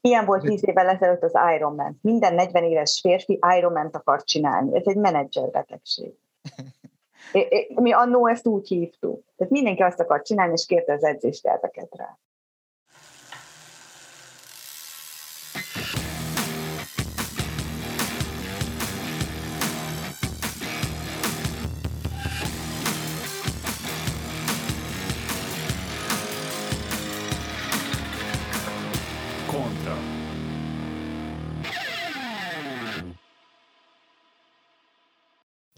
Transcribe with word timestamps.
Ilyen 0.00 0.24
volt 0.24 0.42
tíz 0.42 0.68
évvel 0.68 0.88
ezelőtt 0.88 1.22
az 1.22 1.34
Ironman. 1.56 1.98
Minden 2.02 2.34
40 2.34 2.64
éves 2.64 3.00
férfi 3.00 3.38
Ironman 3.56 3.88
akar 3.92 4.22
csinálni. 4.22 4.76
Ez 4.76 4.86
egy 4.86 4.96
menedzserbetegség. 4.96 6.12
Mi 7.74 7.92
annó 7.92 8.26
ezt 8.26 8.46
úgy 8.46 8.68
hívtuk. 8.68 9.24
Tehát 9.36 9.52
mindenki 9.52 9.82
azt 9.82 10.00
akar 10.00 10.22
csinálni, 10.22 10.52
és 10.52 10.66
kérte 10.66 10.92
az 10.92 11.04
edzésterveket 11.04 11.94
rá. 11.96 12.18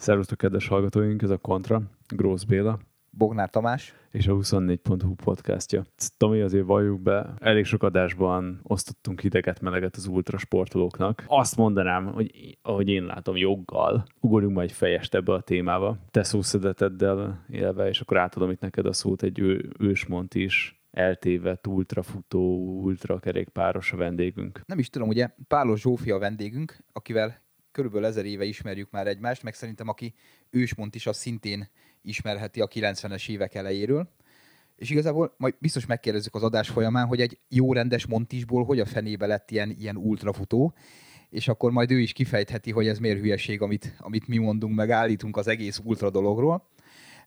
Szervusztok, 0.01 0.39
kedves 0.39 0.69
hallgatóink, 0.69 1.23
ez 1.23 1.31
a 1.31 1.39
Kontra, 1.39 1.83
Grósz 2.09 2.45
Béla. 2.45 2.79
Bognár 3.11 3.51
Tamás. 3.51 3.95
És 4.11 4.27
a 4.27 4.33
24.hu 4.33 5.15
podcastja. 5.15 5.85
Tomi, 6.17 6.41
azért 6.41 6.67
valljuk 6.67 7.01
be, 7.01 7.35
elég 7.39 7.65
sok 7.65 7.83
adásban 7.83 8.61
osztottunk 8.63 9.21
hideget, 9.21 9.61
meleget 9.61 9.97
az 9.97 10.07
ultrasportolóknak. 10.07 11.25
Azt 11.27 11.57
mondanám, 11.57 12.07
hogy 12.07 12.59
ahogy 12.63 12.89
én 12.89 13.05
látom 13.05 13.37
joggal, 13.37 14.05
ugorjunk 14.21 14.55
majd 14.55 14.71
fejest 14.71 15.15
ebbe 15.15 15.33
a 15.33 15.41
témába. 15.41 15.97
Te 16.11 16.23
szószedeteddel 16.23 17.45
élve, 17.49 17.89
és 17.89 18.01
akkor 18.01 18.17
átadom 18.17 18.51
itt 18.51 18.61
neked 18.61 18.87
a 18.87 18.93
szót 18.93 19.23
egy 19.23 19.39
ő, 19.39 19.73
ősmont 19.79 20.35
is 20.35 20.83
eltévedt 20.91 21.67
ultrafutó, 21.67 22.41
ultrakerékpáros 22.83 23.93
a 23.93 23.97
vendégünk. 23.97 24.61
Nem 24.67 24.79
is 24.79 24.89
tudom, 24.91 25.09
ugye 25.09 25.29
Pálos 25.49 25.81
Zsófia 25.81 26.15
a 26.15 26.19
vendégünk, 26.19 26.85
akivel 26.93 27.49
körülbelül 27.81 28.09
ezer 28.09 28.25
éve 28.25 28.45
ismerjük 28.45 28.91
már 28.91 29.07
egymást, 29.07 29.43
meg 29.43 29.55
szerintem 29.55 29.89
aki 29.89 30.15
ősmont 30.51 30.95
is, 30.95 31.07
az 31.07 31.17
szintén 31.17 31.69
ismerheti 32.03 32.61
a 32.61 32.69
90-es 32.69 33.29
évek 33.29 33.55
elejéről. 33.55 34.09
És 34.77 34.91
igazából 34.91 35.35
majd 35.37 35.55
biztos 35.59 35.87
megkérdezzük 35.87 36.35
az 36.35 36.43
adás 36.43 36.69
folyamán, 36.69 37.07
hogy 37.07 37.21
egy 37.21 37.39
jó 37.49 37.73
rendes 37.73 38.07
montisból 38.07 38.65
hogy 38.65 38.81
a 38.81 38.85
fenébe 38.85 39.27
lett 39.27 39.51
ilyen, 39.51 39.71
ilyen 39.79 39.97
ultrafutó, 39.97 40.75
és 41.31 41.49
akkor 41.49 41.71
majd 41.71 41.91
ő 41.91 41.99
is 41.99 42.13
kifejtheti, 42.13 42.71
hogy 42.71 42.89
ez 42.89 42.99
miért 42.99 43.19
hülyeség, 43.19 43.63
amit, 43.63 43.95
amit 43.99 44.29
mi 44.29 44.39
mondunk, 44.39 44.75
meg 44.75 44.91
állítunk 44.91 45.37
az 45.37 45.47
egész 45.47 45.81
ultra 45.85 46.11
dologról 46.11 46.69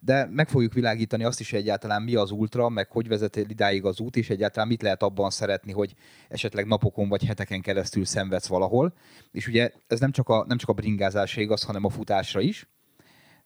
de 0.06 0.28
meg 0.32 0.50
fogjuk 0.50 0.74
világítani 0.74 1.24
azt 1.24 1.40
is, 1.40 1.52
hogy 1.52 1.60
egyáltalán 1.60 2.02
mi 2.02 2.16
az 2.16 2.32
ultra, 2.32 2.70
meg 2.70 2.92
hogy 2.92 3.08
vezet 3.08 3.36
idáig 3.36 3.86
az 3.86 4.00
út, 4.00 4.16
és 4.16 4.30
egyáltalán 4.30 4.68
mit 4.68 4.82
lehet 4.82 5.04
abban 5.04 5.30
szeretni, 5.30 5.72
hogy 5.72 5.94
esetleg 6.30 6.66
napokon 6.66 7.10
vagy 7.10 7.26
heteken 7.26 7.62
keresztül 7.62 8.06
szenvedsz 8.06 8.48
valahol. 8.48 8.94
És 9.32 9.48
ugye 9.48 9.72
ez 9.88 10.00
nem 10.00 10.12
csak 10.12 10.30
a, 10.30 10.46
nem 10.48 10.58
csak 10.58 10.70
a 10.70 10.74
bringázásra 10.74 11.42
igaz, 11.42 11.64
hanem 11.64 11.86
a 11.86 11.90
futásra 11.90 12.40
is. 12.40 12.70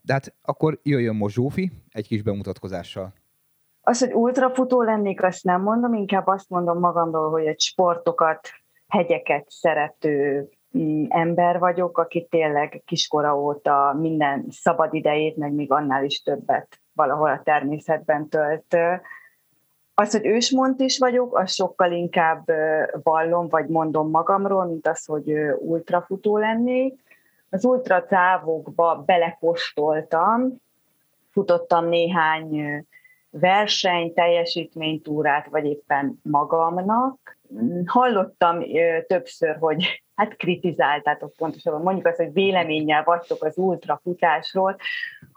De 0.02 0.14
hát 0.14 0.34
akkor 0.42 0.80
jöjjön 0.84 1.16
most 1.16 1.36
Zsófi 1.36 1.72
egy 1.92 2.08
kis 2.08 2.22
bemutatkozással. 2.22 3.14
Az, 3.82 4.00
hogy 4.00 4.14
ultrafutó 4.14 4.82
lennék, 4.82 5.24
azt 5.24 5.44
nem 5.44 5.62
mondom, 5.62 5.94
inkább 5.94 6.28
azt 6.28 6.50
mondom 6.50 6.80
magamról, 6.80 7.30
hogy 7.30 7.46
egy 7.46 7.60
sportokat, 7.60 8.50
hegyeket 8.88 9.46
szerető 9.50 10.50
ember 11.10 11.60
vagyok, 11.60 11.98
aki 11.98 12.28
tényleg 12.30 12.82
kiskora 12.86 13.40
óta 13.40 13.96
minden 14.00 14.46
szabad 14.50 14.94
idejét, 14.94 15.38
meg 15.38 15.54
még 15.54 15.72
annál 15.72 16.04
is 16.04 16.22
többet 16.22 16.80
valahol 16.94 17.30
a 17.30 17.42
természetben 17.44 18.30
tölt. 18.30 18.78
Az, 19.94 20.12
hogy 20.12 20.26
ősmont 20.26 20.80
is 20.80 20.98
vagyok, 21.00 21.38
az 21.38 21.52
sokkal 21.52 21.92
inkább 21.92 22.46
vallom, 23.04 23.48
vagy 23.48 23.68
mondom 23.68 24.10
magamról, 24.10 24.66
mint 24.66 24.88
az, 24.88 25.06
hogy 25.06 25.34
ultrafutó 25.60 26.38
lennék. 26.38 27.06
Az 27.50 27.66
ultratávokba 27.66 29.04
belekostoltam, 29.06 30.62
futottam 31.32 31.86
néhány 31.86 32.86
verseny, 33.30 34.14
teljesítménytúrát, 34.14 35.48
vagy 35.48 35.66
éppen 35.66 36.20
magamnak. 36.24 37.38
Hallottam 37.86 38.60
többször, 39.08 39.58
hogy 39.60 40.04
hát 40.18 40.36
kritizáltátok 40.36 41.34
pontosabban, 41.38 41.82
mondjuk 41.82 42.06
azt, 42.06 42.18
hogy 42.18 42.34
véleménnyel 42.34 43.04
vagytok 43.04 43.44
az 43.44 43.58
ultrafutásról, 43.58 44.76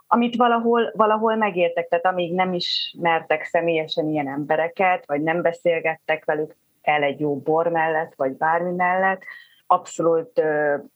amit 0.07 0.35
valahol, 0.35 0.91
valahol 0.95 1.35
megértek, 1.35 1.87
tehát 1.87 2.05
amíg 2.05 2.33
nem 2.33 2.53
ismertek 2.53 3.43
személyesen 3.43 4.09
ilyen 4.09 4.27
embereket, 4.27 5.05
vagy 5.05 5.21
nem 5.21 5.41
beszélgettek 5.41 6.25
velük 6.25 6.55
el 6.81 7.03
egy 7.03 7.19
jó 7.19 7.35
bor 7.35 7.67
mellett, 7.67 8.13
vagy 8.15 8.31
bármi 8.31 8.71
mellett, 8.71 9.21
abszolút 9.67 10.41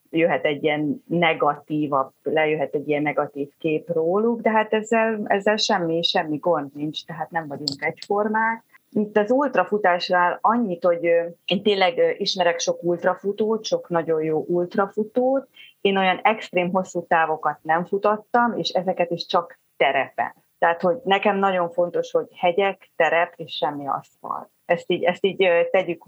jöhet 0.09 0.45
egy 0.45 0.63
ilyen 0.63 1.03
negatívabb, 1.07 2.11
lejöhet 2.23 2.73
egy 2.73 2.87
ilyen 2.87 3.01
negatív 3.01 3.49
kép 3.57 3.89
róluk, 3.93 4.41
de 4.41 4.49
hát 4.49 4.73
ezzel, 4.73 5.21
ezzel 5.25 5.57
semmi, 5.57 6.03
semmi 6.03 6.37
gond 6.37 6.75
nincs, 6.75 7.05
tehát 7.05 7.31
nem 7.31 7.47
vagyunk 7.47 7.83
egyformák. 7.83 8.63
Itt 8.97 9.17
az 9.17 9.31
ultrafutásnál 9.31 10.37
annyit, 10.41 10.83
hogy 10.83 11.03
én 11.45 11.63
tényleg 11.63 12.15
ismerek 12.17 12.59
sok 12.59 12.83
ultrafutót, 12.83 13.65
sok 13.65 13.89
nagyon 13.89 14.23
jó 14.23 14.45
ultrafutót, 14.47 15.47
én 15.81 15.97
olyan 15.97 16.19
extrém 16.23 16.71
hosszú 16.71 17.05
távokat 17.07 17.57
nem 17.61 17.85
futottam, 17.85 18.57
és 18.57 18.69
ezeket 18.69 19.11
is 19.11 19.25
csak 19.25 19.59
terepen. 19.77 20.35
Tehát, 20.59 20.81
hogy 20.81 20.97
nekem 21.03 21.37
nagyon 21.37 21.69
fontos, 21.69 22.11
hogy 22.11 22.27
hegyek, 22.35 22.89
terep 22.95 23.33
és 23.35 23.55
semmi 23.55 23.87
aszfalt. 23.87 24.49
Ezt 24.65 24.91
így, 24.91 25.03
ezt 25.03 25.25
így 25.25 25.47
tegyük 25.71 26.03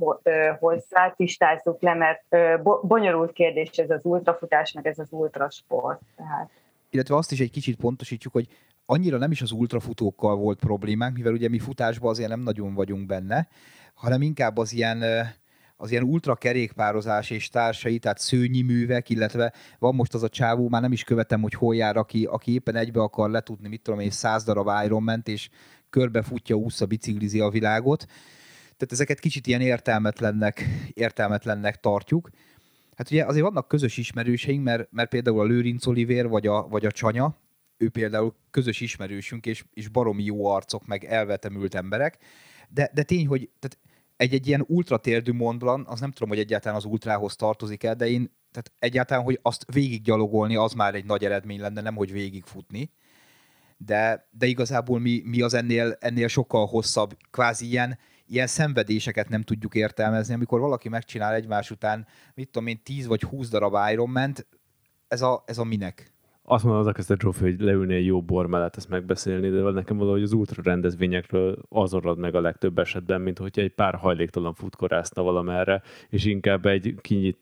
hozzá, 0.59 1.13
tisztázzuk 1.15 1.81
le, 1.81 1.93
mert 1.93 2.23
bonyolult 2.81 3.31
kérdés 3.31 3.69
ez 3.69 3.89
az 3.89 4.05
ultrafutás, 4.05 4.71
meg 4.71 4.87
ez 4.87 4.99
az 4.99 5.11
ultrasport. 5.11 5.99
Tehát. 6.15 6.49
Illetve 6.97 7.15
azt 7.15 7.31
is 7.31 7.39
egy 7.39 7.51
kicsit 7.51 7.75
pontosítjuk, 7.75 8.33
hogy 8.33 8.47
annyira 8.85 9.17
nem 9.17 9.31
is 9.31 9.41
az 9.41 9.51
ultrafutókkal 9.51 10.35
volt 10.35 10.59
problémánk, 10.59 11.15
mivel 11.15 11.33
ugye 11.33 11.49
mi 11.49 11.59
futásban 11.59 12.09
azért 12.09 12.29
nem 12.29 12.39
nagyon 12.39 12.73
vagyunk 12.73 13.05
benne, 13.05 13.47
hanem 13.93 14.21
inkább 14.21 14.57
az 14.57 14.73
ilyen 14.73 15.03
az 15.75 15.91
ilyen 15.91 16.03
ultra 16.03 16.35
kerékpározás 16.35 17.29
és 17.29 17.49
társai, 17.49 17.99
tehát 17.99 18.19
szőnyi 18.19 18.61
művek, 18.61 19.09
illetve 19.09 19.53
van 19.79 19.95
most 19.95 20.13
az 20.13 20.23
a 20.23 20.29
csávó, 20.29 20.69
már 20.69 20.81
nem 20.81 20.91
is 20.91 21.03
követem, 21.03 21.41
hogy 21.41 21.53
hol 21.53 21.75
jár, 21.75 21.97
aki, 21.97 22.25
aki 22.25 22.53
éppen 22.53 22.75
egybe 22.75 23.01
akar 23.01 23.29
letudni, 23.29 23.67
mit 23.67 23.81
tudom 23.81 23.99
én, 23.99 24.09
száz 24.09 24.43
darab 24.43 25.01
ment, 25.03 25.27
és 25.27 25.49
körbe 25.89 26.21
futja, 26.21 26.55
úszza, 26.55 26.85
biciklizi 26.85 27.39
a 27.39 27.49
világot. 27.49 28.05
Tehát 28.61 28.91
ezeket 28.91 29.19
kicsit 29.19 29.47
ilyen 29.47 29.61
értelmetlennek, 29.61 30.65
értelmetlennek 30.93 31.79
tartjuk. 31.79 32.29
Hát 32.97 33.11
ugye 33.11 33.25
azért 33.25 33.43
vannak 33.43 33.67
közös 33.67 33.97
ismerőseink, 33.97 34.63
mert, 34.63 34.91
mert 34.91 35.09
például 35.09 35.39
a 35.39 35.43
Lőrinc 35.43 35.85
Olivér 35.85 36.27
vagy 36.27 36.47
a, 36.47 36.67
vagy 36.67 36.85
a 36.85 36.91
Csanya, 36.91 37.37
ő 37.77 37.89
például 37.89 38.35
közös 38.51 38.81
ismerősünk, 38.81 39.45
és, 39.45 39.65
és 39.73 39.87
baromi 39.87 40.23
jó 40.23 40.45
arcok, 40.45 40.85
meg 40.85 41.03
elvetemült 41.03 41.75
emberek, 41.75 42.17
de, 42.69 42.91
de 42.93 43.03
tény, 43.03 43.27
hogy 43.27 43.49
tehát 43.59 43.77
egy-egy 44.15 44.47
ilyen 44.47 44.63
ultratérdű 44.67 45.31
mondlan, 45.31 45.85
az 45.87 45.99
nem 45.99 46.11
tudom, 46.11 46.29
hogy 46.29 46.39
egyáltalán 46.39 46.77
az 46.77 46.85
ultrához 46.85 47.35
tartozik 47.35 47.83
el, 47.83 47.95
de 47.95 48.07
én, 48.07 48.31
tehát 48.51 48.71
egyáltalán, 48.79 49.23
hogy 49.23 49.39
azt 49.41 49.65
végiggyalogolni, 49.73 50.55
az 50.55 50.73
már 50.73 50.95
egy 50.95 51.05
nagy 51.05 51.25
eredmény 51.25 51.59
lenne, 51.59 51.81
nem 51.81 51.95
hogy 51.95 52.11
végigfutni. 52.11 52.91
De, 53.77 54.29
de 54.31 54.45
igazából 54.45 54.99
mi, 54.99 55.21
mi 55.25 55.41
az 55.41 55.53
ennél, 55.53 55.97
ennél 55.99 56.27
sokkal 56.27 56.65
hosszabb, 56.65 57.17
kvázi 57.31 57.67
ilyen, 57.67 57.97
ilyen 58.27 58.47
szenvedéseket 58.47 59.29
nem 59.29 59.41
tudjuk 59.41 59.75
értelmezni, 59.75 60.33
amikor 60.33 60.59
valaki 60.59 60.89
megcsinál 60.89 61.33
egymás 61.33 61.71
után, 61.71 62.07
mit 62.35 62.49
tudom 62.49 62.67
én, 62.67 62.83
10 62.83 63.07
vagy 63.07 63.21
20 63.21 63.49
darab 63.49 63.75
Ironman-t, 63.91 64.47
ez 65.07 65.21
a, 65.21 65.43
ez 65.45 65.57
a 65.57 65.63
minek? 65.63 66.11
azt 66.49 66.63
mondom, 66.63 66.81
az 66.81 66.87
elkezdte 66.87 67.15
Zsófi, 67.19 67.43
hogy 67.43 67.59
leülni 67.59 67.95
egy 67.95 68.05
jó 68.05 68.21
bor 68.21 68.47
mellett 68.47 68.75
ezt 68.75 68.89
megbeszélni, 68.89 69.49
de 69.49 69.61
nekem 69.61 69.97
valahogy 69.97 70.21
az 70.21 70.33
ultra 70.33 70.63
rendezvényekről 70.63 71.57
az 71.69 71.93
orrad 71.93 72.17
meg 72.17 72.35
a 72.35 72.41
legtöbb 72.41 72.79
esetben, 72.79 73.21
mint 73.21 73.37
hogy 73.37 73.59
egy 73.59 73.73
pár 73.73 73.95
hajléktalan 73.95 74.53
futkorászna 74.53 75.21
valamerre, 75.23 75.81
és 76.09 76.25
inkább 76.25 76.65
egy 76.65 76.95
kinyit... 77.01 77.39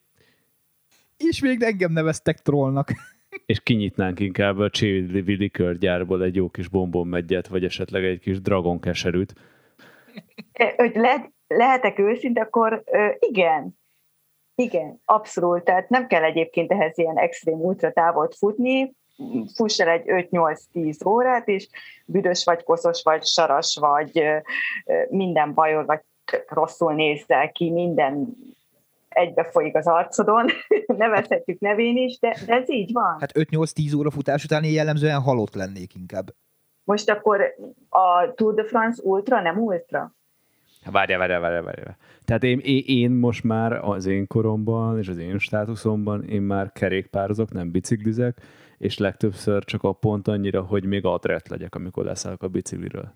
És 1.18 1.42
még 1.42 1.62
engem 1.62 1.92
neveztek 1.92 2.42
trollnak. 2.42 2.92
és 3.46 3.60
kinyitnánk 3.60 4.20
inkább 4.20 4.58
a 4.58 4.70
Chili 4.70 5.52
gyárból 5.80 6.24
egy 6.24 6.36
jó 6.36 6.50
kis 6.50 6.68
bombonmegyet, 6.68 7.48
vagy 7.48 7.64
esetleg 7.64 8.04
egy 8.04 8.20
kis 8.20 8.42
dragon 8.42 8.80
keserűt. 8.80 9.34
Hogy 10.76 10.96
le, 10.96 11.32
lehetek 11.48 12.00
őszinte, 12.00 12.42
akkor 12.42 12.84
igen, 13.20 13.78
igen, 14.56 15.02
abszolút. 15.06 15.64
Tehát 15.64 15.90
nem 15.90 16.08
kell 16.08 16.24
egyébként 16.24 16.72
ehhez 16.72 16.98
ilyen 16.98 17.18
extrém 17.18 17.60
ultratávot 17.60 18.36
futni, 18.36 18.94
fuss 19.56 19.80
el 19.80 19.90
egy 19.90 20.04
5-8-10 20.06 21.08
órát, 21.08 21.48
és 21.48 21.68
büdös 22.06 22.44
vagy, 22.44 22.64
koszos 22.64 23.04
vagy, 23.04 23.26
saras 23.26 23.78
vagy, 23.80 24.24
minden 25.10 25.54
bajod, 25.54 25.86
vagy 25.86 26.00
rosszul 26.48 26.94
nézzel 26.94 27.52
ki, 27.52 27.72
minden 27.72 28.36
egybe 29.10 29.44
folyik 29.44 29.76
az 29.76 29.88
arcodon, 29.88 30.46
nevezhetjük 30.88 31.60
nevén 31.60 31.98
is, 31.98 32.20
de, 32.20 32.38
de 32.46 32.54
ez 32.54 32.70
így 32.70 32.92
van. 32.92 33.18
Hát 33.20 33.32
5-8-10 33.34 33.98
óra 33.98 34.12
futás 34.12 34.44
után 34.44 34.64
én 34.64 34.72
jellemzően 34.72 35.22
halott 35.22 35.56
lennék 35.56 35.96
inkább. 35.96 36.34
Most 36.86 37.10
akkor 37.10 37.42
a 37.90 38.34
Tour 38.34 38.54
de 38.54 38.64
France 38.64 39.02
ultra, 39.04 39.42
nem 39.42 39.58
ultra? 39.58 40.16
Várjál, 40.92 41.20
várjál, 41.20 41.40
várjál, 41.40 41.64
várjál. 41.64 41.98
Tehát 42.26 42.44
én, 42.44 42.60
én, 42.60 42.84
én 42.86 43.12
most 43.12 43.44
már 43.44 43.74
az 43.74 44.06
én 44.06 44.28
koromban 44.28 44.98
és 44.98 45.08
az 45.08 45.18
én 45.18 45.38
státuszomban 45.38 46.24
én 46.24 46.42
már 46.42 46.72
kerékpározok, 46.72 47.52
nem 47.52 47.72
biciklizek, 47.72 48.42
és 48.78 48.98
legtöbbször 48.98 49.64
csak 49.64 49.84
a 49.84 49.94
pont 49.94 50.28
annyira, 50.28 50.62
hogy 50.62 50.86
még 50.86 51.06
atret 51.06 51.48
legyek, 51.48 51.76
amikor 51.76 52.06
leszállok 52.06 52.44
a 52.44 52.48
bicikliről. 52.48 53.14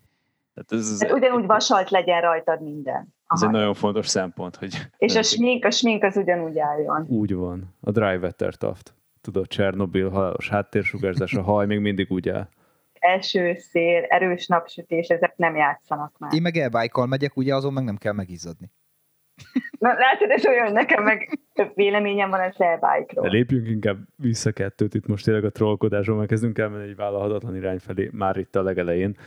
Tehát 0.53 0.71
ez, 0.71 0.91
ez, 0.91 1.01
hát 1.01 1.11
ugyanúgy 1.11 1.45
vasalt 1.45 1.89
legyen 1.89 2.21
rajtad 2.21 2.61
minden. 2.61 2.95
Aha. 2.95 3.13
Ez 3.27 3.41
egy 3.41 3.49
nagyon 3.49 3.73
fontos 3.73 4.07
szempont. 4.07 4.55
Hogy 4.55 4.77
és 4.97 5.15
a 5.15 5.23
smink, 5.23 5.65
a 5.65 5.71
smink 5.71 6.03
az 6.03 6.17
ugyanúgy 6.17 6.59
álljon. 6.59 7.05
Úgy 7.07 7.33
van. 7.33 7.75
A 7.81 7.91
Dry 7.91 8.15
Weather 8.15 8.55
Taft. 8.55 8.93
Tudod, 9.21 9.47
Csernobil, 9.47 10.09
halálos 10.09 10.49
háttérsugárzás, 10.49 11.33
a 11.33 11.41
haj 11.41 11.65
még 11.65 11.79
mindig 11.79 12.11
úgy 12.11 12.29
áll 12.29 12.47
eső, 12.99 13.55
szél, 13.55 14.03
erős 14.03 14.47
napsütés, 14.47 15.07
ezek 15.07 15.33
nem 15.35 15.55
játszanak 15.55 16.17
már. 16.17 16.33
Én 16.33 16.41
meg 16.41 16.55
elbájkal 16.55 17.05
megyek, 17.05 17.37
ugye 17.37 17.55
azon 17.55 17.73
meg 17.73 17.83
nem 17.83 17.97
kell 17.97 18.13
megizzadni. 18.13 18.71
Na, 19.79 19.93
látod, 19.93 20.29
ez 20.29 20.45
olyan, 20.45 20.71
nekem 20.71 21.03
meg 21.03 21.39
több 21.53 21.71
véleményem 21.75 22.29
van 22.29 22.39
az 22.39 22.61
elbájkról. 22.61 23.23
De 23.23 23.29
lépjünk 23.29 23.67
inkább 23.67 23.97
vissza 24.15 24.51
kettőt, 24.51 24.93
itt 24.93 25.07
most 25.07 25.25
tényleg 25.25 25.43
a 25.43 25.51
trollkodásról, 25.51 26.17
mert 26.17 26.29
kezdünk 26.29 26.57
elmenni 26.57 26.89
egy 26.89 26.95
vállalhatatlan 26.95 27.55
irány 27.55 27.79
felé 27.79 28.09
már 28.13 28.37
itt 28.37 28.55
a 28.55 28.63
legelején. 28.63 29.17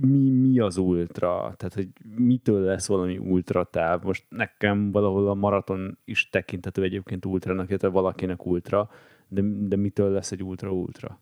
Mi, 0.00 0.30
mi 0.30 0.58
az 0.58 0.76
ultra? 0.76 1.54
Tehát, 1.56 1.74
hogy 1.74 1.88
mitől 2.16 2.60
lesz 2.60 2.88
valami 2.88 3.18
ultra 3.18 3.64
táv? 3.64 4.02
Most 4.02 4.24
nekem 4.28 4.92
valahol 4.92 5.28
a 5.28 5.34
maraton 5.34 5.98
is 6.04 6.28
tekinthető 6.28 6.82
egyébként 6.82 7.24
ultranak, 7.24 7.68
illetve 7.68 7.88
valakinek 7.88 8.46
ultra, 8.46 8.90
de, 9.28 9.40
de 9.44 9.76
mitől 9.76 10.10
lesz 10.10 10.32
egy 10.32 10.42
ultra-ultra? 10.42 11.20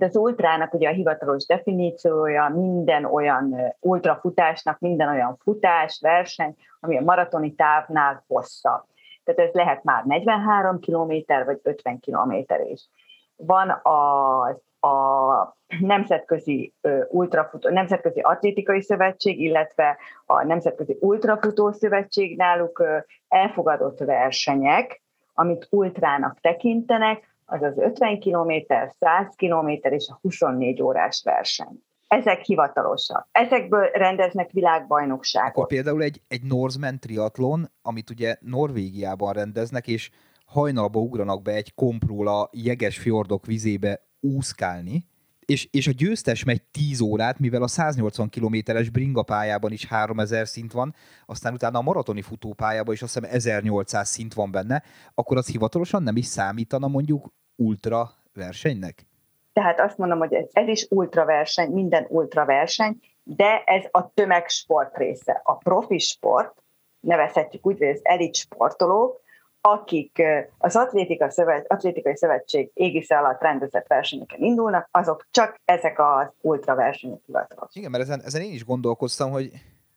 De 0.00 0.06
az 0.06 0.16
ultrának 0.16 0.74
ugye 0.74 0.88
a 0.88 0.92
hivatalos 0.92 1.46
definíciója 1.46 2.48
minden 2.48 3.04
olyan 3.04 3.74
ultrafutásnak, 3.80 4.78
minden 4.78 5.08
olyan 5.08 5.36
futás, 5.42 5.98
verseny, 6.02 6.56
ami 6.80 6.98
a 6.98 7.02
maratoni 7.02 7.54
távnál 7.54 8.24
hosszabb. 8.26 8.84
Tehát 9.24 9.40
ez 9.40 9.54
lehet 9.54 9.84
már 9.84 10.04
43 10.04 10.80
km 10.80 11.12
vagy 11.44 11.60
50 11.62 12.00
km 12.00 12.32
is. 12.70 12.88
Van 13.36 13.68
a, 13.70 14.40
a 14.88 15.56
Nemzetközi 15.80 16.74
Ultrafutó, 17.08 17.68
Nemzetközi 17.68 18.20
Atlétikai 18.20 18.82
Szövetség, 18.82 19.40
illetve 19.40 19.98
a 20.26 20.44
Nemzetközi 20.44 20.96
Ultrafutó 21.00 21.72
Szövetség 21.72 22.36
náluk 22.36 22.84
elfogadott 23.28 23.98
versenyek, 23.98 25.02
amit 25.34 25.66
ultrának 25.70 26.40
tekintenek, 26.40 27.28
az 27.50 27.62
az 27.62 27.78
50 27.78 28.20
km, 28.20 28.52
100 28.98 29.34
km 29.36 29.68
és 29.68 30.08
a 30.08 30.18
24 30.22 30.82
órás 30.82 31.22
verseny. 31.24 31.82
Ezek 32.08 32.40
hivatalosak. 32.40 33.28
Ezekből 33.32 33.90
rendeznek 33.92 34.50
világbajnokságot. 34.50 35.50
Akkor 35.50 35.66
például 35.66 36.02
egy, 36.02 36.22
egy 36.28 36.42
Norseman 36.42 36.98
triatlon, 36.98 37.70
amit 37.82 38.10
ugye 38.10 38.36
Norvégiában 38.40 39.32
rendeznek, 39.32 39.86
és 39.86 40.10
hajnalba 40.46 41.00
ugranak 41.00 41.42
be 41.42 41.52
egy 41.52 41.74
kompról 41.74 42.28
a 42.28 42.48
jeges 42.52 42.98
fjordok 42.98 43.46
vizébe 43.46 44.00
úszkálni, 44.20 45.08
és, 45.50 45.68
és 45.70 45.86
a 45.86 45.92
győztes 45.92 46.44
megy 46.44 46.62
10 46.62 47.00
órát, 47.00 47.38
mivel 47.38 47.62
a 47.62 47.68
180 47.68 48.28
kilométeres 48.28 48.90
bringa 48.90 49.22
pályában 49.22 49.72
is 49.72 49.86
3000 49.86 50.48
szint 50.48 50.72
van, 50.72 50.94
aztán 51.26 51.52
utána 51.52 51.78
a 51.78 51.82
maratoni 51.82 52.22
futópályában 52.22 52.94
is 52.94 53.02
azt 53.02 53.14
hiszem 53.14 53.30
1800 53.32 54.08
szint 54.08 54.34
van 54.34 54.50
benne, 54.50 54.82
akkor 55.14 55.36
az 55.36 55.46
hivatalosan 55.46 56.02
nem 56.02 56.16
is 56.16 56.26
számítana 56.26 56.88
mondjuk 56.88 57.32
ultra 57.60 58.10
versenynek? 58.34 59.06
Tehát 59.52 59.80
azt 59.80 59.98
mondom, 59.98 60.18
hogy 60.18 60.34
ez, 60.34 60.46
ez 60.52 60.68
is 60.68 60.86
ultra 60.90 61.24
verseny, 61.24 61.70
minden 61.70 62.06
ultra 62.08 62.44
verseny, 62.44 63.00
de 63.22 63.62
ez 63.64 63.84
a 63.90 64.12
tömegsport 64.14 64.96
része. 64.96 65.40
A 65.44 65.54
profi 65.56 65.98
sport, 65.98 66.62
nevezhetjük 67.00 67.66
úgy, 67.66 67.78
hogy 67.78 67.88
az 67.88 68.00
elit 68.02 68.34
sportolók, 68.34 69.20
akik 69.60 70.22
az 70.58 70.76
Atlétika 70.76 71.30
Szövet, 71.30 71.72
Atlétikai 71.72 72.16
Szövetség 72.16 72.70
égisze 72.74 73.18
alatt 73.18 73.40
rendezett 73.40 73.86
versenyeken 73.86 74.40
indulnak, 74.40 74.88
azok 74.90 75.26
csak 75.30 75.60
ezek 75.64 75.98
az 75.98 76.28
ultra 76.40 76.74
versenyek 76.74 77.20
hivatalos. 77.26 77.74
Igen, 77.74 77.90
mert 77.90 78.02
ezen, 78.02 78.20
ezen 78.20 78.42
én 78.42 78.52
is 78.52 78.64
gondolkoztam, 78.64 79.30
hogy 79.30 79.50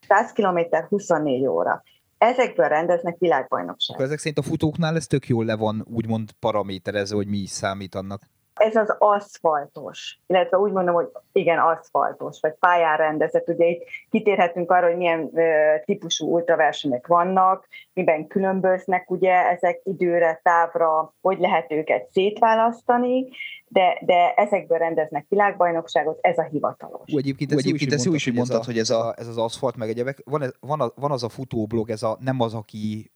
100 0.07 0.31
km 0.31 0.59
24 0.89 1.45
óra. 1.45 1.83
Ezekből 2.23 2.67
rendeznek 2.67 3.17
világbajnokságot. 3.17 4.03
Ezek 4.03 4.17
szerint 4.17 4.37
a 4.37 4.41
futóknál 4.41 4.95
ez 4.95 5.07
tök 5.07 5.27
jól 5.27 5.45
le 5.45 5.55
van 5.55 5.85
úgymond 5.89 6.31
paraméterezve, 6.31 7.15
hogy 7.15 7.27
mi 7.27 7.37
is 7.37 7.49
számít 7.49 7.95
annak. 7.95 8.21
Ez 8.55 8.75
az 8.75 8.95
aszfaltos, 8.97 10.19
illetve 10.27 10.57
úgy 10.57 10.71
mondom, 10.71 10.95
hogy 10.95 11.09
igen, 11.31 11.59
aszfaltos, 11.59 12.38
vagy 12.41 12.53
pályán 12.59 12.97
rendezett. 12.97 13.47
Ugye 13.47 13.65
itt 13.65 13.83
kitérhetünk 14.09 14.71
arra, 14.71 14.88
hogy 14.88 14.97
milyen 14.97 15.29
ö, 15.33 15.75
típusú 15.85 16.33
ultraversenyek 16.33 17.07
vannak, 17.07 17.67
miben 17.94 18.27
különböznek 18.27 19.11
ugye 19.11 19.50
ezek 19.50 19.81
időre, 19.83 20.39
távra, 20.44 21.13
hogy 21.21 21.39
lehet 21.39 21.71
őket 21.71 22.09
szétválasztani, 22.11 23.27
de, 23.67 23.97
de 24.05 24.33
ezekből 24.33 24.77
rendeznek 24.77 25.25
világbajnokságot, 25.29 26.17
ez 26.21 26.38
a 26.38 26.44
hivatalos. 26.44 27.11
Ú, 27.13 27.17
egyébként 27.17 27.51
ez, 27.51 27.57
egyébként 27.57 28.03
jó, 28.03 28.13
is, 28.13 28.31
mondtad, 28.31 28.63
hogy 28.63 28.77
ez, 28.77 28.89
a, 28.89 29.13
ez 29.17 29.27
az 29.27 29.38
aszfalt, 29.38 29.75
meg 29.75 29.89
egyebek. 29.89 30.21
Van, 30.25 30.41
ez, 30.41 30.51
van, 30.59 30.81
a, 30.81 30.91
van 30.95 31.11
az 31.11 31.23
a 31.23 31.29
futóblog, 31.29 31.89
ez 31.89 32.03
a 32.03 32.17
nem 32.19 32.39
az, 32.39 32.53
aki 32.53 33.11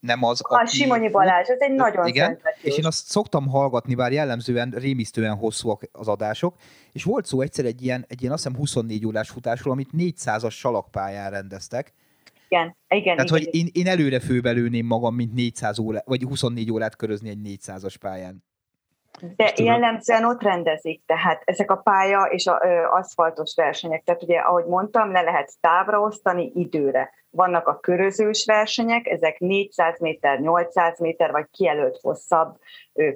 nem 0.00 0.22
az, 0.22 0.40
a 0.42 0.54
aki... 0.54 0.76
Simonyi 0.76 1.10
Balázs, 1.10 1.48
ez 1.48 1.60
egy 1.60 1.72
nagyon 1.72 2.06
Igen, 2.06 2.38
és 2.62 2.78
én 2.78 2.84
azt 2.84 3.06
szoktam 3.06 3.48
hallgatni, 3.48 3.94
bár 3.94 4.12
jellemzően 4.12 4.70
rémisztően 4.70 5.36
hosszúak 5.36 5.82
az 5.92 6.08
adások, 6.08 6.56
és 6.92 7.04
volt 7.04 7.26
szó 7.26 7.40
egyszer 7.40 7.64
egy 7.64 7.82
ilyen, 7.82 8.04
egy 8.08 8.20
ilyen 8.20 8.32
azt 8.32 8.44
hiszem 8.44 8.58
24 8.58 9.06
órás 9.06 9.28
futásról, 9.28 9.72
amit 9.72 9.90
400-as 9.98 10.52
salakpályán 10.52 11.30
rendeztek. 11.30 11.92
Igen, 12.48 12.76
igen. 12.88 13.16
Tehát, 13.16 13.30
igen. 13.30 13.42
hogy 13.44 13.54
én, 13.54 13.68
én 13.72 13.86
előre 13.86 14.20
főbelőném 14.20 14.86
magam, 14.86 15.14
mint 15.14 15.34
400 15.34 15.78
órát, 15.78 16.04
vagy 16.06 16.22
24 16.22 16.72
órát 16.72 16.96
körözni 16.96 17.28
egy 17.28 17.38
400-as 17.44 17.94
pályán. 18.00 18.44
De 19.36 19.52
jellemzően 19.56 20.24
ott 20.24 20.42
rendezik, 20.42 21.02
tehát 21.06 21.42
ezek 21.44 21.70
a 21.70 21.76
pálya 21.76 22.22
és 22.22 22.46
az 22.46 22.56
aszfaltos 22.90 23.54
versenyek, 23.54 24.02
tehát 24.02 24.22
ugye, 24.22 24.38
ahogy 24.38 24.64
mondtam, 24.64 25.12
le 25.12 25.22
lehet 25.22 25.52
távra 25.60 26.00
osztani 26.00 26.52
időre. 26.54 27.10
Vannak 27.30 27.66
a 27.66 27.80
körözős 27.80 28.44
versenyek, 28.44 29.06
ezek 29.06 29.38
400 29.38 30.00
méter, 30.00 30.40
800 30.40 31.00
méter, 31.00 31.30
vagy 31.30 31.46
kijelölt 31.50 31.98
hosszabb 32.02 32.56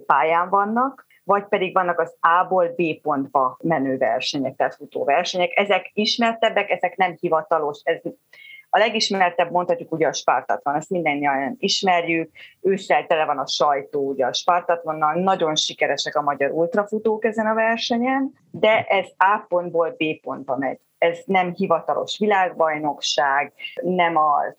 pályán 0.06 0.48
vannak, 0.48 1.06
vagy 1.24 1.44
pedig 1.44 1.74
vannak 1.74 1.98
az 1.98 2.16
A-ból 2.20 2.68
B 2.68 2.82
pontba 3.02 3.56
menő 3.62 3.96
versenyek, 3.96 4.56
tehát 4.56 4.74
futóversenyek. 4.74 5.50
Ezek 5.54 5.90
ismertebbek, 5.92 6.70
ezek 6.70 6.96
nem 6.96 7.16
hivatalos, 7.20 7.80
ez 7.84 8.00
a 8.70 8.78
legismertebb 8.78 9.50
mondhatjuk 9.50 9.92
ugye 9.92 10.06
a 10.06 10.12
Spartatlan, 10.12 10.74
ezt 10.74 10.90
mindannyian 10.90 11.56
ismerjük, 11.58 12.30
ősszel 12.60 13.06
tele 13.06 13.24
van 13.24 13.38
a 13.38 13.46
sajtó 13.46 14.08
ugye 14.08 14.26
a 14.26 14.32
Spartatlannal, 14.32 15.14
nagyon 15.14 15.56
sikeresek 15.56 16.16
a 16.16 16.22
magyar 16.22 16.50
ultrafutók 16.50 17.24
ezen 17.24 17.46
a 17.46 17.54
versenyen, 17.54 18.32
de 18.50 18.84
ez 18.84 19.06
A 19.16 19.44
pontból 19.48 19.90
B 19.90 20.04
pontba 20.22 20.56
megy. 20.56 20.78
Ez 20.98 21.18
nem 21.24 21.52
hivatalos 21.54 22.18
világbajnokság, 22.18 23.52
nem 23.82 24.16
az 24.16 24.56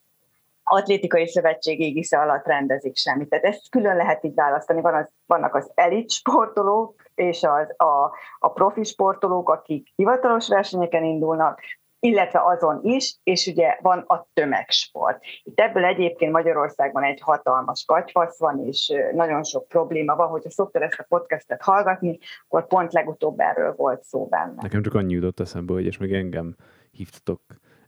atlétikai 0.63 1.27
szövetség 1.27 1.79
égisze 1.79 2.19
alatt 2.19 2.45
rendezik 2.45 2.95
semmit. 2.97 3.29
Tehát 3.29 3.45
ezt 3.45 3.69
külön 3.69 3.95
lehet 3.95 4.23
így 4.23 4.33
választani. 4.33 4.81
Van 4.81 4.93
az, 4.93 5.09
vannak 5.25 5.55
az 5.55 5.71
elit 5.73 6.11
sportolók, 6.11 6.95
és 7.15 7.43
az, 7.43 7.73
a, 7.77 8.11
a 8.39 8.49
profi 8.49 8.83
sportolók, 8.83 9.49
akik 9.49 9.87
hivatalos 9.95 10.47
versenyeken 10.47 11.03
indulnak, 11.03 11.59
illetve 12.03 12.41
azon 12.43 12.79
is, 12.83 13.19
és 13.23 13.47
ugye 13.47 13.77
van 13.81 13.99
a 13.99 14.27
tömegsport. 14.33 15.23
Itt 15.43 15.59
ebből 15.59 15.85
egyébként 15.85 16.31
Magyarországban 16.31 17.03
egy 17.03 17.19
hatalmas 17.21 17.83
katyvasz 17.85 18.39
van, 18.39 18.67
és 18.67 18.93
nagyon 19.13 19.43
sok 19.43 19.67
probléma 19.67 20.15
van, 20.15 20.27
hogyha 20.27 20.49
szoktad 20.49 20.81
ezt 20.81 20.99
a 20.99 21.05
podcastet 21.07 21.61
hallgatni, 21.61 22.17
akkor 22.47 22.67
pont 22.67 22.93
legutóbb 22.93 23.39
erről 23.39 23.73
volt 23.75 24.03
szó 24.03 24.25
benne. 24.25 24.61
Nekem 24.61 24.81
csak 24.81 24.93
annyi 24.93 25.13
jutott 25.13 25.39
eszembe, 25.39 25.73
hogy 25.73 25.85
és 25.85 25.97
még 25.97 26.13
engem 26.13 26.55
hívtatok 26.91 27.41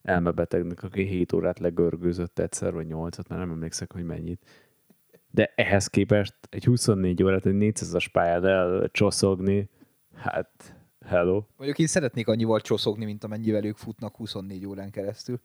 elmebetegnek, 0.04 0.84
aki 0.84 1.04
7 1.04 1.34
órát 1.34 1.60
legörgőzött 1.60 2.40
egyszer, 2.40 2.74
vagy 2.74 2.88
8-at, 2.90 3.30
már 3.30 3.40
nem 3.40 3.52
emlékszek, 3.52 3.92
hogy 3.92 4.04
mennyit. 4.04 4.46
De 5.32 5.54
ehhez 5.56 5.88
képest 5.88 6.36
egy 6.50 6.66
24 6.66 7.24
órát, 7.24 7.46
egy 7.46 7.56
400-as 7.56 8.06
pályát 8.12 8.44
elcsoszogni, 8.44 9.70
hát 10.16 10.76
Hello. 11.06 11.42
Mondjuk 11.58 11.80
én 11.80 11.88
szeretnék 11.88 12.28
annyival 12.28 12.60
csoszogni, 12.60 13.06
mint 13.06 13.24
amennyivel 13.24 13.66
ők 13.66 13.78
futnak 13.78 14.16
24 14.16 14.66
órán 14.66 14.92
keresztül. 14.92 15.40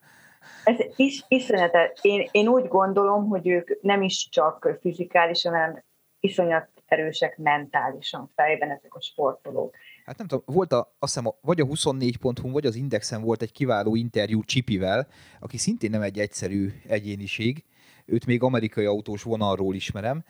Ez 0.65 0.77
is 0.97 1.25
iszonyatos. 1.29 1.91
Én, 2.00 2.29
én 2.31 2.49
úgy 2.49 2.69
gondolom, 2.69 3.29
hogy 3.29 3.49
ők 3.49 3.83
nem 3.83 4.03
is 4.03 4.29
csak 4.31 4.79
fizikálisan, 4.81 5.53
hanem 5.53 5.83
iszonyat 6.21 6.69
erősek 6.87 7.38
mentálisan 7.38 8.31
fejben 8.35 8.71
ezek 8.71 8.95
a 8.95 9.00
sportolók. 9.00 9.75
Hát 10.05 10.19
nem 10.19 10.27
tudom, 10.27 10.45
volt 10.47 10.73
a, 10.73 10.97
azt 10.99 11.15
hiszem, 11.15 11.33
vagy 11.41 11.61
a 11.61 11.65
24.hu, 11.65 12.50
vagy 12.50 12.67
az 12.67 12.75
Indexen 12.75 13.23
volt 13.23 13.43
egy 13.43 13.53
kiváló 13.53 13.95
interjú 13.95 14.45
Csipivel, 14.45 15.09
aki 15.41 15.57
szintén 15.57 15.91
nem 15.91 16.03
egy 16.03 16.19
egyszerű 16.19 16.73
egyéniség, 16.87 17.65
őt 18.05 18.27
még 18.27 18.43
amerikai 18.43 18.85
autós 18.85 19.23
vonalról 19.23 19.75
ismerem, 19.75 20.25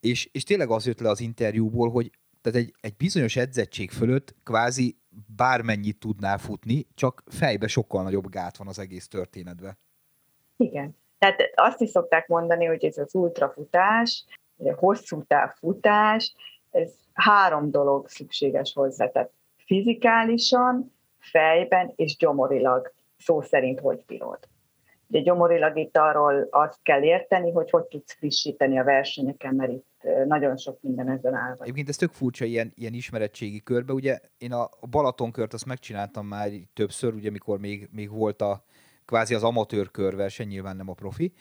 és, 0.00 0.28
és 0.32 0.44
tényleg 0.44 0.70
az 0.70 0.86
jött 0.86 1.00
le 1.00 1.08
az 1.08 1.20
interjúból, 1.20 1.90
hogy 1.90 2.10
tehát 2.40 2.58
egy, 2.58 2.74
egy 2.80 2.96
bizonyos 2.96 3.36
edzettség 3.36 3.90
fölött 3.90 4.34
kvázi 4.44 4.96
bármennyit 5.36 5.98
tudnál 5.98 6.38
futni, 6.38 6.86
csak 6.94 7.22
fejbe 7.26 7.66
sokkal 7.66 8.02
nagyobb 8.02 8.28
gát 8.28 8.56
van 8.56 8.66
az 8.66 8.78
egész 8.78 9.08
történetben. 9.08 9.78
Igen. 10.56 10.96
Tehát 11.18 11.40
azt 11.54 11.80
is 11.80 11.90
szokták 11.90 12.28
mondani, 12.28 12.64
hogy 12.64 12.84
ez 12.84 12.98
az 12.98 13.14
ultrafutás, 13.14 14.24
a 14.58 14.74
hosszú 14.74 15.22
távfutás, 15.22 16.34
ez 16.70 16.90
három 17.12 17.70
dolog 17.70 18.08
szükséges 18.08 18.72
hozzá. 18.72 19.08
Tehát 19.08 19.30
fizikálisan, 19.56 20.92
fejben 21.18 21.92
és 21.96 22.16
gyomorilag 22.16 22.92
szó 23.18 23.40
szerint 23.40 23.80
hogy 23.80 24.04
bírod. 24.06 24.38
Ugye 25.06 25.20
gyomorilag 25.20 25.76
itt 25.76 25.96
arról 25.96 26.48
azt 26.50 26.78
kell 26.82 27.02
érteni, 27.02 27.50
hogy 27.50 27.70
hogy 27.70 27.84
tudsz 27.84 28.12
frissíteni 28.12 28.78
a 28.78 28.84
versenyeken, 28.84 29.54
mert 29.54 29.72
itt 29.72 29.86
nagyon 30.26 30.56
sok 30.56 30.78
minden 30.82 31.08
ezen 31.08 31.34
áll. 31.34 31.56
Egyébként 31.60 31.88
ez 31.88 31.96
tök 31.96 32.12
furcsa 32.12 32.44
ilyen, 32.44 32.72
ilyen 32.74 32.94
ismeretségi 32.94 33.62
körbe. 33.62 33.92
Ugye 33.92 34.20
én 34.38 34.52
a 34.52 34.68
Balatonkört 34.90 35.52
azt 35.52 35.66
megcsináltam 35.66 36.26
már 36.26 36.50
többször, 36.74 37.14
ugye 37.14 37.30
mikor 37.30 37.58
még, 37.58 37.88
még 37.92 38.10
volt 38.10 38.42
a 38.42 38.64
kvázi 39.04 39.34
az 39.34 39.42
amatőr 39.42 39.90
körverseny, 39.90 40.48
nyilván 40.48 40.76
nem 40.76 40.88
a 40.88 40.94
profi, 40.94 41.32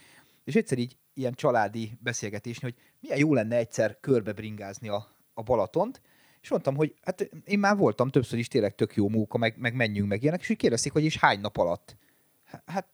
és 0.44 0.56
egyszer 0.56 0.78
így 0.78 0.98
ilyen 1.14 1.34
családi 1.34 1.98
beszélgetésni, 2.02 2.64
hogy 2.64 2.76
milyen 3.00 3.18
jó 3.18 3.34
lenne 3.34 3.56
egyszer 3.56 3.98
körbe 4.00 4.34
bringázni 4.34 4.90
a, 4.90 5.08
a 5.34 5.44
Balatont, 5.44 6.02
és 6.42 6.50
mondtam, 6.50 6.76
hogy 6.76 6.94
hát 7.02 7.30
én 7.46 7.60
már 7.60 7.78
voltam 7.78 8.10
többször 8.10 8.40
is 8.40 8.48
tényleg 8.48 8.76
tök 8.76 8.96
jó 8.96 9.10
móka, 9.10 9.38
meg, 9.38 9.56
meg 9.58 9.74
menjünk 9.74 10.10
meg 10.10 10.22
ilyenek, 10.22 10.42
és 10.42 10.50
úgy 10.50 10.58
kérdezték, 10.58 10.92
hogy 10.92 11.04
is 11.04 11.18
hány 11.18 11.40
nap 11.40 11.58
alatt. 11.58 11.96
Hát 12.66 12.88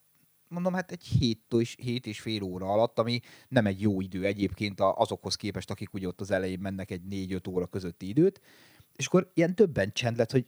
mondom, 0.56 0.74
hát 0.74 0.92
egy 0.92 1.04
hét 1.04 1.54
és, 1.58 1.76
hét 1.82 2.06
és 2.06 2.20
fél 2.20 2.44
óra 2.44 2.72
alatt, 2.72 3.00
ami 3.00 3.20
nem 3.48 3.66
egy 3.66 3.82
jó 3.82 4.02
idő 4.02 4.26
egyébként 4.26 4.80
azokhoz 4.80 5.36
képest, 5.36 5.72
akik 5.72 5.94
ugye 5.94 6.08
ott 6.08 6.22
az 6.22 6.32
elején 6.32 6.60
mennek 6.60 6.92
egy 6.92 7.04
négy-öt 7.04 7.48
óra 7.48 7.66
közötti 7.66 8.08
időt, 8.08 8.42
és 8.96 9.08
akkor 9.08 9.32
ilyen 9.34 9.56
többen 9.56 9.94
csend 9.94 10.18
lett, 10.18 10.32
hogy 10.32 10.46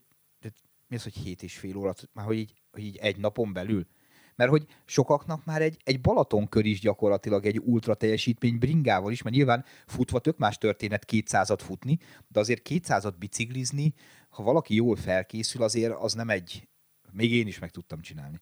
mi 0.87 0.95
az, 0.95 1.03
hogy 1.03 1.15
hét 1.15 1.43
és 1.43 1.57
fél 1.57 1.77
óra, 1.77 1.93
már 2.13 2.25
hogy 2.25 2.37
így, 2.37 2.53
hogy 2.71 2.83
így 2.83 2.97
egy 2.97 3.17
napon 3.17 3.53
belül. 3.53 3.87
Mert 4.35 4.49
hogy 4.49 4.65
sokaknak 4.85 5.45
már 5.45 5.61
egy, 5.61 5.77
egy 5.83 6.01
Balatonkör 6.01 6.65
is 6.65 6.79
gyakorlatilag 6.79 7.45
egy 7.45 7.59
ultra 7.59 7.93
teljesítmény 7.93 8.57
bringával 8.57 9.11
is, 9.11 9.21
mert 9.21 9.35
nyilván 9.35 9.65
futva 9.85 10.19
tök 10.19 10.37
más 10.37 10.57
történet 10.57 11.05
200-at 11.11 11.59
futni, 11.63 11.97
de 12.27 12.39
azért 12.39 12.67
200-at 12.69 13.13
biciklizni, 13.19 13.93
ha 14.29 14.43
valaki 14.43 14.75
jól 14.75 14.95
felkészül, 14.95 15.63
azért 15.63 15.93
az 15.93 16.13
nem 16.13 16.29
egy, 16.29 16.67
még 17.11 17.31
én 17.31 17.47
is 17.47 17.59
meg 17.59 17.71
tudtam 17.71 18.01
csinálni. 18.01 18.41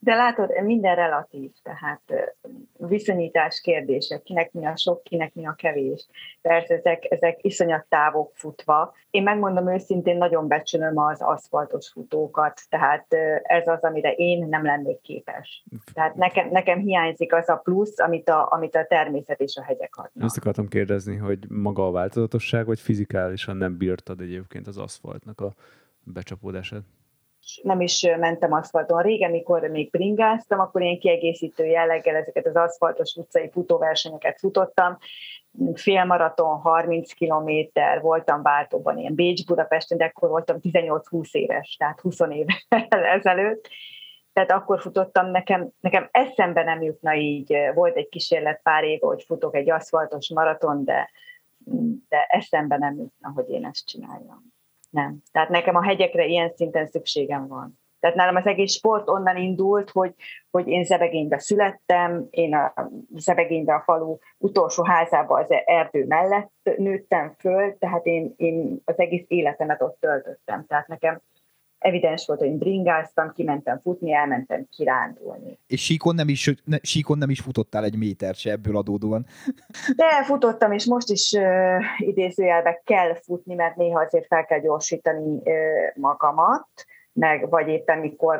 De 0.00 0.14
látod, 0.14 0.62
minden 0.62 0.94
relatív, 0.94 1.50
tehát 1.62 2.02
viszonyítás 2.76 3.60
kérdése, 3.60 4.18
kinek 4.18 4.52
mi 4.52 4.66
a 4.66 4.76
sok, 4.76 5.02
kinek 5.02 5.34
mi 5.34 5.46
a 5.46 5.52
kevés. 5.52 6.06
Persze 6.42 6.74
ezek, 6.74 7.06
ezek 7.10 7.44
iszonyat 7.44 7.86
távok 7.88 8.30
futva. 8.34 8.94
Én 9.10 9.22
megmondom 9.22 9.72
őszintén, 9.72 10.16
nagyon 10.16 10.48
becsülöm 10.48 10.98
az 10.98 11.22
aszfaltos 11.22 11.88
futókat, 11.88 12.60
tehát 12.68 13.06
ez 13.42 13.66
az, 13.66 13.82
amire 13.82 14.12
én 14.12 14.46
nem 14.48 14.64
lennék 14.64 15.00
képes. 15.00 15.64
Tehát 15.92 16.14
nekem, 16.14 16.48
nekem 16.48 16.78
hiányzik 16.78 17.34
az 17.34 17.48
a 17.48 17.56
plusz, 17.56 17.98
amit 17.98 18.28
a, 18.28 18.48
amit 18.50 18.74
a 18.74 18.86
természet 18.88 19.40
és 19.40 19.56
a 19.56 19.62
hegyek 19.62 19.96
adnak. 19.96 20.24
Azt 20.24 20.36
akartam 20.36 20.68
kérdezni, 20.68 21.16
hogy 21.16 21.38
maga 21.48 21.86
a 21.86 21.90
változatosság, 21.90 22.66
vagy 22.66 22.80
fizikálisan 22.80 23.56
nem 23.56 23.76
bírtad 23.76 24.20
egyébként 24.20 24.66
az 24.66 24.78
aszfaltnak 24.78 25.40
a 25.40 25.54
becsapódását? 26.02 26.82
Nem 27.62 27.80
is 27.80 28.06
mentem 28.18 28.52
aszfalton. 28.52 29.02
Régen, 29.02 29.30
mikor 29.30 29.60
még 29.62 29.90
bringáztam, 29.90 30.60
akkor 30.60 30.82
én 30.82 30.98
kiegészítő 30.98 31.64
jelleggel 31.64 32.16
ezeket 32.16 32.46
az 32.46 32.56
aszfaltos 32.56 33.14
utcai 33.14 33.50
futóversenyeket 33.50 34.38
futottam. 34.38 34.98
Félmaraton, 35.74 36.60
30 36.60 37.12
kilométer, 37.12 38.00
voltam 38.00 38.42
váltóban, 38.42 38.98
ilyen 38.98 39.14
Bécs-Budapesten, 39.14 39.98
de 39.98 40.04
akkor 40.04 40.28
voltam 40.28 40.56
18-20 40.62 41.30
éves, 41.32 41.76
tehát 41.78 42.00
20 42.00 42.20
évvel 42.20 43.06
ezelőtt. 43.16 43.68
Tehát 44.32 44.50
akkor 44.50 44.80
futottam, 44.80 45.30
nekem, 45.30 45.68
nekem 45.80 46.08
eszembe 46.10 46.64
nem 46.64 46.82
jutna 46.82 47.14
így, 47.14 47.56
volt 47.74 47.96
egy 47.96 48.08
kísérlet 48.08 48.60
pár 48.62 48.84
éve, 48.84 49.06
hogy 49.06 49.22
futok 49.22 49.56
egy 49.56 49.70
aszfaltos 49.70 50.30
maraton, 50.30 50.84
de, 50.84 51.10
de 52.08 52.26
eszembe 52.28 52.76
nem 52.76 52.96
jutna, 52.96 53.32
hogy 53.34 53.48
én 53.48 53.64
ezt 53.64 53.86
csináljam 53.86 54.56
nem. 54.90 55.22
Tehát 55.32 55.48
nekem 55.48 55.76
a 55.76 55.82
hegyekre 55.82 56.26
ilyen 56.26 56.52
szinten 56.56 56.86
szükségem 56.86 57.48
van. 57.48 57.78
Tehát 58.00 58.16
nálam 58.16 58.36
az 58.36 58.46
egész 58.46 58.72
sport 58.72 59.08
onnan 59.08 59.36
indult, 59.36 59.90
hogy, 59.90 60.14
hogy 60.50 60.68
én 60.68 60.84
Zebegénybe 60.84 61.38
születtem, 61.38 62.26
én 62.30 62.54
a 62.54 62.90
Zebegénybe 63.16 63.74
a 63.74 63.82
falu 63.84 64.16
utolsó 64.38 64.84
házába 64.84 65.38
az 65.38 65.46
erdő 65.64 66.06
mellett 66.06 66.50
nőttem 66.76 67.34
föl, 67.38 67.78
tehát 67.78 68.06
én, 68.06 68.34
én 68.36 68.80
az 68.84 68.98
egész 68.98 69.24
életemet 69.28 69.82
ott 69.82 70.00
töltöttem. 70.00 70.64
Tehát 70.66 70.88
nekem 70.88 71.20
evidens 71.78 72.26
volt, 72.26 72.38
hogy 72.38 72.52
bringáztam, 72.52 73.32
kimentem 73.32 73.80
futni, 73.82 74.12
elmentem 74.12 74.66
kirándulni. 74.70 75.58
És 75.66 75.84
síkon 75.84 76.14
nem 76.14 76.28
is, 76.28 76.54
ne, 76.64 76.76
síkon 76.82 77.18
nem 77.18 77.30
is 77.30 77.40
futottál 77.40 77.84
egy 77.84 77.98
méter 77.98 78.34
se 78.34 78.50
ebből 78.50 78.76
adódóan? 78.76 79.26
De 79.96 80.24
futottam, 80.24 80.72
és 80.72 80.84
most 80.84 81.10
is 81.10 81.32
uh, 81.32 81.82
idézőjelbe 81.98 82.82
kell 82.84 83.14
futni, 83.14 83.54
mert 83.54 83.76
néha 83.76 84.00
azért 84.00 84.26
fel 84.26 84.44
kell 84.44 84.60
gyorsítani 84.60 85.36
uh, 85.36 85.42
magamat, 85.94 86.68
meg 87.12 87.48
vagy 87.48 87.68
éppen 87.68 87.98
mikor 87.98 88.38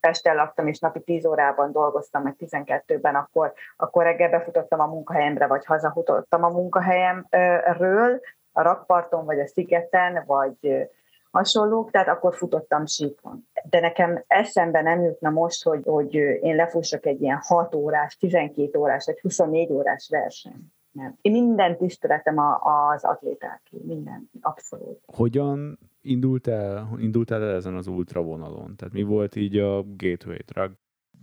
Pesten 0.00 0.34
laktam, 0.34 0.66
és 0.66 0.78
napi 0.78 1.00
10 1.00 1.24
órában 1.26 1.72
dolgoztam, 1.72 2.22
meg 2.22 2.36
12-ben, 2.38 3.14
akkor, 3.14 3.52
akkor 3.76 4.04
reggel 4.04 4.30
befutottam 4.30 4.80
a 4.80 4.86
munkahelyemre, 4.86 5.46
vagy 5.46 5.64
hazafutottam 5.64 6.44
a 6.44 6.48
munkahelyemről, 6.48 8.20
a 8.52 8.62
rakparton, 8.62 9.24
vagy 9.24 9.40
a 9.40 9.46
szigeten, 9.46 10.22
vagy 10.26 10.88
hasonlók, 11.30 11.90
tehát 11.90 12.08
akkor 12.08 12.34
futottam 12.34 12.86
síkon. 12.86 13.48
De 13.70 13.80
nekem 13.80 14.24
eszembe 14.26 14.82
nem 14.82 15.02
jutna 15.02 15.30
most, 15.30 15.62
hogy, 15.62 15.82
hogy 15.84 16.14
én 16.14 16.56
lefussak 16.56 17.06
egy 17.06 17.20
ilyen 17.20 17.38
6 17.42 17.74
órás, 17.74 18.16
12 18.16 18.78
órás, 18.78 19.06
vagy 19.06 19.20
24 19.20 19.70
órás 19.72 20.08
verseny. 20.10 20.72
Nem. 20.92 21.18
Én 21.20 21.32
minden 21.32 21.76
tiszteletem 21.76 22.38
az 22.60 23.04
atléták, 23.04 23.62
minden, 23.70 24.30
abszolút. 24.40 24.98
Hogyan 25.06 25.78
indult 26.02 26.46
el, 26.46 26.88
indult 26.98 27.30
el 27.30 27.42
ezen 27.42 27.74
az 27.74 27.86
ultra 27.86 28.22
vonalon? 28.22 28.76
Tehát 28.76 28.94
mi 28.94 29.02
volt 29.02 29.36
így 29.36 29.56
a 29.56 29.82
gateway 29.82 30.38
drug? 30.46 30.72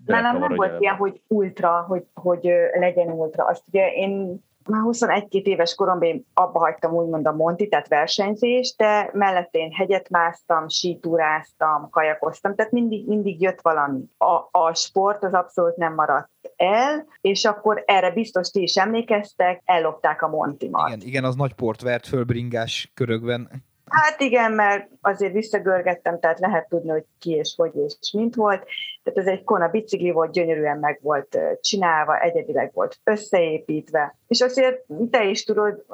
Nálam 0.05 0.37
nem 0.37 0.55
volt 0.55 0.81
ilyen, 0.81 0.95
hogy 0.95 1.21
ultra, 1.27 1.81
hogy, 1.81 2.05
hogy 2.13 2.49
legyen 2.73 3.11
ultra. 3.11 3.45
Azt 3.45 3.67
ugye 3.67 3.91
én 3.93 4.43
már 4.67 4.81
21 4.81 5.47
éves 5.47 5.75
koromban 5.75 6.07
én 6.07 6.25
abba 6.33 6.59
hagytam 6.59 6.93
úgymond 6.93 7.27
a 7.27 7.31
Monti, 7.31 7.67
tehát 7.67 7.88
versenyzést, 7.88 8.77
de 8.77 9.09
mellett 9.13 9.53
én 9.53 9.71
hegyet 9.71 10.09
másztam, 10.09 10.69
sítúráztam, 10.69 11.89
kajakoztam, 11.89 12.55
tehát 12.55 12.71
mindig, 12.71 13.07
mindig 13.07 13.41
jött 13.41 13.62
valami. 13.62 14.03
A, 14.17 14.59
a 14.59 14.74
sport 14.74 15.24
az 15.24 15.33
abszolút 15.33 15.75
nem 15.75 15.93
maradt 15.93 16.29
el, 16.55 17.05
és 17.21 17.45
akkor 17.45 17.83
erre 17.86 18.12
biztos 18.12 18.50
ti 18.50 18.62
is 18.62 18.75
emlékeztek, 18.75 19.62
ellopták 19.65 20.21
a 20.21 20.27
Montimat. 20.27 20.88
Igen, 20.88 21.01
igen, 21.01 21.24
az 21.24 21.36
nagy 21.36 21.53
port 21.53 21.81
vert 21.81 22.07
föl 22.07 22.24
bringás 22.24 22.91
körökben. 22.93 23.65
Hát 23.89 24.20
igen, 24.20 24.51
mert 24.51 24.89
azért 25.01 25.34
visszagörgettem, 25.34 26.20
tehát 26.20 26.39
lehet 26.39 26.70
tudni, 26.70 26.89
hogy 26.89 27.06
ki 27.20 27.32
és 27.32 27.53
hogy 27.58 27.75
és 27.75 28.12
mint 28.13 28.36
volt. 28.36 28.65
Tehát 29.03 29.20
ez 29.20 29.27
egy 29.27 29.44
kona 29.44 29.67
bicikli 29.67 30.12
volt, 30.12 30.32
gyönyörűen 30.32 30.77
meg 30.77 31.00
volt 31.01 31.39
csinálva, 31.62 32.22
egyedileg 32.22 32.72
volt 32.74 33.00
összeépítve. 33.03 34.15
És 34.27 34.41
azért 34.41 34.86
te 35.10 35.25
is 35.25 35.44
tudod, 35.44 35.86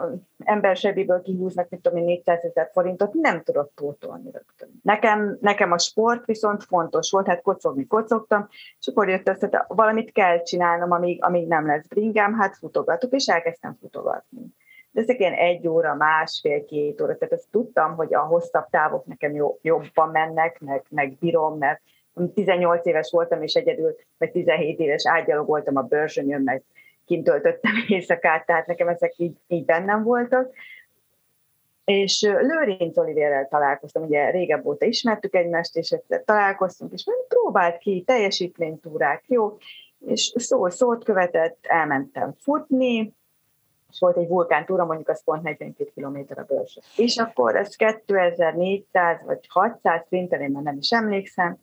ember 0.44 0.78
sebéből 0.78 1.22
kihúznak, 1.22 1.70
mint 1.70 1.82
tudom 1.82 2.04
400 2.04 2.44
ezer 2.44 2.70
forintot, 2.74 3.14
nem 3.14 3.42
tudod 3.44 3.70
pótolni 3.76 4.32
rögtön. 4.32 4.80
Nekem, 4.84 5.38
nekem 5.42 5.72
a 5.72 5.78
sport 5.78 6.26
viszont 6.26 6.64
fontos 6.64 7.12
volt, 7.12 7.28
hát 7.28 7.42
kocogni 7.42 7.88
kocogtam, 7.88 8.48
és 8.80 8.88
akkor 8.88 9.10
jött 9.10 9.28
össze, 9.28 9.48
hogy 9.52 9.60
valamit 9.78 10.12
kell 10.12 10.42
csinálnom, 10.42 10.92
amíg, 10.92 11.24
amíg 11.24 11.48
nem 11.48 11.66
lesz 11.66 11.88
bringám, 11.88 12.34
hát 12.34 12.58
futogatok, 12.58 13.12
és 13.12 13.28
elkezdtem 13.28 13.78
futogatni 13.80 14.54
de 14.94 15.02
ezek 15.02 15.20
ilyen 15.20 15.34
egy 15.34 15.68
óra, 15.68 15.96
másfél, 15.96 16.66
két 16.66 17.02
óra, 17.02 17.18
tehát 17.18 17.34
ezt 17.34 17.52
tudtam, 17.52 17.96
hogy 17.96 18.14
a 18.14 18.20
hosszabb 18.20 18.70
távok 18.70 19.06
nekem 19.06 19.36
jó, 19.36 19.60
jobban 19.62 20.10
mennek, 20.10 20.60
meg, 20.60 20.84
meg 20.90 21.18
bírom, 21.20 21.58
mert 21.58 21.82
18 22.34 22.86
éves 22.86 23.12
voltam, 23.12 23.42
és 23.42 23.54
egyedül, 23.54 23.96
vagy 24.18 24.32
17 24.32 24.80
éves 24.80 25.08
ágyalogoltam 25.08 25.76
a 25.76 25.82
bőrzsönyön, 25.82 26.42
meg 26.42 26.64
kint 27.06 27.24
töltöttem 27.24 27.72
éjszakát, 27.88 28.46
tehát 28.46 28.68
nekem 28.68 28.88
ezek 28.88 29.14
így, 29.18 29.38
így 29.48 29.66
bennem 29.66 30.04
voltak. 30.04 30.54
És 31.86 32.22
Lőrinc 32.22 32.98
Olivérrel 32.98 33.48
találkoztam, 33.48 34.04
ugye 34.04 34.30
régebb 34.30 34.66
óta 34.66 34.86
ismertük 34.86 35.36
egymást, 35.36 35.76
és 35.76 35.92
egyszer 35.92 36.24
találkoztunk, 36.24 36.92
és 36.94 37.06
mondjuk 37.06 37.28
próbált 37.28 37.78
ki 37.78 38.04
teljesítménytúrák, 38.06 39.24
jó, 39.28 39.58
és 40.06 40.34
szó 40.36 40.70
szót 40.70 41.04
követett, 41.04 41.58
elmentem 41.62 42.34
futni, 42.38 43.14
és 43.94 44.00
volt 44.00 44.18
egy 44.18 44.28
vulkántúra, 44.28 44.86
mondjuk 44.86 45.10
az 45.10 45.24
pont 45.24 45.44
42 45.44 45.92
km 45.96 46.18
a 46.40 46.44
bőrső. 46.48 46.82
És 46.96 47.18
akkor 47.18 47.56
ez 47.56 47.76
2400 47.76 49.22
vagy 49.26 49.46
600 49.48 50.06
szinten, 50.10 50.42
én 50.42 50.52
már 50.52 50.64
nem 50.64 50.78
is 50.78 50.92
emlékszem, 50.92 51.58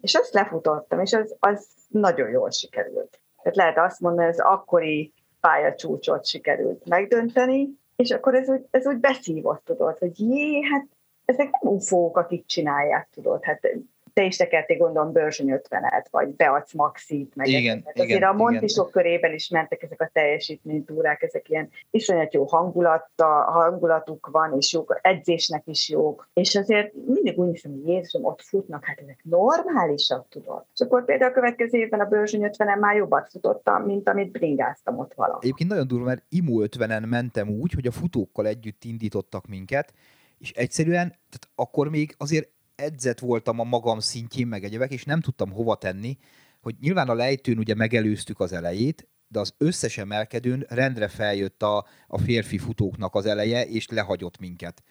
és 0.00 0.14
azt 0.14 0.32
lefutottam, 0.32 1.00
és 1.00 1.12
az, 1.12 1.36
az 1.38 1.66
nagyon 1.88 2.30
jól 2.30 2.50
sikerült. 2.50 3.20
Tehát 3.42 3.56
lehet 3.56 3.78
azt 3.78 4.00
mondani, 4.00 4.26
hogy 4.26 4.34
az 4.38 4.46
akkori 4.46 5.12
pályacsúcsot 5.40 6.26
sikerült 6.26 6.88
megdönteni, 6.88 7.68
és 7.96 8.10
akkor 8.10 8.34
ez 8.34 8.48
úgy, 8.48 8.66
ez 8.70 8.86
úgy 8.86 8.98
beszívott, 8.98 9.64
tudod, 9.64 9.98
hogy 9.98 10.20
jé, 10.20 10.62
hát 10.62 10.86
ezek 11.24 11.50
nem 11.50 11.72
ufók, 11.72 12.16
akik 12.16 12.46
csinálják, 12.46 13.08
tudod, 13.14 13.44
hát 13.44 13.68
te 14.12 14.24
is 14.24 14.36
tekerték 14.36 14.78
gondolom 14.78 15.12
Börzsöny 15.12 15.60
50-et, 15.68 16.06
vagy 16.10 16.28
Beac 16.28 16.72
Maxit, 16.72 17.36
meg 17.36 17.46
igen, 17.46 17.76
ezeket. 17.76 17.94
Azért 17.94 18.08
igen, 18.08 18.28
a 18.28 18.32
Montisok 18.32 18.88
igen. 18.88 19.02
körében 19.02 19.32
is 19.32 19.48
mentek 19.48 19.82
ezek 19.82 20.00
a 20.00 20.10
teljesítménytúrák, 20.12 21.22
ezek 21.22 21.48
ilyen 21.48 21.70
iszonyat 21.90 22.34
jó 22.34 22.44
hangulata, 22.44 23.26
hangulatuk 23.26 24.28
van, 24.32 24.56
és 24.58 24.72
jók, 24.72 24.98
edzésnek 25.02 25.62
is 25.66 25.88
jók. 25.88 26.28
És 26.32 26.54
azért 26.54 26.92
mindig 27.06 27.38
úgy 27.38 27.50
hiszem, 27.50 27.72
hogy 27.72 27.88
Jézusom, 27.88 28.24
ott 28.24 28.42
futnak, 28.42 28.84
hát 28.84 28.98
ezek 28.98 29.20
normálisak, 29.22 30.28
tudod. 30.28 30.64
És 30.74 30.80
akkor 30.80 31.04
például 31.04 31.30
a 31.30 31.34
következő 31.34 31.78
évben 31.78 32.00
a 32.00 32.04
Börzsöny 32.04 32.50
50-en 32.52 32.78
már 32.78 32.96
jobbat 32.96 33.28
futottam, 33.30 33.82
mint 33.82 34.08
amit 34.08 34.30
bringáztam 34.30 34.98
ott 34.98 35.14
valahol. 35.14 35.40
Egyébként 35.42 35.70
nagyon 35.70 35.86
durva, 35.86 36.04
mert 36.04 36.24
IMU 36.28 36.64
50-en 36.64 37.08
mentem 37.08 37.48
úgy, 37.48 37.72
hogy 37.72 37.86
a 37.86 37.90
futókkal 37.90 38.46
együtt 38.46 38.84
indítottak 38.84 39.46
minket, 39.46 39.92
és 40.38 40.50
egyszerűen, 40.50 41.08
tehát 41.08 41.48
akkor 41.54 41.88
még 41.88 42.14
azért 42.18 42.50
edzett 42.74 43.18
voltam 43.18 43.58
a 43.58 43.64
magam 43.64 43.98
szintjén, 43.98 44.46
meg 44.46 44.64
egyebek, 44.64 44.92
és 44.92 45.04
nem 45.04 45.20
tudtam 45.20 45.50
hova 45.50 45.76
tenni, 45.76 46.16
hogy 46.60 46.74
nyilván 46.80 47.08
a 47.08 47.14
lejtőn 47.14 47.58
ugye 47.58 47.74
megelőztük 47.74 48.40
az 48.40 48.52
elejét, 48.52 49.08
de 49.28 49.40
az 49.40 49.54
összes 49.58 49.98
emelkedőn 49.98 50.64
rendre 50.68 51.08
feljött 51.08 51.62
a, 51.62 51.86
a 52.06 52.18
férfi 52.18 52.58
futóknak 52.58 53.14
az 53.14 53.26
eleje, 53.26 53.64
és 53.66 53.88
lehagyott 53.88 54.38
minket. 54.38 54.82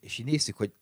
És 0.00 0.18
így 0.18 0.26
néztük, 0.26 0.56
hogy 0.56 0.72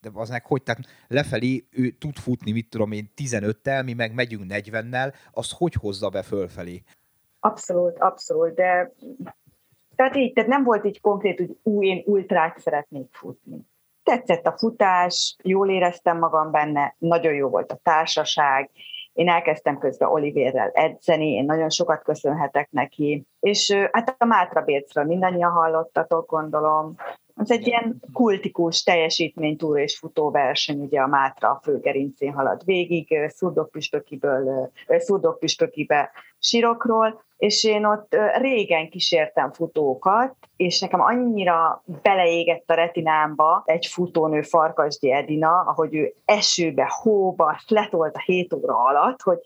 de 0.00 0.10
az 0.12 0.28
meg 0.28 0.46
hogy, 0.46 0.62
tehát 0.62 0.86
lefelé 1.08 1.66
ő 1.70 1.90
tud 1.90 2.16
futni, 2.16 2.52
mit 2.52 2.68
tudom 2.68 2.92
én, 2.92 3.10
15-tel, 3.16 3.84
mi 3.84 3.92
meg 3.92 4.14
megyünk 4.14 4.44
40-nel, 4.48 5.14
azt 5.32 5.52
hogy 5.52 5.74
hozza 5.74 6.08
be 6.08 6.22
fölfelé? 6.22 6.82
Abszolút, 7.40 7.98
abszolút, 7.98 8.54
de 8.54 8.94
tehát 9.96 10.16
így, 10.16 10.32
tehát 10.32 10.50
nem 10.50 10.64
volt 10.64 10.84
így 10.84 11.00
konkrét, 11.00 11.38
hogy 11.38 11.56
új, 11.62 11.86
én 11.86 12.02
ultrát 12.06 12.58
szeretnék 12.58 13.08
futni. 13.10 13.66
Tetszett 14.08 14.46
a 14.46 14.56
futás, 14.58 15.36
jól 15.42 15.68
éreztem 15.68 16.18
magam 16.18 16.50
benne, 16.50 16.94
nagyon 16.98 17.34
jó 17.34 17.48
volt 17.48 17.72
a 17.72 17.80
társaság, 17.82 18.70
én 19.12 19.28
elkezdtem 19.28 19.78
közben 19.78 20.08
Olivérrel 20.08 20.70
edzeni, 20.72 21.30
én 21.30 21.44
nagyon 21.44 21.70
sokat 21.70 22.02
köszönhetek 22.02 22.70
neki, 22.70 23.26
és 23.40 23.72
hát 23.92 24.16
a 24.18 24.24
Mátra 24.24 24.62
Bércről 24.62 25.04
mindannyian 25.04 25.50
hallottatok, 25.50 26.30
gondolom. 26.30 26.94
Ez 27.36 27.50
egy 27.50 27.66
ilyen 27.66 28.00
kultikus 28.12 28.82
teljesítménytúró 28.82 29.78
és 29.78 29.98
futóverseny, 29.98 30.80
ugye 30.80 31.00
a 31.00 31.06
Mátra 31.06 31.60
főgerincén 31.62 32.32
halad 32.32 32.64
végig, 32.64 33.18
szurdokpüspökiből, 33.28 34.70
szurdokpüspökibe 34.86 36.10
sirokról, 36.38 37.22
és 37.38 37.64
én 37.64 37.84
ott 37.84 38.16
régen 38.38 38.90
kísértem 38.90 39.52
futókat, 39.52 40.34
és 40.56 40.80
nekem 40.80 41.00
annyira 41.00 41.82
beleégett 42.02 42.70
a 42.70 42.74
retinámba 42.74 43.62
egy 43.64 43.86
futónő 43.86 44.42
Farkasdi 44.42 45.12
Edina, 45.12 45.60
ahogy 45.60 45.94
ő 45.94 46.14
esőbe, 46.24 46.92
hóba, 47.02 47.60
letolt 47.66 48.16
a 48.16 48.22
7 48.24 48.52
óra 48.52 48.76
alatt, 48.76 49.22
hogy 49.22 49.38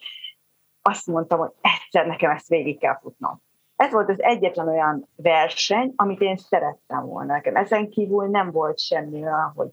azt 0.82 1.06
mondtam, 1.06 1.38
hogy 1.38 1.52
egyszer 1.60 2.06
nekem 2.06 2.30
ezt 2.30 2.48
végig 2.48 2.78
kell 2.78 2.98
futnom. 3.02 3.42
Ez 3.76 3.92
volt 3.92 4.08
az 4.08 4.22
egyetlen 4.22 4.68
olyan 4.68 5.08
verseny, 5.16 5.92
amit 5.96 6.20
én 6.20 6.36
szerettem 6.36 7.06
volna. 7.06 7.32
Nekem 7.32 7.56
ezen 7.56 7.90
kívül 7.90 8.26
nem 8.26 8.50
volt 8.50 8.78
semmi 8.78 9.22
olyan, 9.22 9.52
hogy 9.56 9.68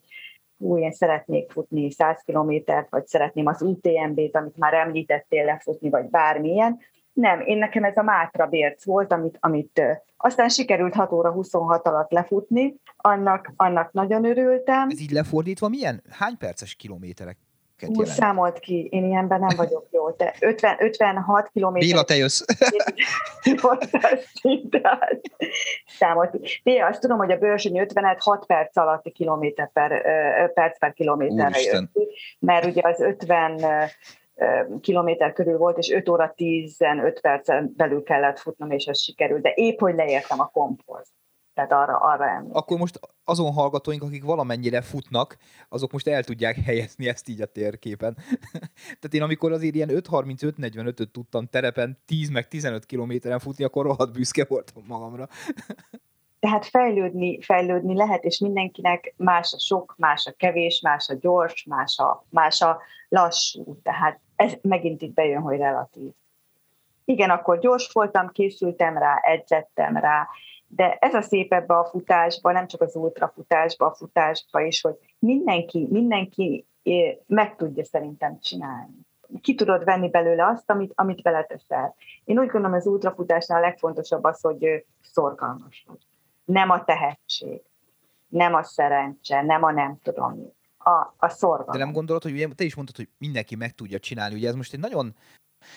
hú, 0.57 0.77
én 0.77 0.91
szeretnék 0.91 1.51
futni 1.51 1.91
100 1.91 2.21
kilométert, 2.25 2.89
vagy 2.89 3.07
szeretném 3.07 3.45
az 3.45 3.61
UTMB-t, 3.61 4.35
amit 4.35 4.57
már 4.57 4.73
említettél 4.73 5.45
lefutni, 5.45 5.89
vagy 5.89 6.05
bármilyen. 6.05 6.79
Nem, 7.13 7.41
én 7.41 7.57
nekem 7.57 7.83
ez 7.83 7.97
a 7.97 8.01
Mátra 8.01 8.45
Bérc 8.45 8.85
volt, 8.85 9.11
amit, 9.11 9.37
amit 9.39 9.81
aztán 10.17 10.49
sikerült 10.49 10.93
6 10.93 11.11
óra 11.11 11.31
26 11.31 11.87
alatt 11.87 12.11
lefutni, 12.11 12.75
annak, 12.97 13.51
annak 13.55 13.91
nagyon 13.91 14.25
örültem. 14.25 14.89
Ez 14.89 14.99
így 14.99 15.11
lefordítva 15.11 15.67
milyen? 15.67 16.03
Hány 16.09 16.37
perces 16.37 16.75
kilométerek? 16.75 17.37
Úgy 17.87 18.05
számolt 18.05 18.59
ki, 18.59 18.87
én 18.91 19.05
ilyenben 19.05 19.39
nem 19.39 19.55
vagyok 19.55 19.87
jó, 19.91 20.09
de 20.09 20.35
50, 20.39 20.75
56 20.79 21.49
kilométer. 21.53 21.89
Béla, 21.89 22.03
te 22.03 22.15
jössz. 22.15 22.41
számolt 25.99 26.29
ki. 26.31 26.61
Béla, 26.63 26.85
azt 26.85 26.99
tudom, 26.99 27.17
hogy 27.17 27.31
a 27.31 27.37
bőrsöny 27.37 27.85
50-et 27.87 28.17
6 28.19 28.45
perc 28.45 28.77
alatti 28.77 29.11
kilométer 29.11 29.71
per, 29.71 30.01
perc 30.53 30.79
per 30.79 30.93
kilométerre 30.93 31.59
jött 31.61 31.91
mert 32.39 32.65
ugye 32.65 32.81
az 32.83 32.99
50 32.99 33.61
kilométer 34.81 35.33
körül 35.33 35.57
volt, 35.57 35.77
és 35.77 35.91
5 35.91 36.09
óra 36.09 36.33
15 36.35 37.21
percen 37.21 37.73
belül 37.75 38.03
kellett 38.03 38.39
futnom, 38.39 38.71
és 38.71 38.85
ez 38.85 38.99
sikerült, 38.99 39.41
de 39.41 39.51
épp, 39.55 39.79
hogy 39.79 39.95
leértem 39.95 40.39
a 40.39 40.47
komphoz. 40.47 41.13
Tehát 41.53 41.71
arra, 41.71 41.97
arra 41.97 42.29
emlékszem. 42.29 42.57
Akkor 42.57 42.77
most 42.77 42.99
azon 43.23 43.51
hallgatóink, 43.51 44.03
akik 44.03 44.23
valamennyire 44.23 44.81
futnak, 44.81 45.37
azok 45.69 45.91
most 45.91 46.07
el 46.07 46.23
tudják 46.23 46.55
helyezni 46.55 47.07
ezt 47.07 47.29
így 47.29 47.41
a 47.41 47.45
térképen. 47.45 48.17
Tehát 48.99 49.13
én 49.13 49.21
amikor 49.21 49.51
azért 49.51 49.75
ilyen 49.75 49.89
5.35-45-öt 49.91 51.11
tudtam 51.11 51.47
terepen 51.47 51.97
10 52.05 52.29
meg 52.29 52.47
15 52.47 52.85
kilométeren 52.85 53.39
futni, 53.39 53.63
akkor 53.63 53.85
rohadt 53.85 54.13
büszke 54.13 54.45
voltam 54.47 54.83
magamra. 54.87 55.27
Tehát 56.39 56.65
fejlődni, 56.65 57.41
fejlődni 57.41 57.95
lehet, 57.95 58.23
és 58.23 58.39
mindenkinek 58.39 59.13
más 59.17 59.53
a 59.53 59.59
sok, 59.59 59.95
más 59.97 60.25
a 60.25 60.33
kevés, 60.37 60.81
más 60.81 61.09
a 61.09 61.13
gyors, 61.13 61.63
más 61.63 61.97
a, 61.97 62.25
más 62.29 62.61
a 62.61 62.81
lassú. 63.09 63.79
Tehát 63.83 64.19
ez 64.39 64.53
megint 64.61 65.01
itt 65.01 65.13
bejön, 65.13 65.41
hogy 65.41 65.57
relatív. 65.57 66.11
Igen, 67.05 67.29
akkor 67.29 67.59
gyors 67.59 67.91
voltam, 67.91 68.29
készültem 68.29 68.97
rá, 68.97 69.19
edzettem 69.21 69.97
rá, 69.97 70.27
de 70.67 70.97
ez 70.99 71.13
a 71.13 71.21
szép 71.21 71.53
ebbe 71.53 71.77
a 71.77 71.85
futásba, 71.85 72.51
nem 72.51 72.67
csak 72.67 72.81
az 72.81 72.95
ultrafutásba, 72.95 73.85
a 73.85 73.93
futásba 73.93 74.61
is, 74.61 74.81
hogy 74.81 74.95
mindenki, 75.19 75.87
mindenki 75.89 76.65
meg 77.27 77.55
tudja 77.55 77.83
szerintem 77.83 78.39
csinálni. 78.39 79.07
Ki 79.41 79.55
tudod 79.55 79.83
venni 79.83 80.09
belőle 80.09 80.45
azt, 80.45 80.69
amit, 80.69 80.91
amit 80.95 81.21
beleteszel. 81.21 81.95
Én 82.23 82.39
úgy 82.39 82.49
gondolom, 82.49 82.77
az 82.77 82.87
ultrafutásnál 82.87 83.57
a 83.63 83.65
legfontosabb 83.65 84.23
az, 84.23 84.41
hogy 84.41 84.85
szorgalmas 85.01 85.83
vagy. 85.87 86.07
Nem 86.45 86.69
a 86.69 86.83
tehetség, 86.83 87.61
nem 88.27 88.53
a 88.53 88.63
szerencse, 88.63 89.41
nem 89.41 89.63
a 89.63 89.71
nem 89.71 89.99
tudom 90.03 90.33
mi. 90.33 90.57
A, 90.89 91.15
a 91.17 91.29
szorgalom. 91.29 91.71
De 91.71 91.77
nem 91.77 91.91
gondolod, 91.91 92.23
hogy 92.23 92.31
ugye, 92.31 92.47
te 92.47 92.63
is 92.63 92.75
mondtad, 92.75 92.95
hogy 92.95 93.09
mindenki 93.17 93.55
meg 93.55 93.71
tudja 93.71 93.99
csinálni. 93.99 94.35
Ugye 94.35 94.47
ez 94.47 94.55
most 94.55 94.73
egy 94.73 94.79
nagyon 94.79 95.15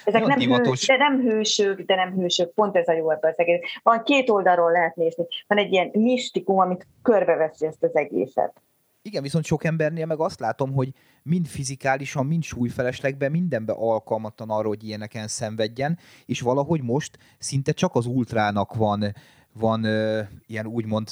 ezek 0.04 0.26
nem, 0.26 0.38
hő, 0.38 0.72
de 0.86 0.96
nem 0.96 1.20
hősök, 1.20 1.80
de 1.80 1.94
nem 1.94 2.12
hősök, 2.12 2.54
pont 2.54 2.76
ez 2.76 2.88
a 2.88 2.92
jó 2.92 3.10
ebben 3.10 3.30
az 3.30 3.38
egész. 3.38 3.60
Van 3.82 4.02
két 4.02 4.30
oldalról 4.30 4.72
lehet 4.72 4.96
nézni, 4.96 5.26
van 5.46 5.58
egy 5.58 5.72
ilyen 5.72 5.90
misztikum, 5.92 6.58
amit 6.58 6.86
körbeveszi 7.02 7.66
ezt 7.66 7.82
az 7.82 7.96
egészet. 7.96 8.62
Igen, 9.02 9.22
viszont 9.22 9.44
sok 9.44 9.64
embernél 9.64 10.06
meg 10.06 10.18
azt 10.18 10.40
látom, 10.40 10.72
hogy 10.72 10.92
mind 11.22 11.46
fizikálisan, 11.46 12.26
mind 12.26 12.42
súlyfeleslegben 12.42 13.30
mindenbe 13.30 13.72
alkalmatlan 13.72 14.50
arra, 14.50 14.68
hogy 14.68 14.84
ilyeneken 14.84 15.28
szenvedjen, 15.28 15.98
és 16.26 16.40
valahogy 16.40 16.82
most 16.82 17.18
szinte 17.38 17.72
csak 17.72 17.94
az 17.94 18.06
ultrának 18.06 18.74
van, 18.74 19.14
van 19.52 19.84
ö, 19.84 20.20
ilyen 20.46 20.66
úgymond 20.66 21.08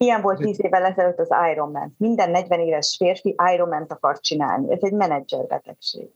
Ilyen 0.00 0.20
volt 0.20 0.38
10 0.38 0.64
évvel 0.64 0.84
ezelőtt 0.84 1.18
az 1.18 1.30
Ironman. 1.52 1.94
Minden 1.98 2.30
40 2.30 2.60
éves 2.60 2.96
férfi 2.98 3.34
Ironman-t 3.54 3.92
akar 3.92 4.20
csinálni. 4.20 4.72
Ez 4.72 4.82
egy 4.82 4.92
menedzser 4.92 5.46
betegség. 5.46 6.08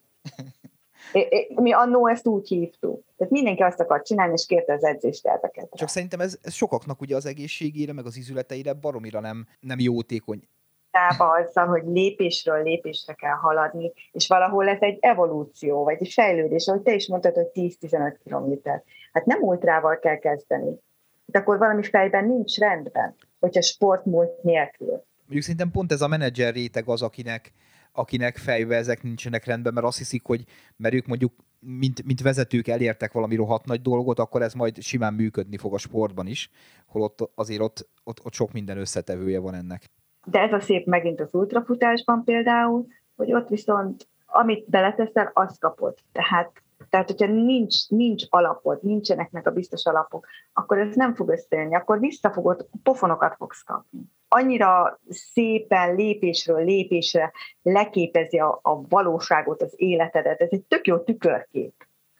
Mi 1.54 1.72
annó 1.72 2.06
ezt 2.06 2.26
úgy 2.26 2.48
hívtuk. 2.48 3.04
Tehát 3.16 3.32
mindenki 3.32 3.62
azt 3.62 3.80
akar 3.80 4.02
csinálni, 4.02 4.32
és 4.32 4.46
kérte 4.46 4.72
az 4.72 4.84
edzésterveket. 4.84 5.68
Csak 5.74 5.88
szerintem 5.88 6.20
ez, 6.20 6.38
ez 6.42 6.52
sokaknak 6.52 7.00
ugye 7.00 7.16
az 7.16 7.26
egészségére, 7.26 7.92
meg 7.92 8.06
az 8.06 8.16
izületeire 8.16 8.72
baromira 8.72 9.20
nem, 9.20 9.46
nem 9.60 9.80
jótékony. 9.80 10.48
Tába 10.90 11.28
azzal, 11.28 11.66
hogy 11.66 11.82
lépésről 11.86 12.62
lépésre 12.62 13.12
kell 13.12 13.34
haladni, 13.34 13.92
és 14.12 14.28
valahol 14.28 14.68
ez 14.68 14.80
egy 14.80 14.98
evolúció, 15.00 15.84
vagy 15.84 15.96
egy 16.00 16.12
fejlődés, 16.12 16.66
ahogy 16.66 16.82
te 16.82 16.94
is 16.94 17.08
mondtad, 17.08 17.34
hogy 17.34 17.50
10-15 17.54 18.16
kilométer. 18.24 18.82
Hát 19.12 19.24
nem 19.24 19.42
ultrával 19.42 19.98
kell 19.98 20.18
kezdeni. 20.18 20.78
Hát 21.32 21.42
akkor 21.42 21.58
valami 21.58 21.82
fejben 21.82 22.24
nincs 22.24 22.58
rendben, 22.58 23.14
hogyha 23.42 23.62
sportmúlt 23.62 24.42
nélkül. 24.42 24.88
Mondjuk 25.18 25.42
szerintem 25.42 25.70
pont 25.70 25.92
ez 25.92 26.00
a 26.00 26.08
menedzser 26.08 26.54
réteg 26.54 26.88
az, 26.88 27.02
akinek, 27.02 27.52
akinek 27.92 28.36
fejbe 28.36 28.76
ezek 28.76 29.02
nincsenek 29.02 29.44
rendben, 29.44 29.72
mert 29.72 29.86
azt 29.86 29.98
hiszik, 29.98 30.24
hogy 30.24 30.44
mert 30.76 30.94
ők 30.94 31.06
mondjuk 31.06 31.32
mint, 31.58 32.04
mint 32.04 32.22
vezetők 32.22 32.68
elértek 32.68 33.12
valami 33.12 33.34
rohadt 33.34 33.64
nagy 33.64 33.82
dolgot, 33.82 34.18
akkor 34.18 34.42
ez 34.42 34.54
majd 34.54 34.80
simán 34.80 35.14
működni 35.14 35.56
fog 35.56 35.74
a 35.74 35.78
sportban 35.78 36.26
is, 36.26 36.50
holott 36.86 37.30
azért 37.34 37.60
ott, 37.60 37.88
ott, 38.04 38.24
ott 38.24 38.32
sok 38.32 38.52
minden 38.52 38.78
összetevője 38.78 39.38
van 39.38 39.54
ennek. 39.54 39.90
De 40.24 40.40
ez 40.40 40.52
a 40.52 40.60
szép 40.60 40.86
megint 40.86 41.20
az 41.20 41.34
ultrafutásban 41.34 42.24
például, 42.24 42.86
hogy 43.16 43.32
ott 43.32 43.48
viszont 43.48 44.06
amit 44.32 44.68
beleteszel, 44.68 45.30
azt 45.34 45.60
kapod. 45.60 45.94
Tehát 46.12 46.61
tehát, 46.90 47.10
hogyha 47.10 47.32
nincs, 47.32 47.88
nincs 47.88 48.24
alapod, 48.28 48.82
nincsenek 48.82 49.30
meg 49.30 49.46
a 49.46 49.50
biztos 49.50 49.86
alapok, 49.86 50.26
akkor 50.52 50.78
ez 50.78 50.94
nem 50.94 51.14
fog 51.14 51.28
összejönni, 51.28 51.74
akkor 51.74 51.98
visszafogod, 51.98 52.66
pofonokat 52.82 53.34
fogsz 53.36 53.62
kapni. 53.62 54.00
Annyira 54.28 55.00
szépen 55.08 55.94
lépésről 55.94 56.64
lépésre 56.64 57.32
leképezi 57.62 58.38
a, 58.38 58.58
a 58.62 58.80
valóságot, 58.88 59.62
az 59.62 59.72
életedet. 59.76 60.40
Ez 60.40 60.48
egy 60.50 60.62
tök 60.62 60.86
jó 60.86 60.98
tükörkép, 60.98 61.74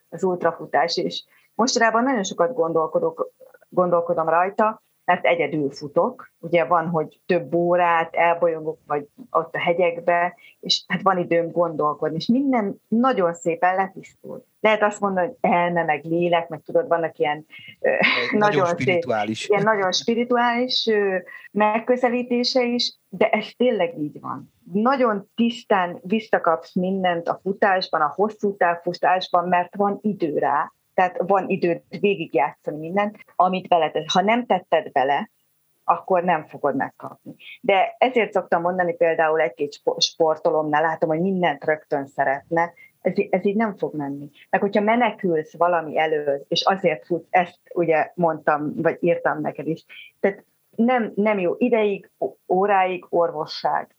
az 0.09 0.25
ultrafutás, 0.25 0.97
és 0.97 1.25
mostanában 1.55 2.03
nagyon 2.03 2.23
sokat 2.23 2.55
gondolkodok, 2.55 3.33
gondolkodom 3.69 4.29
rajta, 4.29 4.83
mert 5.13 5.27
egyedül 5.27 5.71
futok. 5.71 6.33
Ugye 6.39 6.65
van, 6.65 6.89
hogy 6.89 7.21
több 7.27 7.55
órát 7.55 8.15
elbolyogok, 8.15 8.79
vagy 8.87 9.07
ott 9.31 9.55
a 9.55 9.59
hegyekbe, 9.59 10.37
és 10.61 10.85
hát 10.89 11.03
van 11.03 11.19
időm 11.19 11.51
gondolkodni, 11.51 12.17
és 12.17 12.27
minden 12.27 12.77
nagyon 12.89 13.35
szépen 13.35 13.75
letisztul. 13.75 14.45
Lehet 14.61 14.83
azt 14.83 15.01
mondani, 15.01 15.27
hogy 15.27 15.37
elme, 15.41 15.85
meg 15.85 16.05
lélek, 16.05 16.49
meg 16.49 16.61
tudod, 16.65 16.89
vannak 16.89 17.19
ilyen 17.19 17.47
nagyon, 18.31 18.39
nagyon 18.51 18.67
spirituális, 18.67 19.39
szép, 19.39 19.51
ilyen 19.51 19.63
nagyon 19.63 19.93
spirituális 19.93 20.91
megközelítése 21.51 22.65
is, 22.65 22.97
de 23.09 23.29
ez 23.29 23.47
tényleg 23.57 23.99
így 23.99 24.21
van. 24.21 24.53
Nagyon 24.73 25.31
tisztán 25.35 26.01
visszakapsz 26.03 26.75
mindent 26.75 27.29
a 27.29 27.41
futásban, 27.43 28.01
a 28.01 28.13
hosszú 28.15 28.57
távfutásban, 28.57 29.49
mert 29.49 29.77
van 29.77 29.99
idő 30.03 30.39
rá, 30.39 30.73
tehát 30.95 31.17
van 31.27 31.49
időd 31.49 31.83
végigjátszani 32.01 32.79
mindent, 32.79 33.17
amit 33.37 33.69
beletett. 33.69 34.11
Ha 34.13 34.21
nem 34.21 34.47
tetted 34.47 34.93
bele, 34.93 35.31
akkor 35.85 36.25
nem 36.25 36.47
fogod 36.47 36.77
megkapni. 36.77 37.35
De 37.61 37.95
ezért 37.99 38.33
szoktam 38.33 38.63
mondani 38.63 38.95
például 38.95 39.41
egy-két 39.41 39.81
sportolomnál, 39.97 40.83
látom, 40.83 41.09
hogy 41.09 41.21
mindent 41.21 41.65
rögtön 41.65 42.07
szeretne, 42.07 42.73
ez, 43.01 43.13
ez 43.31 43.45
így 43.47 43.57
nem 43.57 43.77
fog 43.77 43.95
menni. 43.95 44.31
Meg 44.51 44.61
hogyha 44.61 44.81
menekülsz 44.81 45.57
valami 45.57 45.99
elől, 45.99 46.45
és 46.49 46.63
azért 46.65 47.07
fut, 47.07 47.27
ezt 47.31 47.61
ugye 47.75 48.11
mondtam, 48.15 48.73
vagy 48.77 48.97
írtam 49.01 49.41
neked 49.41 49.67
is, 49.67 49.85
tehát 50.21 50.45
nem, 50.77 51.13
nem 51.15 51.39
jó 51.39 51.55
ideig, 51.59 52.11
óráig 52.49 53.07
orvosság 53.09 53.97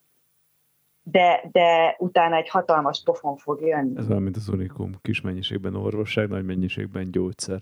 de, 1.04 1.50
de 1.52 1.96
utána 2.00 2.36
egy 2.36 2.50
hatalmas 2.50 3.02
pofon 3.04 3.38
fog 3.38 3.62
jönni. 3.62 3.98
Ez 3.98 4.10
olyan, 4.10 4.22
mint 4.22 4.36
az 4.36 4.50
unikum. 4.50 4.92
Kis 5.02 5.22
mennyiségben 5.22 5.76
orvosság, 5.76 6.30
nagy 6.30 6.46
mennyiségben 6.46 7.12
gyógyszer. 7.12 7.62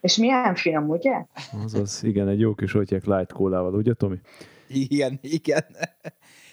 És 0.00 0.16
milyen 0.16 0.54
finom, 0.54 0.88
ugye? 0.88 1.24
Azaz, 1.64 2.04
igen, 2.04 2.28
egy 2.28 2.40
jó 2.40 2.54
kis 2.54 2.74
otyek 2.74 3.04
light 3.04 3.32
kólával, 3.32 3.74
ugye 3.74 3.94
Tomi? 3.94 4.16
Igen, 4.68 5.18
igen. 5.20 5.64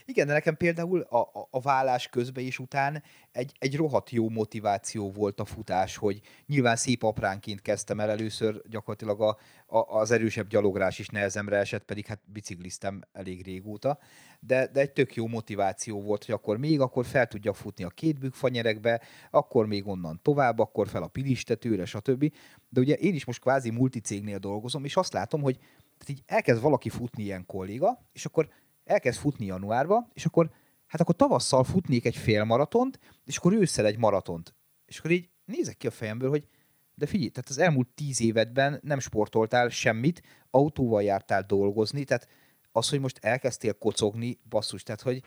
Igen, 0.06 0.28
de 0.28 0.34
nekem 0.34 0.58
például 0.58 1.02
a, 1.02 1.18
a, 1.18 1.48
a 1.52 1.60
vállás 1.60 2.08
közben 2.08 2.44
és 2.44 2.60
után 2.60 3.04
egy, 3.32 3.52
egy 3.60 3.76
rohadt 3.76 4.10
jó 4.10 4.30
motiváció 4.30 5.12
volt 5.12 5.40
a 5.40 5.46
futás, 5.46 5.98
hogy 5.98 6.22
nyilván 6.48 6.76
szép 6.76 7.04
apránként 7.04 7.62
kezdtem 7.62 8.00
el 8.00 8.10
először, 8.10 8.62
gyakorlatilag 8.70 9.22
a, 9.22 9.38
a, 9.66 10.00
az 10.00 10.12
erősebb 10.12 10.48
gyalográs 10.48 11.00
is 11.00 11.08
nehezemre 11.08 11.58
esett, 11.58 11.84
pedig 11.84 12.06
hát 12.06 12.20
bicikliztem 12.26 13.02
elég 13.12 13.44
régóta, 13.44 14.00
de, 14.40 14.68
de 14.68 14.80
egy 14.80 14.92
tök 14.92 15.16
jó 15.16 15.28
motiváció 15.28 16.02
volt, 16.02 16.26
hogy 16.26 16.34
akkor 16.34 16.58
még, 16.58 16.80
akkor 16.80 17.06
fel 17.06 17.28
tudjak 17.28 17.56
futni 17.56 17.84
a 17.84 17.90
két 17.90 18.20
bükfanyerekbe, 18.20 19.02
akkor 19.32 19.68
még 19.68 19.88
onnan 19.88 20.20
tovább, 20.22 20.60
akkor 20.60 20.88
fel 20.88 21.04
a 21.04 21.08
pilistetőre, 21.08 21.86
stb. 21.86 22.34
De 22.70 22.80
ugye 22.80 22.96
én 22.96 23.14
is 23.14 23.26
most 23.26 23.42
kvázi 23.42 23.70
multicégnél 23.70 24.38
dolgozom, 24.38 24.86
és 24.86 24.96
azt 24.96 25.14
látom, 25.14 25.42
hogy 25.42 25.58
tehát 25.98 26.10
így 26.10 26.24
elkezd 26.26 26.62
valaki 26.62 26.90
futni 26.90 27.24
ilyen 27.24 27.46
kolléga, 27.46 28.06
és 28.14 28.26
akkor 28.26 28.50
elkezd 28.86 29.20
futni 29.20 29.46
januárba, 29.46 30.08
és 30.14 30.26
akkor 30.26 30.50
hát 30.88 31.02
akkor 31.02 31.16
tavasszal 31.16 31.64
futnék 31.64 32.06
egy 32.06 32.16
fél 32.16 32.44
maratont, 32.44 33.00
és 33.26 33.38
akkor 33.38 33.54
ősszel 33.54 33.86
egy 33.86 33.98
maratont. 33.98 34.56
És 34.86 35.00
akkor 35.00 35.12
így 35.12 35.30
nézek 35.46 35.78
ki 35.78 35.88
a 35.88 35.92
fejemből, 35.92 36.30
hogy 36.30 36.48
de 36.96 37.06
figyelj, 37.06 37.30
tehát 37.30 37.50
az 37.50 37.58
elmúlt 37.58 37.88
tíz 37.88 38.22
évedben 38.22 38.80
nem 38.84 39.00
sportoltál 39.00 39.70
semmit, 39.70 40.22
autóval 40.52 41.04
jártál 41.04 41.44
dolgozni, 41.48 42.04
tehát 42.04 42.28
az, 42.72 42.90
hogy 42.90 43.00
most 43.00 43.26
elkezdtél 43.26 43.74
kocogni, 43.74 44.40
basszus, 44.50 44.84
tehát 44.84 45.02
hogy 45.02 45.24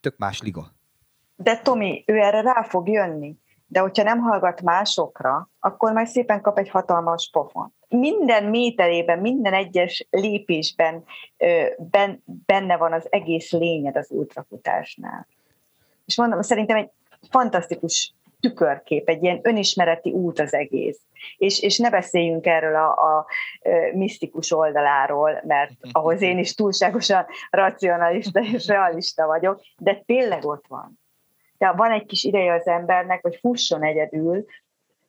tök 0.00 0.16
más 0.16 0.40
liga. 0.40 0.72
De 1.36 1.58
Tomi, 1.58 2.04
ő 2.06 2.16
erre 2.16 2.40
rá 2.40 2.62
fog 2.62 2.88
jönni. 2.88 3.36
De 3.72 3.80
hogyha 3.80 4.02
nem 4.02 4.18
hallgat 4.18 4.62
másokra, 4.62 5.50
akkor 5.60 5.92
majd 5.92 6.06
szépen 6.06 6.40
kap 6.40 6.58
egy 6.58 6.68
hatalmas 6.68 7.28
pofon. 7.32 7.74
Minden 7.88 8.44
méterében, 8.44 9.18
minden 9.18 9.52
egyes 9.52 10.06
lépésben 10.10 11.04
benne 12.24 12.76
van 12.76 12.92
az 12.92 13.06
egész 13.10 13.52
lényed 13.52 13.96
az 13.96 14.10
ultrafutásnál. 14.10 15.26
És 16.06 16.16
mondom, 16.16 16.42
szerintem 16.42 16.76
egy 16.76 16.90
fantasztikus 17.30 18.14
tükörkép, 18.40 19.08
egy 19.08 19.22
ilyen 19.22 19.40
önismereti 19.42 20.10
út 20.10 20.38
az 20.38 20.54
egész. 20.54 21.00
És, 21.36 21.62
és 21.62 21.78
ne 21.78 21.90
beszéljünk 21.90 22.46
erről 22.46 22.74
a, 22.74 22.88
a, 22.88 23.18
a 23.18 23.26
misztikus 23.94 24.52
oldaláról, 24.52 25.42
mert 25.46 25.72
ahhoz 25.92 26.22
én 26.22 26.38
is 26.38 26.54
túlságosan 26.54 27.26
racionalista 27.50 28.40
és 28.40 28.66
realista 28.66 29.26
vagyok, 29.26 29.60
de 29.78 30.02
tényleg 30.06 30.44
ott 30.44 30.64
van 30.68 31.00
de 31.62 31.72
van 31.72 31.92
egy 31.92 32.06
kis 32.06 32.24
ideje 32.24 32.52
az 32.52 32.66
embernek, 32.66 33.22
hogy 33.22 33.36
fusson 33.36 33.82
egyedül, 33.82 34.44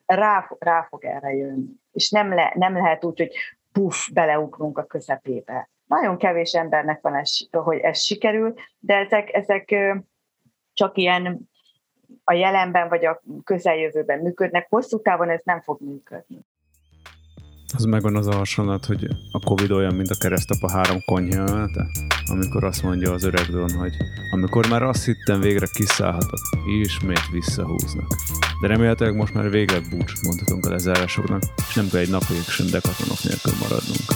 rá, 0.06 0.50
rá 0.60 0.86
fog 0.90 1.06
erre 1.06 1.34
jönni. 1.34 1.70
És 1.92 2.10
nem, 2.10 2.34
le, 2.34 2.52
nem 2.56 2.74
lehet 2.74 3.04
úgy, 3.04 3.18
hogy 3.18 3.32
puff, 3.72 4.10
beleugrunk 4.10 4.78
a 4.78 4.84
közepébe. 4.84 5.70
Nagyon 5.86 6.18
kevés 6.18 6.54
embernek 6.54 7.02
van 7.02 7.16
ez, 7.16 7.38
hogy 7.52 7.80
ez 7.80 8.00
sikerül, 8.00 8.54
de 8.80 8.96
ezek, 8.96 9.34
ezek 9.34 9.76
csak 10.74 10.98
ilyen 10.98 11.50
a 12.24 12.34
jelenben 12.34 12.90
vagy 12.90 13.06
a 13.06 13.22
közeljövőben 13.44 14.20
működnek, 14.20 14.68
hosszú 14.70 15.02
távon 15.02 15.30
ez 15.30 15.42
nem 15.44 15.62
fog 15.62 15.82
működni. 15.82 16.40
Az 17.76 17.84
megvan 17.84 18.16
az 18.16 18.28
a 18.28 18.36
hasonlat, 18.36 18.86
hogy 18.86 19.08
a 19.32 19.40
Covid 19.40 19.72
olyan, 19.72 19.96
mint 19.96 20.10
a 20.10 20.16
keresztapa 20.20 20.72
három 20.72 21.02
konyha 21.06 21.70
amikor 22.26 22.64
azt 22.64 22.84
mondja 22.84 23.12
az 23.12 23.24
öreg 23.24 23.46
Don, 23.46 23.72
hogy 23.72 23.94
amikor 24.32 24.70
már 24.70 24.84
azt 24.84 25.06
hittem 25.06 25.40
végre 25.40 25.68
kiszállhatok, 25.74 26.40
ismét 26.82 27.30
visszahúznak. 27.32 28.16
De 28.62 28.68
remélhetőleg 28.68 29.16
most 29.16 29.34
már 29.34 29.50
végleg 29.50 29.82
búcsút 29.90 30.26
mondhatunk 30.26 30.66
a 30.66 30.70
lezárásoknak, 30.70 31.42
és 31.68 31.76
nem 31.76 31.88
kell 31.90 32.00
egy 32.00 32.10
napig 32.10 32.38
sem 32.38 32.68
dekatonok 32.72 33.24
nélkül 33.24 33.54
maradnunk. 33.62 34.08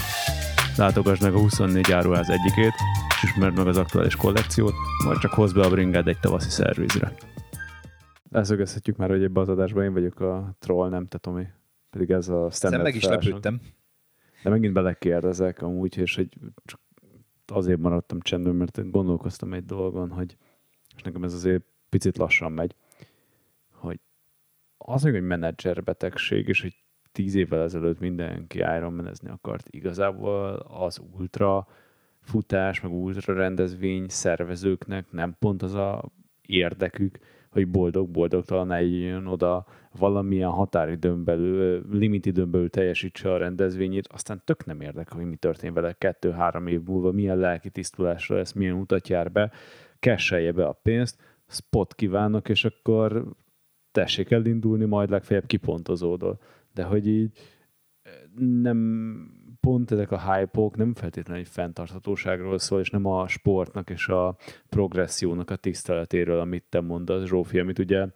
Látogass 0.76 1.20
meg 1.20 1.34
a 1.34 1.40
24 1.40 1.92
áruház 1.92 2.30
egyikét, 2.30 2.74
és 3.16 3.24
ismerd 3.24 3.58
meg 3.58 3.68
az 3.68 3.78
aktuális 3.78 4.16
kollekciót, 4.16 4.74
majd 5.06 5.18
csak 5.20 5.32
hozd 5.32 5.56
be 5.56 5.62
a 5.62 5.70
bringád 5.70 6.08
egy 6.08 6.20
tavaszi 6.20 6.50
szervizre. 6.50 7.14
Elszögezhetjük 8.32 8.98
már, 8.98 9.10
hogy 9.10 9.24
ebbe 9.24 9.40
az 9.40 9.50
adásban 9.50 9.84
én 9.84 9.94
vagyok 9.94 10.20
a 10.20 10.56
troll, 10.60 10.90
nem 10.90 11.08
te 11.08 11.18
Tomi. 11.18 11.48
Pedig 11.98 12.12
ez 12.12 12.30
a 12.30 12.50
stand 12.50 12.82
meg 12.82 12.96
is 12.96 13.04
lepődtem. 13.04 13.62
De 14.44 14.50
megint 14.50 14.74
belekérdezek 14.74 15.62
amúgy, 15.62 15.98
és 15.98 16.16
hogy 16.16 16.30
csak 16.66 16.80
azért 17.46 17.80
maradtam 17.80 18.20
csendben, 18.20 18.56
mert 18.56 18.92
gondolkoztam 18.92 19.54
egy 19.54 19.66
dolgon, 19.66 20.10
hogy 20.10 20.38
és 20.96 21.02
nekem 21.02 21.24
ez 21.24 21.34
azért 21.34 21.64
picit 21.90 22.18
lassan 22.18 22.52
megy, 22.52 22.76
hogy 23.72 24.00
az 24.78 25.04
még 25.04 25.16
egy 25.16 25.22
menedzser 25.22 25.84
betegség, 25.84 26.48
és 26.48 26.62
hogy 26.62 26.76
tíz 27.12 27.36
évvel 27.36 27.62
ezelőtt 27.62 28.00
mindenki 28.00 28.58
Ironmanezni 28.58 29.30
akart. 29.30 29.68
Igazából 29.70 30.54
az 30.56 31.02
ultra 31.18 31.68
futás, 32.22 32.82
meg 32.82 32.92
ultra 32.92 33.34
rendezvény 33.34 34.08
szervezőknek 34.08 35.12
nem 35.12 35.36
pont 35.40 35.62
az 35.62 35.74
a 35.74 36.12
érdekük, 36.42 37.20
hogy 37.58 37.68
boldog-boldogtalan 37.68 38.72
eljön 38.72 39.26
oda 39.26 39.66
valamilyen 40.00 40.50
határidőn 40.50 41.24
belül, 41.24 41.86
limitidőn 41.92 42.52
belül 42.52 42.70
teljesítse 42.70 43.34
a 43.34 43.38
rendezvényét, 43.38 44.08
aztán 44.08 44.42
tök 44.46 44.66
nem 44.66 44.82
érdekel, 44.82 45.18
hogy 45.18 45.26
mi 45.26 45.36
történt 45.36 45.74
vele 45.74 45.94
kettő-három 45.94 46.68
év 46.68 46.82
múlva, 46.82 47.12
milyen 47.12 47.38
lelki 47.38 47.70
tisztulásra 47.70 48.36
lesz, 48.36 48.54
milyen 48.54 48.74
utat 48.74 49.08
jár 49.08 49.32
be, 49.32 49.52
kesselje 50.00 50.52
be 50.52 50.66
a 50.66 50.80
pénzt, 50.84 51.22
spot 51.48 51.96
kívánok, 51.96 52.50
és 52.50 52.66
akkor 52.66 53.26
tessék 53.92 54.32
elindulni, 54.32 54.86
majd 54.86 55.10
legfeljebb 55.10 55.46
kipontozódol. 55.46 56.40
De 56.74 56.84
hogy 56.84 57.08
így 57.08 57.40
nem 58.40 58.78
pont 59.68 59.92
ezek 59.92 60.12
a 60.12 60.34
hype 60.34 60.70
nem 60.76 60.94
feltétlenül 60.94 61.44
egy 61.44 61.50
fenntarthatóságról 61.50 62.58
szól, 62.58 62.80
és 62.80 62.90
nem 62.90 63.06
a 63.06 63.28
sportnak 63.28 63.90
és 63.90 64.08
a 64.08 64.36
progressziónak 64.70 65.50
a 65.50 65.56
tiszteletéről, 65.56 66.40
amit 66.40 66.64
te 66.70 66.82
mondasz, 66.82 67.28
Zsófi, 67.28 67.60
amit 67.60 67.80
ugye 67.80 68.08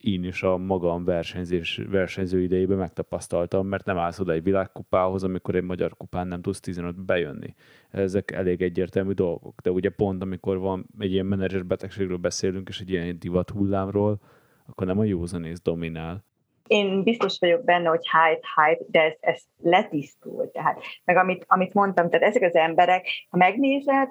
én 0.00 0.24
is 0.24 0.42
a 0.42 0.56
magam 0.56 1.04
versenyzés, 1.04 1.80
versenyző 1.90 2.42
idejében 2.42 2.78
megtapasztaltam, 2.78 3.66
mert 3.66 3.84
nem 3.84 3.98
állsz 3.98 4.18
oda 4.18 4.32
egy 4.32 4.42
világkupához, 4.42 5.24
amikor 5.24 5.54
egy 5.54 5.62
magyar 5.62 5.96
kupán 5.96 6.26
nem 6.28 6.42
tudsz 6.42 6.60
15 6.60 7.04
bejönni. 7.04 7.54
Ezek 7.90 8.30
elég 8.30 8.62
egyértelmű 8.62 9.12
dolgok. 9.12 9.60
De 9.60 9.70
ugye 9.70 9.90
pont 9.90 10.22
amikor 10.22 10.58
van 10.58 10.86
egy 10.98 11.12
ilyen 11.12 11.26
menedzser 11.26 11.66
betegségről 11.66 12.16
beszélünk, 12.16 12.68
és 12.68 12.80
egy 12.80 12.90
ilyen 12.90 13.18
divat 13.18 13.50
hullámról, 13.50 14.20
akkor 14.66 14.86
nem 14.86 14.98
a 14.98 15.04
józanész 15.04 15.60
dominál, 15.60 16.24
én 16.66 17.02
biztos 17.02 17.38
vagyok 17.38 17.64
benne, 17.64 17.88
hogy 17.88 18.06
hype, 18.08 18.46
hype, 18.56 18.84
de 18.88 19.00
ez, 19.02 19.14
ez 19.20 19.42
letisztul. 19.62 20.50
Tehát, 20.50 20.78
meg 21.04 21.16
amit, 21.16 21.44
amit 21.46 21.74
mondtam, 21.74 22.10
tehát 22.10 22.26
ezek 22.26 22.42
az 22.42 22.54
emberek, 22.54 23.06
ha 23.30 23.36
megnézed, 23.36 24.08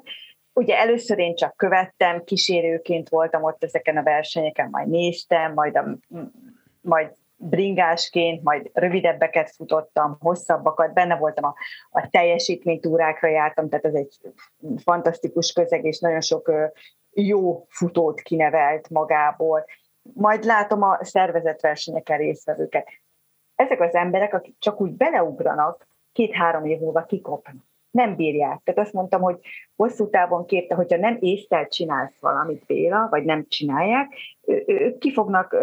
ugye 0.54 0.78
először 0.78 1.20
én 1.20 1.36
csak 1.36 1.56
követtem, 1.56 2.24
kísérőként 2.24 3.10
voltam 3.10 3.44
ott 3.44 3.64
ezeken 3.64 3.98
a 3.98 4.04
versenyeken, 4.04 4.70
majd 4.72 4.88
néztem, 4.88 5.54
majd, 5.54 5.78
a, 5.78 5.98
majd 6.82 7.12
bringásként, 7.38 8.44
majd 8.44 8.70
rövidebbeket 8.74 9.52
futottam, 9.56 10.18
hosszabbakat, 10.20 10.94
benne 10.94 11.16
voltam 11.16 11.44
a, 11.44 11.56
a 11.90 12.08
teljesítménytúrákra 12.10 13.28
jártam, 13.28 13.70
tehát 13.70 13.86
ez 13.86 13.94
egy 13.94 14.18
fantasztikus 14.84 15.52
közeg, 15.52 15.86
és 15.86 16.00
nagyon 16.00 16.22
sok 16.22 16.52
jó 17.12 17.66
futót 17.70 18.22
kinevelt 18.22 18.90
magából 18.90 19.66
majd 20.14 20.44
látom 20.44 20.82
a 20.82 20.98
szervezett 21.02 21.62
versenyeken 21.62 22.18
résztvevőket. 22.18 22.88
Ezek 23.56 23.82
az 23.82 23.94
emberek, 23.94 24.34
akik 24.34 24.56
csak 24.60 24.82
úgy 24.82 24.92
beleugranak, 24.92 25.88
két-három 26.12 26.66
év 26.66 26.80
múlva 26.80 27.06
kikopnak. 27.06 27.56
Nem 27.92 28.16
bírják. 28.16 28.62
Tehát 28.64 28.80
azt 28.80 28.94
mondtam, 28.94 29.22
hogy 29.22 29.40
hosszú 29.76 30.10
távon 30.10 30.46
képte, 30.46 30.76
hogyha 30.76 30.98
nem 30.98 31.18
észtel 31.20 31.68
csinálsz 31.68 32.20
valamit, 32.20 32.66
Béla, 32.66 33.08
vagy 33.10 33.24
nem 33.24 33.46
csinálják, 33.48 34.14
ők 34.66 34.98
ki 34.98 35.14
fognak 35.14 35.56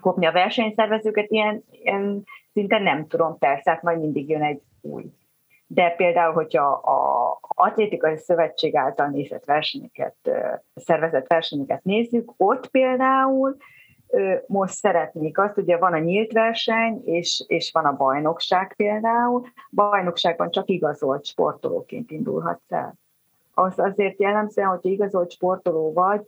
kopni 0.00 0.26
a 0.26 0.32
versenyszervezőket, 0.32 1.30
ilyen, 1.30 1.64
ilyen 1.70 2.24
szinten 2.52 2.82
nem 2.82 3.06
tudom, 3.06 3.38
persze, 3.38 3.70
hát 3.70 3.82
majd 3.82 4.00
mindig 4.00 4.28
jön 4.28 4.42
egy 4.42 4.60
új. 4.80 5.04
De 5.66 5.90
például, 5.90 6.32
hogyha 6.32 6.66
a 6.72 7.38
atlétikai 7.40 8.16
szövetség 8.16 8.76
által 8.76 9.06
nézett 9.06 9.44
versenyeket, 9.44 10.16
szervezett 10.74 11.26
versenyeket 11.26 11.84
nézzük, 11.84 12.32
ott 12.36 12.66
például 12.66 13.56
most 14.46 14.74
szeretnék 14.74 15.38
azt, 15.38 15.58
ugye 15.58 15.76
van 15.76 15.92
a 15.92 15.98
nyílt 15.98 16.32
verseny, 16.32 17.02
és, 17.04 17.44
és 17.46 17.70
van 17.72 17.84
a 17.84 17.96
bajnokság 17.96 18.74
például. 18.76 19.42
Bajnokságban 19.70 20.50
csak 20.50 20.68
igazolt 20.68 21.24
sportolóként 21.24 22.10
indulhatsz 22.10 22.72
el. 22.72 22.94
Az 23.54 23.78
azért 23.78 24.20
jellemzően, 24.20 24.68
hogyha 24.68 24.88
igazolt 24.88 25.30
sportoló 25.30 25.92
vagy, 25.92 26.26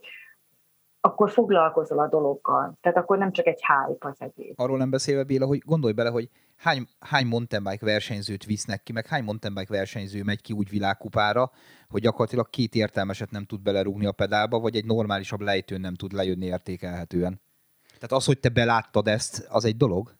akkor 1.01 1.31
foglalkozol 1.31 1.99
a 1.99 2.07
dologgal. 2.07 2.77
Tehát 2.81 2.97
akkor 2.97 3.17
nem 3.17 3.31
csak 3.31 3.47
egy 3.47 3.59
hype 3.59 4.07
az 4.07 4.15
egész. 4.19 4.53
Arról 4.55 4.77
nem 4.77 4.89
beszélve, 4.89 5.23
Béla, 5.23 5.45
hogy 5.45 5.61
gondolj 5.65 5.93
bele, 5.93 6.09
hogy 6.09 6.29
hány, 6.57 6.87
hány 6.99 7.25
mountain 7.25 7.63
bike 7.63 7.85
versenyzőt 7.85 8.45
visznek 8.45 8.83
ki, 8.83 8.91
meg 8.91 9.07
hány 9.07 9.23
mountain 9.23 9.53
bike 9.53 9.73
versenyző 9.73 10.23
megy 10.23 10.41
ki 10.41 10.53
úgy 10.53 10.69
világkupára, 10.69 11.51
hogy 11.89 12.01
gyakorlatilag 12.01 12.49
két 12.49 12.75
értelmeset 12.75 13.31
nem 13.31 13.45
tud 13.45 13.61
belerúgni 13.61 14.05
a 14.05 14.11
pedálba, 14.11 14.59
vagy 14.59 14.75
egy 14.75 14.85
normálisabb 14.85 15.41
lejtőn 15.41 15.81
nem 15.81 15.95
tud 15.95 16.11
lejönni 16.11 16.45
értékelhetően. 16.45 17.41
Tehát 17.85 18.11
az, 18.11 18.25
hogy 18.25 18.39
te 18.39 18.49
beláttad 18.49 19.07
ezt, 19.07 19.47
az 19.49 19.65
egy 19.65 19.77
dolog, 19.77 20.15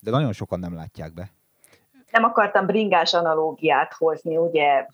de 0.00 0.10
nagyon 0.10 0.32
sokan 0.32 0.58
nem 0.58 0.74
látják 0.74 1.14
be. 1.14 1.30
Nem 2.10 2.24
akartam 2.24 2.66
bringás 2.66 3.14
analógiát 3.14 3.92
hozni, 3.92 4.36
ugye 4.36 4.86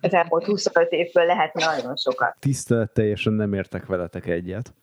az 0.00 0.12
elmúlt 0.12 0.44
25 0.44 0.92
évből 0.92 1.24
lehetne 1.24 1.64
nagyon 1.64 1.96
sokat. 1.96 2.36
Tisztelet 2.38 2.90
teljesen 2.92 3.32
nem 3.32 3.52
értek 3.52 3.86
veletek 3.86 4.26
egyet. 4.26 4.74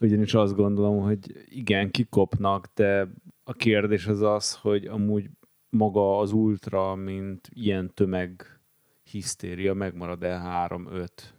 Ugyanis 0.00 0.34
azt 0.34 0.54
gondolom, 0.54 1.02
hogy 1.02 1.44
igen, 1.48 1.90
kikopnak, 1.90 2.70
de 2.74 3.08
a 3.44 3.52
kérdés 3.52 4.06
az 4.06 4.22
az, 4.22 4.54
hogy 4.54 4.86
amúgy 4.86 5.30
maga 5.68 6.18
az 6.18 6.32
ultra, 6.32 6.94
mint 6.94 7.48
ilyen 7.52 7.94
tömeg 7.94 8.60
hisztéria 9.02 9.74
megmarad-e 9.74 10.40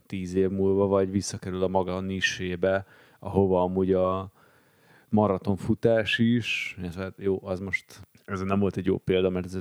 3-5-10 0.10 0.32
év 0.34 0.50
múlva, 0.50 0.88
vagy 0.88 1.12
visszakerül 1.12 1.63
a 1.63 1.68
maga 1.68 1.96
a 1.96 2.02
nisébe, 2.02 2.86
ahova 3.20 3.62
amúgy 3.62 3.94
a 3.94 4.32
maratonfutás 5.10 6.20
is, 6.20 6.78
hát 6.96 7.13
jó, 7.18 7.39
az 7.44 7.60
most, 7.60 8.02
ez 8.26 8.41
nem 8.41 8.60
volt 8.60 8.78
egy 8.78 8.86
jó 8.86 8.98
példa, 8.98 9.30
mert 9.30 9.46
ez 9.46 9.60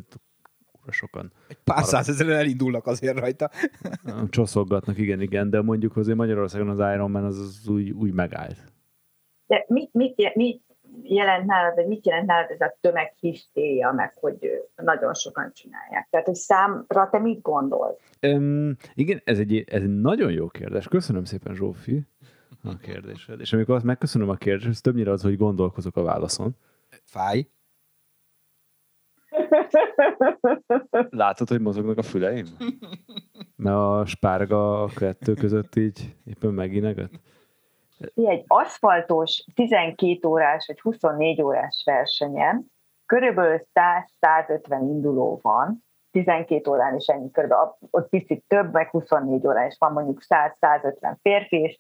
sokan. 0.90 1.32
Egy 1.48 1.58
pár 1.64 1.84
százezeren 1.84 2.36
elindulnak 2.36 2.86
azért 2.86 3.18
rajta. 3.18 3.50
Csoszoggatnak, 4.28 4.98
igen, 4.98 5.20
igen, 5.20 5.50
de 5.50 5.62
mondjuk 5.62 5.96
azért 5.96 6.16
Magyarországon 6.16 6.68
az 6.68 6.94
Ironman 6.94 7.24
az, 7.24 7.38
az 7.38 7.68
úgy, 7.68 7.90
úgy 7.90 8.12
megállt. 8.12 8.73
De 9.46 9.64
mit, 9.68 9.92
mit, 9.92 10.34
mit 10.34 10.62
jelent 11.02 11.46
nálad, 11.46 11.74
vagy 11.74 11.86
mit 11.86 12.06
jelent 12.06 12.26
nálad 12.26 12.50
ez 12.50 12.60
a 12.60 12.76
tömeghisztéria, 12.80 13.92
meg 13.92 14.14
hogy 14.20 14.68
nagyon 14.76 15.14
sokan 15.14 15.52
csinálják? 15.54 16.08
Tehát, 16.10 16.26
hogy 16.26 16.34
számra 16.34 17.08
te 17.10 17.18
mit 17.18 17.42
gondolsz? 17.42 17.98
Um, 18.22 18.76
igen, 18.94 19.20
ez 19.24 19.38
egy, 19.38 19.64
ez 19.66 19.82
egy 19.82 20.00
nagyon 20.00 20.32
jó 20.32 20.46
kérdés. 20.48 20.88
Köszönöm 20.88 21.24
szépen, 21.24 21.54
Zsófi 21.54 22.06
a 22.64 22.76
kérdésed. 22.76 23.40
És 23.40 23.52
amikor 23.52 23.74
azt 23.74 23.84
megköszönöm 23.84 24.28
a 24.28 24.34
kérdést, 24.34 24.68
ez 24.68 24.80
többnyire 24.80 25.10
az, 25.10 25.22
hogy 25.22 25.36
gondolkozok 25.36 25.96
a 25.96 26.02
válaszon. 26.02 26.56
Fáj? 27.04 27.48
Látod, 31.10 31.48
hogy 31.48 31.60
mozognak 31.60 31.98
a 31.98 32.02
füleim? 32.02 32.46
Mert 33.56 33.76
a 33.76 34.04
spárga 34.06 34.82
a 34.82 34.88
kettő 34.94 35.34
között 35.34 35.76
így 35.76 36.16
éppen 36.24 36.52
megineget? 36.52 37.20
Egy 38.14 38.44
aszfaltos 38.46 39.44
12 39.54 40.28
órás 40.28 40.66
vagy 40.66 40.80
24 40.80 41.42
órás 41.42 41.82
versenyen 41.84 42.72
körülbelül 43.06 43.66
100-150 44.20 44.78
induló 44.80 45.38
van, 45.42 45.84
12 46.10 46.70
órán 46.70 46.96
is 46.96 47.06
ennyi 47.06 47.30
körülbelül, 47.30 47.76
ott 47.90 48.08
picit 48.08 48.44
több, 48.48 48.72
meg 48.72 48.90
24 48.90 49.46
órán 49.46 49.66
is 49.66 49.76
van 49.78 49.92
mondjuk 49.92 50.22
100-150 50.28 51.14
férfi, 51.22 51.56
és 51.56 51.78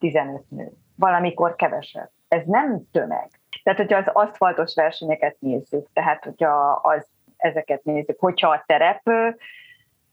10-15 0.00 0.40
nő. 0.48 0.72
Valamikor 0.96 1.56
kevesebb. 1.56 2.10
Ez 2.28 2.42
nem 2.46 2.82
tömeg. 2.90 3.28
Tehát, 3.62 3.78
hogyha 3.78 3.98
az 3.98 4.08
aszfaltos 4.12 4.74
versenyeket 4.74 5.36
nézzük, 5.40 5.86
tehát, 5.92 6.24
hogyha 6.24 6.80
az, 6.82 7.06
ezeket 7.36 7.84
nézzük, 7.84 8.20
hogyha 8.20 8.48
a 8.48 8.62
terep 8.66 9.02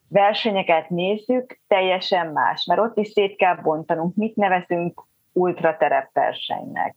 versenyeket 0.10 0.90
nézzük, 0.90 1.60
teljesen 1.68 2.28
más, 2.28 2.66
mert 2.66 2.80
ott 2.80 2.98
is 2.98 3.08
szét 3.08 3.36
kell 3.36 3.56
bontanunk, 3.56 4.16
mit 4.16 4.36
nevezünk 4.36 5.02
ultraterep 5.34 6.10
versenynek 6.14 6.96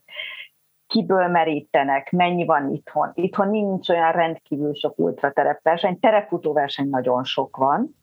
kiből 0.93 1.27
merítenek, 1.27 2.11
mennyi 2.11 2.45
van 2.45 2.71
itthon. 2.73 3.11
Itthon 3.13 3.49
nincs 3.49 3.89
olyan 3.89 4.11
rendkívül 4.11 4.73
sok 4.73 4.99
ultraterep 4.99 5.61
verseny, 5.63 5.99
terepfutóverseny 5.99 6.89
nagyon 6.89 7.23
sok 7.23 7.57
van, 7.57 7.95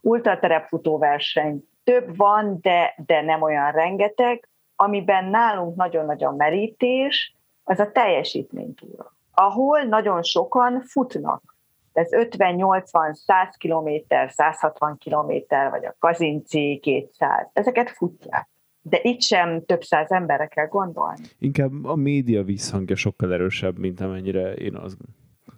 ultraterepfutóverseny 0.00 1.68
több 1.84 2.16
van, 2.16 2.58
de, 2.60 2.94
de 3.06 3.22
nem 3.22 3.42
olyan 3.42 3.72
rengeteg, 3.72 4.48
amiben 4.76 5.24
nálunk 5.24 5.76
nagyon-nagyon 5.76 6.34
merítés, 6.36 7.34
az 7.64 7.78
a 7.78 7.92
teljesítménytúra, 7.92 9.12
ahol 9.34 9.82
nagyon 9.82 10.22
sokan 10.22 10.82
futnak. 10.84 11.55
Ez 11.96 12.08
50-80-100 12.10 13.14
km, 13.58 14.14
160 14.28 14.98
km, 15.04 15.32
vagy 15.70 15.84
a 15.84 15.96
Kazinci 15.98 16.78
200, 16.82 17.50
ezeket 17.52 17.90
futják. 17.90 18.48
De 18.82 18.98
itt 19.02 19.22
sem 19.22 19.64
több 19.64 19.82
száz 19.82 20.10
emberre 20.10 20.46
kell 20.46 20.66
gondolni. 20.66 21.20
Inkább 21.38 21.84
a 21.84 21.94
média 21.94 22.42
visszhangja 22.42 22.96
sokkal 22.96 23.32
erősebb, 23.32 23.78
mint 23.78 24.00
amennyire 24.00 24.52
én 24.52 24.76
az. 24.76 24.96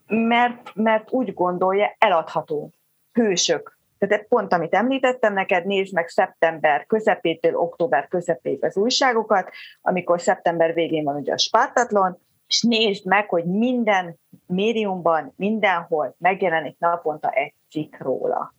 Mert, 0.07 0.75
mert 0.75 1.13
úgy 1.13 1.35
gondolja, 1.35 1.95
eladható. 1.99 2.73
Hősök, 3.13 3.79
tehát 3.99 4.27
pont, 4.29 4.53
amit 4.53 4.75
említettem 4.75 5.33
neked, 5.33 5.67
nézd 5.67 5.95
meg 5.95 6.09
szeptember 6.09 6.87
közepétől 6.87 7.55
október 7.55 8.09
közepéig 8.09 8.65
az 8.65 8.77
újságokat, 8.77 9.51
amikor 9.81 10.21
szeptember 10.21 10.75
végén 10.75 11.05
van 11.05 11.17
ugye 11.17 11.33
a 11.33 11.39
Spartatlon, 11.39 12.19
és 12.49 12.63
nézd 12.63 13.07
meg, 13.07 13.29
hogy 13.29 13.45
minden 13.45 14.19
médiumban, 14.47 15.33
mindenhol 15.37 16.15
megjelenik 16.19 16.79
naponta 16.79 17.31
egy 17.31 17.55
cikk 17.71 17.97
róla. 17.99 18.55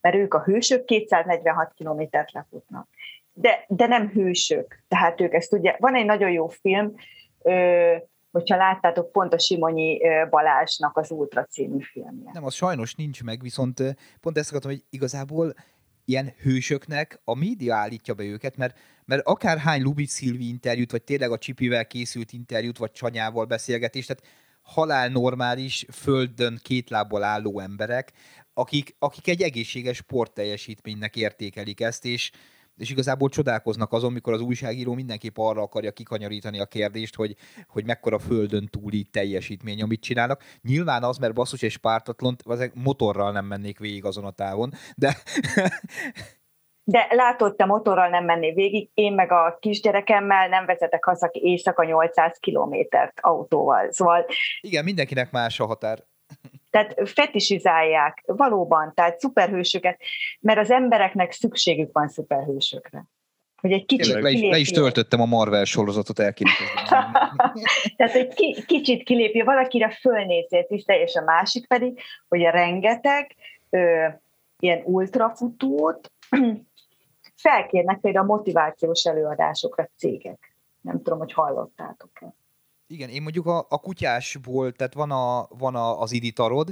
Mert 0.00 0.16
ők 0.16 0.34
a 0.34 0.42
hősök 0.42 0.84
246 0.84 1.72
kilométert 1.74 2.32
lefutnak. 2.32 2.88
De, 3.32 3.64
de 3.68 3.86
nem 3.86 4.08
hősök. 4.08 4.82
Tehát 4.88 5.20
ők 5.20 5.34
ezt 5.34 5.52
ugye, 5.52 5.76
van 5.78 5.94
egy 5.94 6.04
nagyon 6.04 6.30
jó 6.30 6.48
film, 6.48 6.94
hogyha 8.32 8.56
láttátok 8.56 9.12
pont 9.12 9.34
a 9.34 9.38
Simonyi 9.38 10.00
Balázsnak 10.30 10.96
az 10.96 11.10
Ultra 11.10 11.44
című 11.44 11.80
filmje. 11.80 12.30
Nem, 12.32 12.44
az 12.44 12.54
sajnos 12.54 12.94
nincs 12.94 13.24
meg, 13.24 13.40
viszont 13.40 13.82
pont 14.20 14.38
ezt 14.38 14.48
akartam, 14.48 14.70
hogy 14.70 14.84
igazából 14.90 15.54
ilyen 16.06 16.34
hősöknek 16.42 17.20
a 17.24 17.34
média 17.34 17.74
állítja 17.74 18.14
be 18.14 18.24
őket, 18.24 18.56
mert, 18.56 18.78
mert 19.04 19.26
akár 19.26 19.58
hány 19.58 19.82
Lubit 19.82 20.08
Szilvi 20.08 20.48
interjút, 20.48 20.90
vagy 20.90 21.02
tényleg 21.02 21.30
a 21.30 21.38
Csipivel 21.38 21.86
készült 21.86 22.32
interjút, 22.32 22.78
vagy 22.78 22.92
Csanyával 22.92 23.44
beszélgetést, 23.44 24.06
tehát 24.06 24.34
halál 24.62 25.08
normális, 25.08 25.86
földön 25.92 26.58
két 26.62 26.90
lábbal 26.90 27.22
álló 27.22 27.60
emberek, 27.60 28.12
akik, 28.54 28.96
akik 28.98 29.28
egy 29.28 29.42
egészséges 29.42 29.96
sportteljesítménynek 29.96 31.16
értékelik 31.16 31.80
ezt, 31.80 32.04
és, 32.04 32.30
és 32.76 32.90
igazából 32.90 33.28
csodálkoznak 33.28 33.92
azon, 33.92 34.12
mikor 34.12 34.32
az 34.32 34.40
újságíró 34.40 34.94
mindenképp 34.94 35.36
arra 35.38 35.62
akarja 35.62 35.92
kikanyarítani 35.92 36.60
a 36.60 36.66
kérdést, 36.66 37.14
hogy, 37.14 37.36
hogy 37.66 37.84
mekkora 37.84 38.18
földön 38.18 38.68
túli 38.70 39.04
teljesítmény, 39.04 39.82
amit 39.82 40.00
csinálnak. 40.00 40.42
Nyilván 40.62 41.02
az, 41.02 41.18
mert 41.18 41.34
basszus 41.34 41.62
és 41.62 41.78
pártatlont, 41.78 42.42
ezek 42.48 42.74
motorral 42.74 43.32
nem 43.32 43.44
mennék 43.44 43.78
végig 43.78 44.04
azon 44.04 44.24
a 44.24 44.30
távon, 44.30 44.70
de... 44.96 45.16
De 46.88 47.06
látod, 47.10 47.56
te 47.56 47.64
motorral 47.64 48.08
nem 48.08 48.24
mennél 48.24 48.54
végig, 48.54 48.90
én 48.94 49.12
meg 49.12 49.32
a 49.32 49.56
kisgyerekemmel 49.60 50.48
nem 50.48 50.66
vezetek 50.66 51.04
haza 51.04 51.30
éjszaka 51.32 51.84
800 51.84 52.38
kilométert 52.38 53.18
autóval. 53.20 53.92
Szóval... 53.92 54.26
Igen, 54.60 54.84
mindenkinek 54.84 55.30
más 55.30 55.60
a 55.60 55.66
határ. 55.66 56.04
Tehát 56.76 57.08
fetisizálják 57.08 58.22
valóban, 58.26 58.92
tehát 58.94 59.20
szuperhősöket, 59.20 60.00
mert 60.40 60.58
az 60.58 60.70
embereknek 60.70 61.32
szükségük 61.32 61.92
van 61.92 62.08
szuperhősökre. 62.08 63.04
Hogy 63.60 63.72
egy 63.72 63.86
kicsit 63.86 64.14
le, 64.14 64.30
is, 64.30 64.40
le 64.40 64.58
is 64.58 64.70
töltöttem 64.70 65.20
a 65.20 65.24
Marvel 65.24 65.64
sorozatot, 65.64 66.18
el 66.18 66.32
Tehát 67.96 68.14
egy 68.14 68.64
kicsit 68.66 69.02
kilépje, 69.02 69.44
valakire 69.44 69.90
fölnézést 69.90 70.70
is, 70.70 70.82
és 70.86 71.14
a 71.14 71.24
másik 71.24 71.66
pedig, 71.66 72.00
hogy 72.28 72.44
a 72.44 72.50
rengeteg 72.50 73.34
ö, 73.70 74.06
ilyen 74.58 74.82
ultrafutót 74.84 76.10
felkérnek 77.44 78.00
például 78.00 78.24
a 78.24 78.34
motivációs 78.34 79.04
előadásokra 79.04 79.88
cégek. 79.96 80.54
Nem 80.80 81.02
tudom, 81.02 81.18
hogy 81.18 81.32
hallottátok-e. 81.32 82.34
Igen, 82.86 83.08
én 83.08 83.22
mondjuk 83.22 83.46
a, 83.46 83.58
a 83.58 83.78
kutyásból, 83.80 84.72
tehát 84.72 84.94
van, 84.94 85.10
a, 85.10 85.48
van 85.58 85.74
a, 85.74 86.00
az 86.00 86.12
iditarod, 86.12 86.70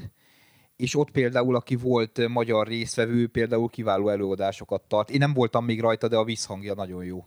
és 0.77 0.97
ott 0.97 1.11
például, 1.11 1.57
aki 1.57 1.77
volt 1.77 2.29
magyar 2.29 2.67
részvevő, 2.67 3.29
például 3.29 3.69
kiváló 3.69 4.09
előadásokat 4.09 4.83
tart. 4.83 5.11
Én 5.11 5.19
nem 5.19 5.33
voltam 5.33 5.65
még 5.65 5.81
rajta, 5.81 6.09
de 6.09 6.17
a 6.17 6.25
visszhangja 6.25 6.75
nagyon 6.75 7.05
jó. 7.05 7.25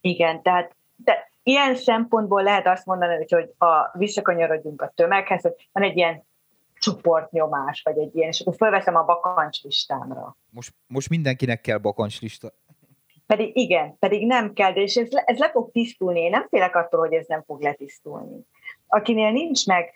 Igen, 0.00 0.42
tehát 0.42 0.76
de 0.96 1.30
ilyen 1.42 1.76
szempontból 1.76 2.42
lehet 2.42 2.66
azt 2.66 2.86
mondani, 2.86 3.26
hogy, 3.28 3.54
a, 3.58 3.98
visszakanyarodjunk 3.98 4.82
a 4.82 4.92
tömeghez, 4.94 5.42
hogy 5.42 5.68
van 5.72 5.82
egy 5.82 5.96
ilyen 5.96 6.24
csoportnyomás, 6.74 7.82
vagy 7.82 7.98
egy 7.98 8.16
ilyen, 8.16 8.28
és 8.28 8.40
akkor 8.40 8.54
felveszem 8.56 8.96
a 8.96 9.04
bakancslistámra. 9.04 10.36
Most, 10.50 10.74
most 10.86 11.08
mindenkinek 11.08 11.60
kell 11.60 11.78
bakancslista. 11.78 12.52
Pedig 13.26 13.56
igen, 13.56 13.98
pedig 13.98 14.26
nem 14.26 14.52
kell, 14.52 14.72
de 14.72 14.80
és 14.80 14.96
ez, 14.96 15.08
ez 15.24 15.38
le 15.38 15.50
fog 15.50 15.70
tisztulni. 15.70 16.20
Én 16.20 16.30
nem 16.30 16.46
félek 16.48 16.76
attól, 16.76 17.00
hogy 17.00 17.12
ez 17.12 17.26
nem 17.26 17.42
fog 17.42 17.62
letisztulni. 17.62 18.46
Akinél 18.86 19.30
nincs 19.30 19.66
meg, 19.66 19.92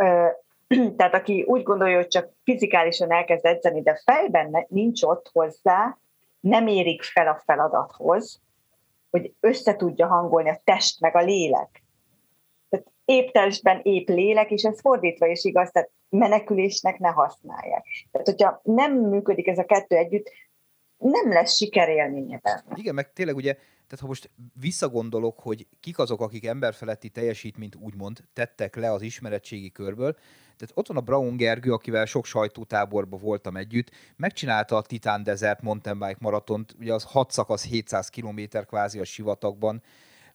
ö, 0.00 0.26
tehát 0.96 1.14
aki 1.14 1.42
úgy 1.42 1.62
gondolja, 1.62 1.96
hogy 1.96 2.08
csak 2.08 2.32
fizikálisan 2.44 3.12
elkezd 3.12 3.46
edzeni, 3.46 3.82
de 3.82 4.00
fejben 4.04 4.66
nincs 4.68 5.02
ott 5.02 5.30
hozzá, 5.32 5.98
nem 6.40 6.66
érik 6.66 7.02
fel 7.02 7.28
a 7.28 7.42
feladathoz, 7.44 8.40
hogy 9.10 9.34
össze 9.40 9.76
tudja 9.76 10.06
hangolni 10.06 10.48
a 10.48 10.60
test 10.64 11.00
meg 11.00 11.16
a 11.16 11.22
lélek. 11.22 11.82
Tehát 12.68 12.86
épp 13.04 13.30
testben 13.30 13.80
épp 13.82 14.08
lélek, 14.08 14.50
és 14.50 14.62
ez 14.62 14.80
fordítva 14.80 15.26
is 15.26 15.44
igaz, 15.44 15.70
tehát 15.70 15.90
menekülésnek 16.08 16.98
ne 16.98 17.08
használják. 17.08 17.84
Tehát, 18.10 18.26
hogyha 18.26 18.60
nem 18.62 18.92
működik 18.92 19.46
ez 19.46 19.58
a 19.58 19.64
kettő 19.64 19.96
együtt, 19.96 20.30
nem 21.02 21.32
lesz 21.32 21.56
sikerélménye 21.56 22.38
benne. 22.42 22.62
Igen, 22.74 22.94
meg 22.94 23.12
tényleg 23.12 23.36
ugye, 23.36 23.52
tehát 23.52 24.00
ha 24.00 24.06
most 24.06 24.30
visszagondolok, 24.60 25.40
hogy 25.40 25.66
kik 25.80 25.98
azok, 25.98 26.20
akik 26.20 26.46
emberfeletti 26.46 27.08
teljesítményt 27.08 27.76
úgymond 27.76 28.24
tettek 28.32 28.76
le 28.76 28.92
az 28.92 29.02
ismeretségi 29.02 29.70
körből, 29.70 30.12
tehát 30.56 30.72
ott 30.74 30.86
van 30.86 30.96
a 30.96 31.00
Brown 31.00 31.36
Gergő, 31.36 31.72
akivel 31.72 32.04
sok 32.04 32.24
sajtótáborban 32.24 33.20
voltam 33.20 33.56
együtt, 33.56 33.90
megcsinálta 34.16 34.76
a 34.76 34.82
Titan 34.82 35.22
Desert 35.22 35.62
mountain 35.62 35.98
bike 35.98 36.16
maratont, 36.18 36.74
ugye 36.78 36.94
az 36.94 37.02
6 37.02 37.30
szakasz 37.30 37.64
700 37.64 38.08
km 38.08 38.40
kvázi 38.66 38.98
a 38.98 39.04
sivatagban, 39.04 39.82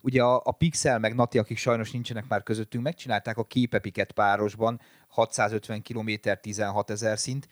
ugye 0.02 0.24
a, 0.24 0.42
a 0.44 0.52
Pixel 0.52 1.00
meg 1.00 1.16
Nati, 1.16 1.38
akik 1.38 1.58
sajnos 1.58 1.92
nincsenek 1.92 2.28
már 2.28 2.44
közöttünk, 2.44 2.84
megcsinálták 2.84 3.38
a 3.38 3.44
képepiket 3.44 4.12
párosban 4.12 4.82
650 5.08 5.82
km 5.82 6.12
16 6.42 6.90
ezer 6.90 7.18
szint, 7.18 7.48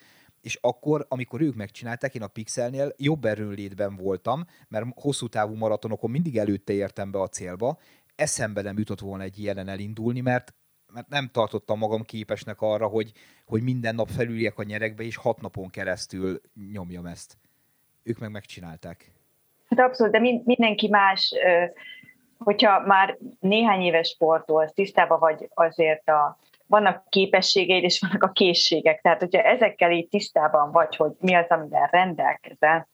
és 0.45 0.57
akkor, 0.61 1.05
amikor 1.09 1.41
ők 1.41 1.55
megcsinálták, 1.55 2.15
én 2.15 2.21
a 2.21 2.27
Pixelnél 2.27 2.93
jobb 2.97 3.25
erőnlétben 3.25 3.95
voltam, 3.95 4.45
mert 4.67 4.85
hosszú 4.95 5.27
távú 5.27 5.55
maratonokon 5.55 6.11
mindig 6.11 6.37
előtte 6.37 6.73
értem 6.73 7.11
be 7.11 7.19
a 7.21 7.27
célba, 7.27 7.77
eszembe 8.15 8.61
nem 8.61 8.77
jutott 8.77 8.99
volna 8.99 9.23
egy 9.23 9.39
ilyenen 9.39 9.67
elindulni, 9.67 10.21
mert 10.21 10.53
mert 10.93 11.09
nem 11.09 11.29
tartottam 11.31 11.77
magam 11.77 12.01
képesnek 12.01 12.61
arra, 12.61 12.87
hogy, 12.87 13.11
hogy 13.45 13.63
minden 13.63 13.95
nap 13.95 14.09
felüljek 14.09 14.57
a 14.57 14.63
nyerekbe, 14.63 15.03
és 15.03 15.15
hat 15.15 15.41
napon 15.41 15.69
keresztül 15.69 16.41
nyomjam 16.71 17.05
ezt. 17.05 17.37
Ők 18.03 18.19
meg 18.19 18.31
megcsinálták. 18.31 19.11
Hát 19.69 19.79
abszolút, 19.79 20.13
de 20.13 20.19
mindenki 20.43 20.87
más, 20.87 21.33
hogyha 22.37 22.79
már 22.79 23.17
néhány 23.39 23.81
éves 23.81 24.07
sportolsz, 24.07 24.73
tisztában 24.73 25.19
vagy 25.19 25.49
azért 25.53 26.07
a, 26.07 26.37
vannak 26.67 27.09
képességeid, 27.09 27.83
és 27.83 27.99
vannak 27.99 28.23
a 28.23 28.31
készségek. 28.31 29.01
Tehát, 29.01 29.19
hogyha 29.19 29.41
ezekkel 29.41 29.91
így 29.91 30.07
tisztában 30.07 30.71
vagy, 30.71 30.95
hogy 30.95 31.11
mi 31.19 31.35
az, 31.35 31.47
amivel 31.47 31.87
rendelkezel, 31.91 32.87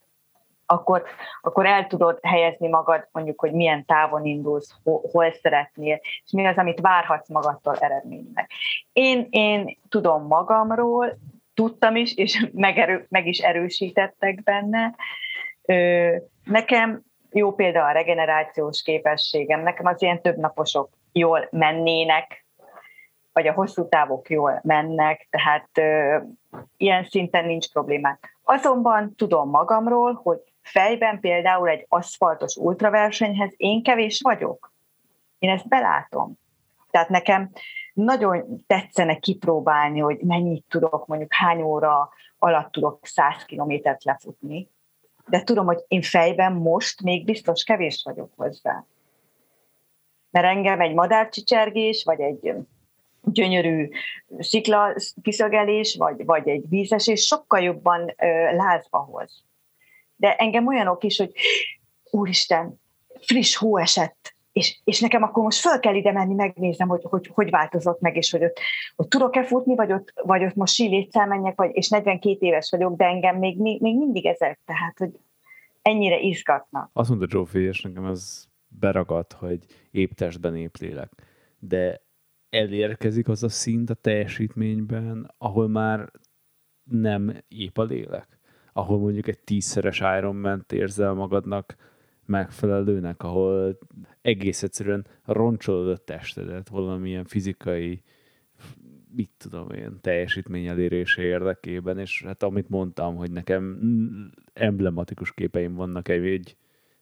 akkor, 0.66 1.04
akkor 1.42 1.66
el 1.66 1.88
tudod 1.88 2.20
helyezni 2.22 2.68
magad, 2.68 3.08
mondjuk, 3.12 3.40
hogy 3.40 3.52
milyen 3.52 3.86
távon 3.86 4.26
indulsz, 4.26 4.76
hol, 4.84 5.02
hol 5.12 5.32
szeretnél, 5.32 6.00
és 6.02 6.32
mi 6.32 6.46
az, 6.46 6.58
amit 6.58 6.80
várhatsz 6.80 7.30
magadtól 7.30 7.76
eredménynek. 7.76 8.52
Én, 8.94 9.28
én 9.30 9.78
tudom 9.90 10.28
magamról, 10.28 11.18
tudtam 11.54 11.96
is, 11.96 12.16
és 12.16 12.48
megerő, 12.54 13.06
meg 13.10 13.28
is 13.28 13.40
erősítettek 13.40 14.44
benne. 14.44 14.96
Ö, 15.66 16.16
nekem 16.44 17.02
jó 17.32 17.54
példa 17.54 17.86
a 17.86 17.92
regenerációs 17.92 18.82
képességem, 18.82 19.62
nekem 19.62 19.86
az 19.86 20.02
ilyen 20.02 20.22
többnaposok 20.22 20.90
jól 21.12 21.48
mennének, 21.52 22.41
vagy 23.34 23.48
a 23.48 23.54
hosszú 23.54 23.88
távok 23.88 24.30
jól 24.30 24.60
mennek, 24.64 25.28
tehát 25.30 25.70
ö, 25.74 26.18
ilyen 26.78 27.04
szinten 27.04 27.46
nincs 27.46 27.72
problémák. 27.72 28.38
Azonban 28.44 29.16
tudom 29.16 29.50
magamról, 29.50 30.20
hogy 30.24 30.40
fejben 30.62 31.20
például 31.20 31.70
egy 31.70 31.86
aszfaltos 31.90 32.56
ultraversenyhez 32.56 33.54
én 33.58 33.84
kevés 33.84 34.22
vagyok. 34.24 34.74
Én 35.40 35.50
ezt 35.50 35.68
belátom. 35.68 36.34
Tehát 36.92 37.10
nekem 37.10 37.50
nagyon 37.94 38.64
tetszene 38.68 39.16
kipróbálni, 39.16 40.00
hogy 40.00 40.20
mennyit 40.20 40.66
tudok, 40.70 41.08
mondjuk 41.08 41.34
hány 41.34 41.62
óra 41.62 42.10
alatt 42.40 42.72
tudok 42.72 43.00
100 43.02 43.44
kilométert 43.46 44.04
lefutni, 44.04 44.70
de 45.28 45.44
tudom, 45.44 45.66
hogy 45.66 45.84
én 45.88 46.02
fejben 46.02 46.54
most 46.54 47.02
még 47.02 47.26
biztos 47.26 47.64
kevés 47.64 48.02
vagyok 48.06 48.32
hozzá. 48.36 48.86
Mert 50.32 50.46
engem 50.46 50.82
egy 50.82 50.94
madárcsicsergés, 50.94 52.04
vagy 52.04 52.20
egy 52.20 52.54
gyönyörű 53.24 53.90
szikla 54.40 54.96
kiszögelés, 55.22 55.96
vagy, 55.96 56.26
vagy 56.26 56.48
egy 56.48 56.64
vízesés 56.70 57.26
sokkal 57.26 57.60
jobban 57.60 58.14
ö, 58.18 58.56
lázba 58.56 59.26
de 60.22 60.36
engem 60.36 60.68
olyanok 60.68 61.04
is, 61.04 61.18
hogy 61.18 61.32
úristen, 62.12 62.80
friss 63.20 63.56
hó 63.56 63.78
esett, 63.78 64.36
és, 64.52 64.80
és 64.84 65.00
nekem 65.00 65.24
akkor 65.24 65.44
most 65.44 65.60
föl 65.60 65.80
kell 65.80 65.96
ide 65.96 66.12
menni, 66.12 66.34
megnézem, 66.34 66.88
hogy 66.88 67.02
hogy, 67.04 67.30
hogy 67.34 67.50
változott 67.50 68.00
meg, 68.00 68.16
és 68.16 68.32
hogy 68.32 68.44
ott, 68.44 68.60
hogy 68.96 69.08
tudok-e 69.08 69.44
futni, 69.44 69.76
vagy 69.76 69.92
ott, 69.92 70.14
vagy 70.24 70.44
ott 70.44 70.56
most 70.56 70.74
síléccel 70.74 71.28
menjek, 71.28 71.56
vagy, 71.56 71.70
és 71.74 71.90
42 71.90 72.38
éves 72.40 72.70
vagyok, 72.72 72.96
de 72.96 73.06
engem 73.06 73.38
még, 73.38 73.58
még, 73.58 73.82
még 73.82 73.98
mindig 73.98 74.26
ezek, 74.26 74.60
tehát, 74.66 74.98
hogy 74.98 75.20
ennyire 75.82 76.20
izgatnak. 76.20 76.90
Azt 76.94 77.10
mondta 77.10 77.28
Zsófi, 77.30 77.60
és 77.60 77.82
nekem 77.82 78.06
az 78.06 78.48
beragadt, 78.68 79.34
hogy 79.34 79.66
épp 79.92 80.12
testben, 80.12 80.56
épp 80.56 80.76
lélek. 80.80 81.12
De 81.60 82.02
elérkezik 82.52 83.28
az 83.28 83.44
a 83.44 83.50
szint 83.50 83.90
a 83.90 83.94
teljesítményben, 83.94 85.34
ahol 85.38 85.68
már 85.68 86.12
nem 86.84 87.38
épp 87.48 87.78
a 87.78 87.84
lélek. 87.84 88.40
Ahol 88.74 89.00
mondjuk 89.00 89.28
egy 89.28 89.40
tízszeres 89.40 90.00
ironman 90.00 90.66
érzel 90.70 91.14
magadnak 91.14 91.76
megfelelőnek, 92.26 93.24
ahol 93.24 93.78
egész 94.22 94.64
egyszerűen 94.64 95.06
roncsolod 95.26 95.90
a 95.90 95.98
testedet 95.98 96.70
valamilyen 96.70 97.26
fizikai 97.26 98.04
mit 99.16 99.32
tudom 99.38 99.70
én, 99.70 99.98
teljesítmény 100.02 100.68
elérése 100.68 101.22
érdekében, 101.22 101.98
és 101.98 102.24
hát 102.24 102.44
amit 102.44 102.70
mondtam, 102.70 103.16
hogy 103.16 103.32
nekem 103.32 103.80
emblematikus 104.54 105.34
képeim 105.34 105.74
vannak 105.74 106.08
egy, 106.08 106.58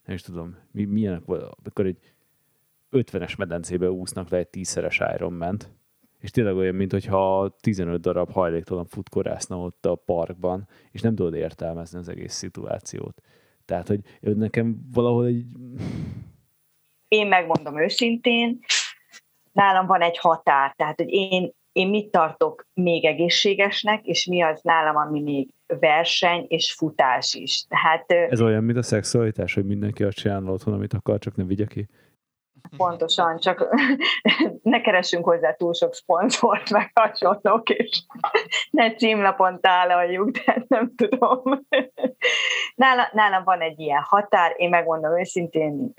nem 0.06 0.16
is 0.16 0.22
tudom, 0.22 0.56
mi, 0.72 0.86
milyenek, 0.86 1.28
amikor 1.28 1.86
egy 1.86 1.98
50-es 2.92 3.38
medencébe 3.38 3.92
úsznak 3.92 4.30
le 4.30 4.38
egy 4.38 4.48
tízszeres 4.48 5.02
Ironman-t, 5.16 5.70
és 6.20 6.32
tényleg 6.32 6.56
olyan, 6.56 6.76
mintha 6.76 7.56
15 7.62 8.02
darab 8.02 8.32
hajléktalan 8.32 8.86
futkorászna 8.86 9.58
ott 9.60 9.86
a 9.86 9.96
parkban, 9.96 10.68
és 10.92 11.02
nem 11.02 11.16
tudod 11.16 11.34
értelmezni 11.34 12.00
az 12.00 12.10
egész 12.10 12.34
szituációt. 12.34 13.22
Tehát, 13.66 13.88
hogy 13.88 14.02
nekem 14.22 14.80
valahol 14.94 15.26
egy... 15.26 15.46
Én 17.08 17.28
megmondom 17.28 17.82
őszintén, 17.82 18.60
nálam 19.52 19.86
van 19.86 20.02
egy 20.02 20.18
határ, 20.18 20.74
tehát, 20.76 20.96
hogy 20.96 21.10
én, 21.10 21.52
én 21.72 21.90
mit 21.90 22.12
tartok 22.12 22.68
még 22.74 23.06
egészségesnek, 23.06 24.06
és 24.06 24.26
mi 24.26 24.42
az 24.42 24.62
nálam, 24.62 24.96
ami 24.96 25.22
még 25.22 25.50
verseny 25.80 26.46
és 26.48 26.74
futás 26.74 27.34
is. 27.34 27.66
Tehát, 27.68 28.12
Ez 28.12 28.42
olyan, 28.42 28.64
mint 28.64 28.78
a 28.78 28.84
szexualitás, 28.84 29.54
hogy 29.54 29.66
mindenki 29.66 30.04
azt 30.04 30.18
csinál 30.18 30.50
otthon, 30.50 30.74
amit 30.74 30.94
akar, 30.94 31.20
csak 31.20 31.36
ne 31.36 31.44
vigye 31.44 31.66
ki? 31.66 31.88
Pontosan, 32.78 33.40
csak 33.40 33.76
ne 34.64 34.82
keressünk 34.82 35.26
hozzá 35.26 35.54
túl 35.54 35.74
sok 35.74 35.94
szponzort, 35.94 36.70
meg 36.70 36.92
hasonlók, 36.94 37.70
és 37.70 38.04
ne 38.72 38.96
címlapon 38.96 39.62
tálaljuk, 39.62 40.30
de 40.30 40.66
nem 40.68 40.96
tudom. 40.96 41.42
Nálam, 42.76 43.06
nálam 43.12 43.44
van 43.44 43.62
egy 43.62 43.80
ilyen 43.80 44.02
határ, 44.02 44.54
én 44.58 44.70
megmondom 44.70 45.20
őszintén, 45.20 45.94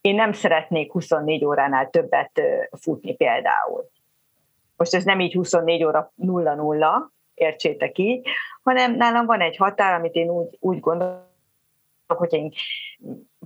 én 0.00 0.14
nem 0.14 0.32
szeretnék 0.32 0.92
24 0.92 1.44
óránál 1.44 1.90
többet 1.90 2.40
futni 2.80 3.14
például. 3.14 3.90
Most 4.76 4.94
ez 4.94 5.04
nem 5.04 5.20
így 5.20 5.32
24 5.32 5.84
óra 5.84 6.12
0-0, 6.22 7.08
értsétek 7.34 7.98
így, 7.98 8.28
hanem 8.62 8.94
nálam 8.94 9.26
van 9.26 9.40
egy 9.40 9.56
határ, 9.56 9.94
amit 9.94 10.14
én 10.14 10.30
úgy, 10.30 10.56
úgy 10.60 10.80
gondolom, 10.80 11.24
hogy 12.06 12.32
én 12.32 12.52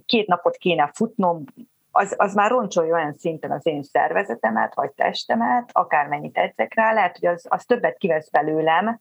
két 0.07 0.27
napot 0.27 0.57
kéne 0.57 0.91
futnom, 0.95 1.45
az, 1.91 2.15
az 2.19 2.35
már 2.35 2.51
roncsolja 2.51 2.95
olyan 2.95 3.15
szinten 3.19 3.51
az 3.51 3.67
én 3.67 3.83
szervezetemet, 3.83 4.75
vagy 4.75 4.91
testemet, 4.91 5.71
akármennyit 5.73 6.39
edzek 6.39 6.75
rá, 6.75 6.93
lehet, 6.93 7.19
hogy 7.19 7.29
az, 7.29 7.47
az 7.49 7.65
többet 7.65 7.99
kivesz 7.99 8.31
belőlem, 8.31 9.01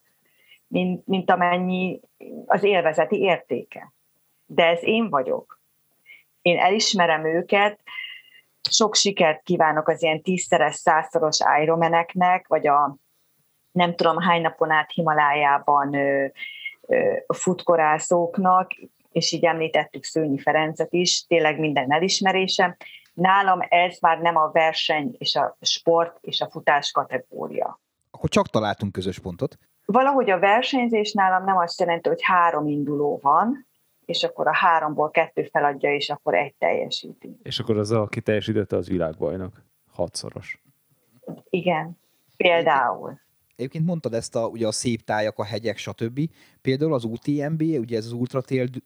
mint, 0.67 1.07
mint 1.07 1.31
amennyi 1.31 1.99
az 2.45 2.63
élvezeti 2.63 3.19
értéke. 3.19 3.93
De 4.45 4.65
ez 4.65 4.83
én 4.83 5.09
vagyok. 5.09 5.61
Én 6.41 6.57
elismerem 6.57 7.25
őket, 7.25 7.79
sok 8.69 8.95
sikert 8.95 9.43
kívánok 9.43 9.87
az 9.87 10.03
ilyen 10.03 10.21
tízszeres, 10.21 10.75
százszoros 10.75 11.39
Ironmaneknek, 11.61 12.47
vagy 12.47 12.67
a 12.67 12.95
nem 13.71 13.95
tudom 13.95 14.17
hány 14.17 14.41
napon 14.41 14.71
át 14.71 14.91
Himalájában 14.91 15.95
futkorászóknak, 17.27 18.71
és 19.12 19.32
így 19.32 19.45
említettük 19.45 20.03
Szőnyi 20.03 20.39
Ferencet 20.39 20.93
is, 20.93 21.26
tényleg 21.26 21.60
minden 21.60 21.91
elismerése. 21.91 22.78
Nálam 23.14 23.60
ez 23.70 23.97
már 24.01 24.20
nem 24.20 24.36
a 24.36 24.51
verseny 24.51 25.16
és 25.18 25.36
a 25.36 25.57
sport 25.62 26.18
és 26.22 26.41
a 26.41 26.49
futás 26.49 26.91
kategória. 26.91 27.80
Akkor 28.12 28.30
csak 28.30 28.47
találtunk 28.47 28.91
közös 28.91 29.20
pontot. 29.20 29.57
Valahogy 29.86 30.30
a 30.30 30.39
versenyzés 30.39 31.14
nálam 31.14 31.43
nem 31.43 31.57
azt 31.57 31.80
jelenti, 31.80 32.10
hogy 32.10 32.22
három 32.24 32.68
induló 32.68 33.20
van, 33.22 33.68
és 34.05 34.24
akkor 34.24 34.47
a 34.47 34.55
háromból 34.55 35.12
kettő 35.12 35.43
feladja, 35.43 35.93
és 35.93 36.10
akkor 36.10 36.36
egy 36.36 36.53
teljesíti. 36.55 37.39
És 37.43 37.60
akkor 37.60 37.78
az, 37.78 37.91
aki 37.91 38.22
teljesítette, 38.22 38.76
az 38.76 38.88
világbajnok. 38.88 39.64
Hatszoros. 39.91 40.62
Igen, 41.49 41.97
például. 42.38 43.20
Egyébként 43.60 43.86
mondtad 43.86 44.14
ezt 44.14 44.36
a, 44.36 44.47
ugye 44.47 44.68
a 44.68 44.72
szép 44.72 45.01
tájak, 45.01 45.38
a 45.38 45.43
hegyek, 45.43 45.78
stb. 45.78 46.20
Például 46.62 46.93
az 46.93 47.03
UTMB, 47.03 47.62
ugye 47.62 47.97
ez 47.97 48.05
az 48.05 48.12
Ultra 48.12 48.41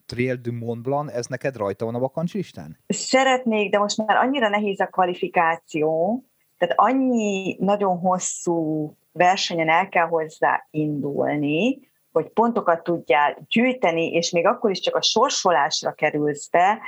Trail, 0.05 0.35
du 0.35 0.51
Mont 0.51 0.81
Blanc, 0.81 1.13
ez 1.13 1.25
neked 1.25 1.55
rajta 1.55 1.85
van 1.85 1.95
a 1.95 2.23
listán? 2.33 2.77
Szeretnék, 2.87 3.71
de 3.71 3.77
most 3.77 3.97
már 3.97 4.17
annyira 4.17 4.49
nehéz 4.49 4.79
a 4.79 4.87
kvalifikáció, 4.87 6.23
tehát 6.57 6.73
annyi 6.77 7.57
nagyon 7.59 7.97
hosszú 7.97 8.91
versenyen 9.11 9.69
el 9.69 9.89
kell 9.89 10.07
hozzá 10.07 10.67
indulni, 10.71 11.79
hogy 12.11 12.29
pontokat 12.29 12.83
tudjál 12.83 13.45
gyűjteni, 13.49 14.11
és 14.11 14.31
még 14.31 14.45
akkor 14.45 14.71
is 14.71 14.79
csak 14.79 14.95
a 14.95 15.01
sorsolásra 15.01 15.93
kerülsz 15.93 16.49
be, 16.49 16.79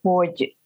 hogy 0.00 0.56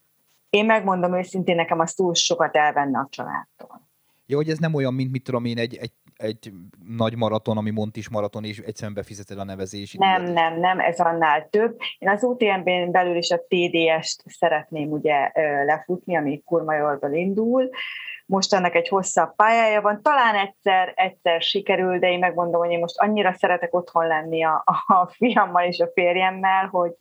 én 0.50 0.64
megmondom 0.64 1.14
őszintén, 1.14 1.54
nekem 1.54 1.80
az 1.80 1.94
túl 1.94 2.14
sokat 2.14 2.56
elvenne 2.56 2.98
a 2.98 3.08
családtól. 3.10 3.88
Jó, 4.26 4.36
hogy 4.36 4.48
ez 4.48 4.58
nem 4.58 4.74
olyan, 4.74 4.94
mint 4.94 5.10
mit 5.10 5.22
tudom 5.22 5.44
én, 5.44 5.58
egy, 5.58 5.76
egy, 5.76 5.92
egy 6.16 6.52
nagy 6.96 7.16
maraton, 7.16 7.56
ami 7.56 7.70
Montis 7.70 8.08
maraton, 8.08 8.44
és 8.44 8.58
egyszerűen 8.58 8.94
befizeted 8.94 9.38
a 9.38 9.44
nevezési. 9.44 9.98
Nem, 9.98 10.22
nem, 10.22 10.58
nem, 10.58 10.80
ez 10.80 11.00
annál 11.00 11.48
több. 11.48 11.76
Én 11.98 12.08
az 12.08 12.22
UTMB-n 12.22 12.90
belül 12.90 13.16
is 13.16 13.30
a 13.30 13.40
TDS-t 13.48 14.22
szeretném 14.26 14.90
ugye 14.90 15.30
lefutni, 15.64 16.16
ami 16.16 16.42
Kurmajorból 16.44 17.12
indul, 17.12 17.70
most 18.26 18.52
annak 18.54 18.74
egy 18.74 18.88
hosszabb 18.88 19.34
pályája 19.34 19.80
van, 19.80 20.02
talán 20.02 20.34
egyszer, 20.34 20.92
egyszer 20.96 21.42
sikerül, 21.42 21.98
de 21.98 22.10
én 22.10 22.18
megmondom, 22.18 22.60
hogy 22.60 22.70
én 22.70 22.78
most 22.78 22.98
annyira 22.98 23.32
szeretek 23.32 23.74
otthon 23.74 24.06
lenni 24.06 24.44
a, 24.44 24.64
a 24.86 25.06
fiammal 25.06 25.64
és 25.64 25.78
a 25.78 25.90
férjemmel, 25.94 26.66
hogy, 26.66 26.92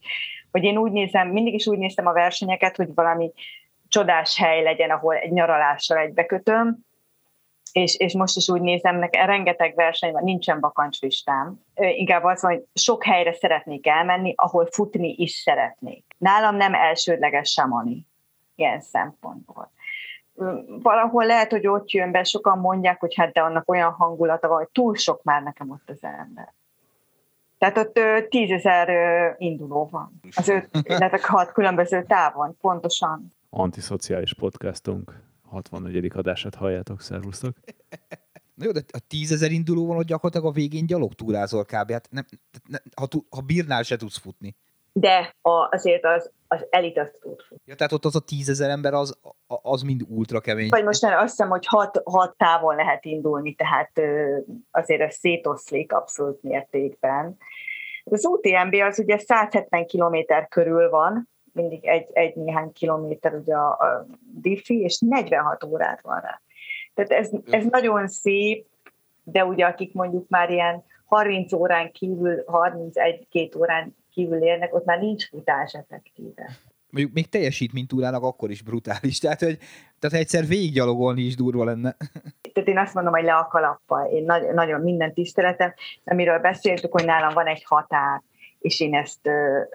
hogy 0.52 0.64
én 0.64 0.78
úgy 0.78 0.92
nézem, 0.92 1.28
mindig 1.28 1.54
is 1.54 1.68
úgy 1.68 1.78
néztem 1.78 2.08
a 2.08 2.14
versenyeket, 2.14 2.76
hogy 2.76 2.94
valami 2.94 3.32
csodás 3.88 4.38
hely 4.38 4.64
legyen, 4.64 4.90
ahol 4.90 5.16
egy 5.16 5.32
nyaralással 5.32 5.98
egybekötöm, 5.98 6.78
és, 7.74 7.96
és 7.98 8.14
most 8.14 8.38
is 8.38 8.50
úgy 8.50 8.62
nézem, 8.62 8.96
nekem 8.96 9.26
rengeteg 9.26 9.76
verseny 9.76 10.12
van, 10.12 10.24
nincsen 10.24 10.60
bakancslistám. 10.60 11.60
Inkább 11.76 12.24
az 12.24 12.42
van, 12.42 12.52
hogy 12.52 12.64
sok 12.74 13.04
helyre 13.04 13.34
szeretnék 13.34 13.88
elmenni, 13.88 14.34
ahol 14.36 14.66
futni 14.72 15.16
is 15.18 15.32
szeretnék. 15.32 16.06
Nálam 16.18 16.56
nem 16.56 16.74
elsődleges 16.74 17.50
Samani 17.52 18.08
ilyen 18.56 18.82
szempontból 18.82 19.72
valahol 20.82 21.26
lehet, 21.26 21.52
hogy 21.52 21.68
ott 21.68 21.92
jön 21.92 22.12
be, 22.12 22.24
sokan 22.24 22.58
mondják, 22.58 23.00
hogy 23.00 23.16
hát 23.16 23.32
de 23.32 23.42
annak 23.42 23.70
olyan 23.70 23.92
hangulata 23.92 24.48
van, 24.48 24.58
hogy 24.58 24.70
túl 24.72 24.96
sok 24.96 25.24
már 25.24 25.44
nekem 25.44 25.70
ott 25.70 25.90
az 25.90 26.04
ember. 26.04 26.54
Tehát 27.58 27.78
ott 27.78 28.00
tízezer 28.30 28.90
induló 29.38 29.88
van. 29.92 30.20
Az 30.36 30.48
öt, 30.48 30.70
illetve 30.82 31.20
hat 31.22 31.52
különböző 31.52 32.04
távon, 32.04 32.58
pontosan. 32.62 33.28
Antiszociális 33.50 34.34
podcastunk 34.34 35.22
64. 35.54 36.12
adását 36.14 36.56
halljátok, 36.56 37.02
szervusztok. 37.02 37.56
Na 38.56 38.66
jó, 38.66 38.72
de 38.72 38.82
a 38.92 39.00
tízezer 39.08 39.52
induló 39.52 39.86
van, 39.86 39.96
hogy 39.96 40.06
gyakorlatilag 40.06 40.52
a 40.52 40.56
végén 40.56 40.86
gyalog 40.86 41.14
túrázol 41.14 41.64
kb. 41.64 41.92
Hát 41.92 42.08
nem, 42.12 42.26
nem, 42.68 42.82
ha, 42.96 43.08
ha 43.30 43.42
bírnál, 43.42 43.84
se 43.84 43.96
tudsz 43.96 44.18
futni 44.18 44.56
de 44.94 45.36
a, 45.42 45.68
azért 45.72 46.06
az, 46.06 46.32
az 46.48 46.68
elit 46.70 46.98
azt 46.98 47.18
tud 47.22 47.40
Ja, 47.66 47.76
tehát 47.76 47.92
ott 47.92 48.06
az 48.06 48.16
a 48.16 48.20
tízezer 48.20 48.70
ember, 48.70 48.94
az, 48.94 49.20
az 49.48 49.82
mind 49.82 50.02
ultra 50.08 50.40
kemény. 50.40 50.70
Vagy 50.70 50.84
most 50.84 51.02
már 51.02 51.14
azt 51.14 51.30
hiszem, 51.30 51.50
hogy 51.50 51.66
hat, 51.66 52.02
hat 52.06 52.38
távon 52.38 52.76
lehet 52.76 53.06
indulni, 53.06 53.56
tehát 53.56 53.92
azért 54.72 55.02
ez 55.02 55.16
szétoszlik 55.16 55.94
abszolút 55.94 56.44
mértékben. 56.44 57.38
Az 58.04 58.26
UTMB 58.26 58.74
az 58.74 59.00
ugye 59.00 59.18
170 59.18 59.86
km 59.86 60.18
körül 60.50 60.90
van, 60.90 61.30
mindig 61.54 61.86
egy, 61.86 62.08
egy 62.14 62.36
néhány 62.36 62.74
kilométer 62.74 63.34
ugye 63.34 63.56
a, 63.56 63.70
a 63.70 64.06
diffi, 64.42 64.80
és 64.80 65.00
46 65.00 65.64
órát 65.64 66.02
van 66.02 66.20
rá. 66.20 66.42
Tehát 66.94 67.12
ez, 67.12 67.30
ez 67.50 67.66
nagyon 67.70 68.08
szép, 68.08 68.66
de 69.24 69.46
ugye 69.46 69.66
akik 69.66 69.94
mondjuk 69.94 70.30
már 70.30 70.50
ilyen 70.50 70.84
30 71.06 71.54
órán 71.54 71.92
kívül, 71.92 72.44
31-2 72.48 73.58
órán 73.58 73.96
kívül 74.12 74.44
érnek, 74.44 74.76
ott 74.76 74.86
már 74.86 75.00
nincs 75.00 75.28
futás 75.28 75.74
effektíve. 75.74 76.50
Mondjuk 76.90 77.14
még 77.14 77.30
teljesítménytúrának 77.30 78.24
akkor 78.24 78.50
is 78.50 78.62
brutális, 78.62 79.20
tehát, 79.20 79.40
hogy 79.40 79.58
tehát 80.00 80.18
egyszer 80.18 80.46
végiggyalogolni 80.46 81.22
is 81.22 81.36
durva 81.36 81.64
lenne. 81.64 81.96
Tehát 82.54 82.70
én 82.70 82.78
azt 82.78 82.94
mondom, 82.94 83.14
hogy 83.14 83.24
le 83.24 83.36
a 83.36 83.48
kalappal. 83.48 84.06
Én 84.06 84.24
nagy, 84.24 84.54
nagyon 84.54 84.82
minden 84.82 85.14
tiszteletem, 85.14 85.74
amiről 86.04 86.40
beszéltük, 86.40 86.92
hogy 86.92 87.06
nálam 87.06 87.34
van 87.34 87.48
egy 87.48 87.64
határ, 87.64 88.22
és 88.64 88.80
én 88.80 88.96
ezt 88.96 89.30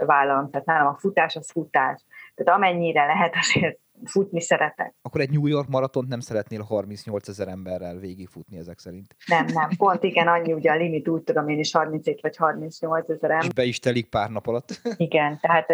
vállalom. 0.07 0.51
Tehát 0.51 0.67
nálam 0.67 0.87
a 0.87 0.99
futás 0.99 1.37
az 1.37 1.51
futás. 1.51 2.05
Tehát 2.35 2.59
amennyire 2.59 3.07
lehet, 3.07 3.35
azért 3.37 3.79
futni 4.05 4.41
szeretek. 4.41 4.95
Akkor 5.03 5.21
egy 5.21 5.31
New 5.31 5.47
York 5.47 5.69
maratont 5.69 6.09
nem 6.09 6.21
szeretnél 6.21 6.63
38 6.63 7.29
ezer 7.29 7.49
emberrel 7.49 7.97
végigfutni 7.97 8.59
ezek 8.59 8.79
szerint? 8.79 9.17
Nem, 9.27 9.47
nem, 9.47 9.69
pont 9.77 10.03
igen, 10.03 10.29
annyi 10.29 10.53
ugye 10.53 10.71
a 10.71 10.77
limit, 10.77 11.09
úgy 11.09 11.23
tudom 11.23 11.49
én 11.49 11.59
is 11.59 11.73
37 11.73 12.21
vagy 12.21 12.37
38 12.37 13.11
ezer 13.11 13.31
ember. 13.31 13.47
És 13.47 13.53
be 13.53 13.65
is 13.65 13.79
telik 13.79 14.09
pár 14.09 14.31
nap 14.31 14.47
alatt. 14.47 14.81
Igen, 14.97 15.39
tehát 15.41 15.67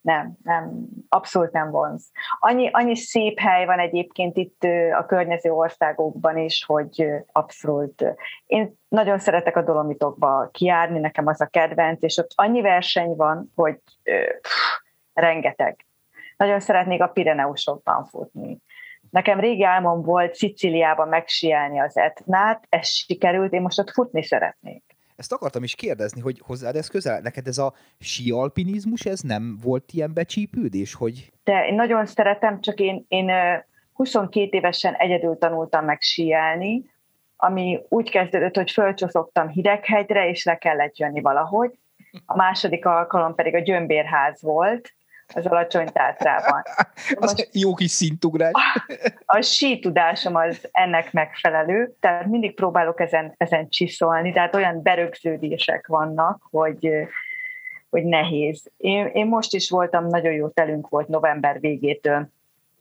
nem, 0.00 0.36
nem, 0.42 0.86
abszolút 1.08 1.52
nem 1.52 1.70
vonz. 1.70 2.10
Annyi, 2.38 2.70
annyi 2.72 2.96
szép 2.96 3.38
hely 3.38 3.66
van 3.66 3.78
egyébként 3.78 4.36
itt 4.36 4.62
a 4.98 5.06
környező 5.06 5.50
országokban 5.50 6.38
is, 6.38 6.64
hogy 6.64 7.06
abszolút. 7.32 8.04
Én 8.46 8.78
nagyon 8.88 9.18
szeretek 9.18 9.56
a 9.56 9.62
Dolomitokba 9.62 10.48
kiárni, 10.52 10.98
nekem 10.98 11.26
az 11.26 11.40
a 11.40 11.46
kedvenc, 11.46 12.02
és 12.02 12.16
ott 12.16 12.30
annyi 12.34 12.60
verseny 12.60 13.14
van, 13.16 13.52
hogy 13.54 13.78
pff, 14.40 14.78
rengeteg 15.12 15.85
nagyon 16.36 16.60
szeretnék 16.60 17.02
a 17.02 17.06
Pireneusokban 17.06 18.04
futni. 18.04 18.58
Nekem 19.10 19.40
régi 19.40 19.64
álmom 19.64 20.02
volt 20.02 20.34
Sziciliában 20.34 21.08
megsielni 21.08 21.80
az 21.80 21.96
Etnát, 21.96 22.66
ez 22.68 22.88
sikerült, 22.88 23.52
én 23.52 23.62
most 23.62 23.78
ott 23.78 23.90
futni 23.90 24.22
szeretnék. 24.24 24.82
Ezt 25.16 25.32
akartam 25.32 25.62
is 25.62 25.74
kérdezni, 25.74 26.20
hogy 26.20 26.40
hozzád 26.44 26.76
ez 26.76 26.88
közel? 26.88 27.20
Neked 27.20 27.46
ez 27.46 27.58
a 27.58 27.74
sialpinizmus, 27.98 29.04
ez 29.04 29.20
nem 29.20 29.58
volt 29.62 29.92
ilyen 29.92 30.14
becsípődés, 30.14 30.94
hogy... 30.94 31.32
De 31.44 31.66
én 31.66 31.74
nagyon 31.74 32.06
szeretem, 32.06 32.60
csak 32.60 32.78
én, 32.78 33.04
én 33.08 33.30
22 33.92 34.48
évesen 34.50 34.94
egyedül 34.94 35.38
tanultam 35.38 35.84
meg 35.84 36.00
síelni, 36.00 36.90
ami 37.36 37.80
úgy 37.88 38.10
kezdődött, 38.10 38.56
hogy 38.56 38.70
fölcsoszogtam 38.70 39.48
hideghegyre, 39.48 40.28
és 40.28 40.44
le 40.44 40.56
kellett 40.56 40.98
jönni 40.98 41.20
valahogy. 41.20 41.78
A 42.26 42.36
második 42.36 42.86
alkalom 42.86 43.34
pedig 43.34 43.54
a 43.54 43.60
Gyömbérház 43.60 44.42
volt, 44.42 44.94
az 45.34 45.46
alacsony 45.46 45.86
tátrában. 45.92 46.62
az 47.14 47.48
jó 47.52 47.74
kis 47.74 47.90
szintugrás. 47.90 48.52
A, 49.28 49.36
a 49.36 49.40
sí 49.40 49.78
tudásom 49.78 50.34
az 50.34 50.68
ennek 50.72 51.12
megfelelő, 51.12 51.96
tehát 52.00 52.26
mindig 52.26 52.54
próbálok 52.54 53.00
ezen, 53.00 53.34
ezen 53.36 53.68
csiszolni, 53.68 54.32
tehát 54.32 54.54
olyan 54.54 54.82
berögződések 54.82 55.86
vannak, 55.86 56.42
hogy, 56.50 56.88
hogy 57.90 58.04
nehéz. 58.04 58.70
Én, 58.76 59.06
én 59.06 59.26
most 59.26 59.54
is 59.54 59.70
voltam, 59.70 60.06
nagyon 60.06 60.32
jó 60.32 60.48
telünk 60.48 60.88
volt 60.88 61.08
november 61.08 61.60
végétől, 61.60 62.28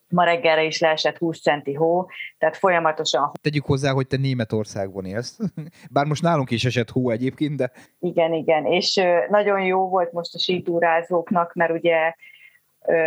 ma 0.10 0.24
reggelre 0.24 0.64
is 0.64 0.80
leesett 0.80 1.18
20 1.18 1.42
centi 1.42 1.74
hó, 1.74 2.10
tehát 2.38 2.58
folyamatosan... 2.58 3.32
Tegyük 3.42 3.66
hozzá, 3.66 3.92
hogy 3.92 4.08
te 4.08 4.18
Németországban 4.18 5.06
élsz. 5.06 5.40
Bár 5.92 6.06
most 6.06 6.22
nálunk 6.22 6.52
is 6.52 6.66
esett 6.66 6.90
hó 6.90 7.10
egyébként, 7.10 7.56
de... 7.56 7.72
Igen, 8.00 8.34
igen, 8.34 8.66
és 8.66 9.02
nagyon 9.30 9.62
jó 9.62 9.90
volt 9.90 10.12
most 10.12 10.36
a 10.36 10.40
sítúrázóknak, 10.40 11.54
mert 11.54 11.72
ugye 11.72 12.16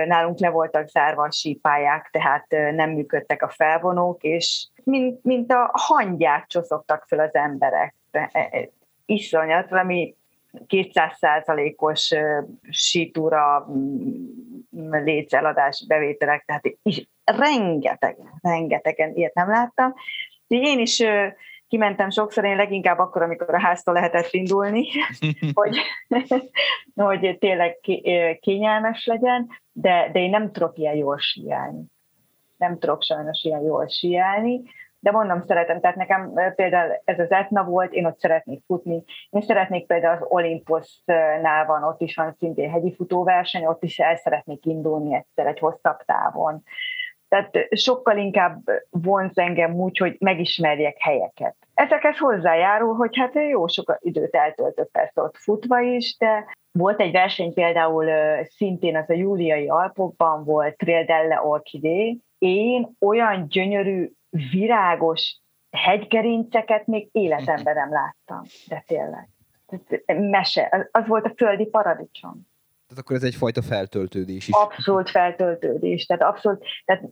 nálunk 0.06 0.38
le 0.38 0.50
voltak 0.50 0.88
zárva 0.88 1.22
a 1.22 1.30
sípályák, 1.30 2.08
tehát 2.12 2.46
nem 2.74 2.90
működtek 2.90 3.42
a 3.42 3.48
felvonók, 3.48 4.22
és 4.22 4.66
mint, 4.84 5.24
mint 5.24 5.52
a 5.52 5.70
hangyák 5.72 6.46
csoszogtak 6.46 7.04
fel 7.06 7.18
az 7.18 7.34
emberek. 7.34 7.94
E, 8.10 8.30
e, 8.32 8.68
iszonyat, 9.06 9.70
valami 9.70 10.14
200%-os 10.66 12.14
sítúra 12.70 13.66
létzeladás 14.90 15.84
bevételek, 15.88 16.44
tehát 16.44 16.64
is, 16.82 17.08
rengetegen, 17.24 18.38
rengetegen 18.42 19.14
ilyet 19.14 19.34
nem 19.34 19.48
láttam. 19.48 19.94
Én 20.46 20.78
is 20.78 21.02
kimentem 21.68 22.10
sokszor, 22.10 22.44
én 22.44 22.56
leginkább 22.56 22.98
akkor, 22.98 23.22
amikor 23.22 23.54
a 23.54 23.60
háztól 23.60 23.94
lehetett 23.94 24.28
indulni, 24.30 24.86
hogy, 25.60 25.76
hogy 26.94 27.36
tényleg 27.38 27.78
kényelmes 28.40 29.06
legyen, 29.06 29.48
de, 29.72 30.10
de 30.12 30.20
én 30.20 30.30
nem 30.30 30.52
tudok 30.52 30.78
ilyen 30.78 30.96
jól 30.96 31.18
síelni. 31.18 31.84
Nem 32.56 32.78
tudok 32.78 33.02
sajnos 33.02 33.42
ilyen 33.42 33.62
jól 33.62 33.88
síelni, 33.88 34.62
de 35.00 35.10
mondom, 35.10 35.44
szeretem, 35.46 35.80
tehát 35.80 35.96
nekem 35.96 36.32
például 36.54 37.00
ez 37.04 37.18
az 37.18 37.30
Etna 37.30 37.64
volt, 37.64 37.92
én 37.92 38.06
ott 38.06 38.18
szeretnék 38.18 38.62
futni, 38.66 39.04
én 39.30 39.42
szeretnék 39.42 39.86
például 39.86 40.16
az 40.16 40.26
Olympusnál 40.30 41.66
van, 41.66 41.82
ott 41.82 42.00
is 42.00 42.14
van 42.16 42.34
szintén 42.38 42.70
hegyi 42.70 42.94
futóverseny, 42.94 43.66
ott 43.66 43.82
is 43.82 43.98
el 43.98 44.16
szeretnék 44.16 44.66
indulni 44.66 45.14
egyszer 45.14 45.46
egy 45.46 45.58
hosszabb 45.58 45.98
távon. 46.04 46.62
Tehát 47.28 47.50
sokkal 47.70 48.16
inkább 48.16 48.62
vonz 48.90 49.38
engem 49.38 49.74
úgy, 49.74 49.98
hogy 49.98 50.16
megismerjek 50.18 50.96
helyeket. 50.98 51.56
Ezekhez 51.74 52.18
hozzájárul, 52.18 52.94
hogy 52.94 53.16
hát 53.16 53.34
jó 53.34 53.66
sok 53.66 53.96
időt 54.00 54.34
eltöltött 54.34 54.90
persze 54.90 55.22
ott 55.22 55.36
futva 55.36 55.80
is, 55.80 56.16
de 56.16 56.44
volt 56.72 57.00
egy 57.00 57.12
verseny 57.12 57.54
például 57.54 58.10
szintén 58.44 58.96
az 58.96 59.10
a 59.10 59.14
júliai 59.14 59.68
Alpokban 59.68 60.44
volt 60.44 60.76
Trail 60.76 61.04
delle 61.04 61.42
Orchidé. 61.42 62.18
Én 62.38 62.96
olyan 63.00 63.46
gyönyörű, 63.48 64.10
virágos 64.50 65.40
hegygerinceket 65.70 66.86
még 66.86 67.08
életemben 67.12 67.74
nem 67.74 67.92
láttam, 67.92 68.42
de 68.68 68.84
tényleg. 68.86 69.28
Mese, 70.06 70.88
az 70.92 71.06
volt 71.06 71.24
a 71.24 71.32
földi 71.36 71.66
paradicsom. 71.66 72.46
Tehát 72.88 73.02
akkor 73.02 73.16
ez 73.16 73.22
egyfajta 73.22 73.62
feltöltődés 73.62 74.48
is. 74.48 74.54
Abszolút 74.54 75.10
feltöltődés. 75.10 76.06
Tehát 76.06 76.22
abszolút, 76.22 76.64
tehát 76.84 77.02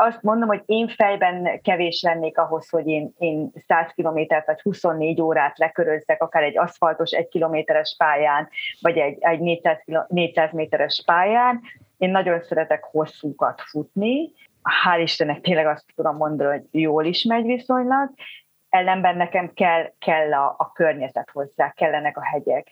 azt 0.00 0.22
mondom, 0.22 0.48
hogy 0.48 0.62
én 0.66 0.88
fejben 0.88 1.60
kevés 1.62 2.02
lennék 2.02 2.38
ahhoz, 2.38 2.68
hogy 2.68 2.86
én, 2.86 3.14
én 3.18 3.50
100 3.66 3.92
kilométert 3.94 4.46
vagy 4.46 4.60
24 4.60 5.20
órát 5.20 5.58
lekörözzek, 5.58 6.22
akár 6.22 6.42
egy 6.42 6.58
aszfaltos 6.58 7.10
egy 7.10 7.28
kilométeres 7.28 7.94
pályán, 7.98 8.48
vagy 8.80 8.98
egy, 8.98 9.16
egy 9.20 9.40
400, 9.40 9.78
400 10.08 10.52
méteres 10.52 11.02
pályán. 11.06 11.60
Én 11.98 12.10
nagyon 12.10 12.42
szeretek 12.42 12.84
hosszúkat 12.84 13.60
futni. 13.60 14.32
Hál' 14.84 15.00
Istennek 15.02 15.40
tényleg 15.40 15.66
azt 15.66 15.84
tudom 15.94 16.16
mondani, 16.16 16.50
hogy 16.50 16.80
jól 16.80 17.04
is 17.04 17.24
megy 17.24 17.44
viszonylag. 17.44 18.10
Ellenben 18.68 19.16
nekem 19.16 19.52
kell, 19.54 19.92
kell 19.98 20.34
a, 20.34 20.54
a 20.58 20.72
környezet 20.72 21.30
hozzá, 21.30 21.70
kellenek 21.70 22.16
a 22.16 22.24
hegyek. 22.24 22.68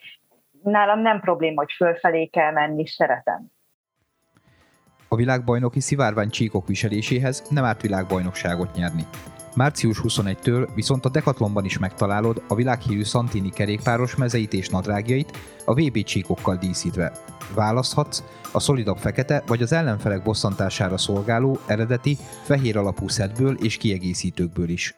Nálam 0.63 1.01
nem 1.01 1.21
probléma, 1.21 1.61
hogy 1.61 1.73
fölfelé 1.73 2.27
kell 2.27 2.53
menni, 2.53 2.87
szeretem 2.87 3.57
a 5.09 5.17
világbajnoki 5.17 5.81
szivárvány 5.81 6.31
csíkok 6.31 6.67
viseléséhez 6.67 7.43
nem 7.51 7.65
árt 7.65 7.83
világbajnokságot 7.83 8.75
nyerni. 8.75 9.07
Március 9.57 10.01
21-től 10.03 10.69
viszont 10.75 11.05
a 11.05 11.09
Decathlonban 11.09 11.65
is 11.65 11.79
megtalálod 11.79 12.43
a 12.49 12.55
világhírű 12.55 13.03
Santini 13.03 13.51
kerékpáros 13.51 14.17
mezeit 14.17 14.53
és 14.53 14.69
nadrágjait 14.69 15.33
a 15.65 15.75
VB 15.75 16.03
csíkokkal 16.03 16.57
díszítve. 16.57 17.13
Választhatsz 17.55 18.23
a 18.53 18.61
szolidabb 18.61 18.97
fekete 18.97 19.43
vagy 19.47 19.63
az 19.63 19.73
ellenfelek 19.73 20.23
bosszantására 20.23 20.99
szolgáló 20.99 21.59
eredeti 21.67 22.17
fehér 22.43 22.77
alapú 22.77 23.09
szedből 23.09 23.57
és 23.63 23.77
kiegészítőkből 23.77 24.69
is. 24.69 24.97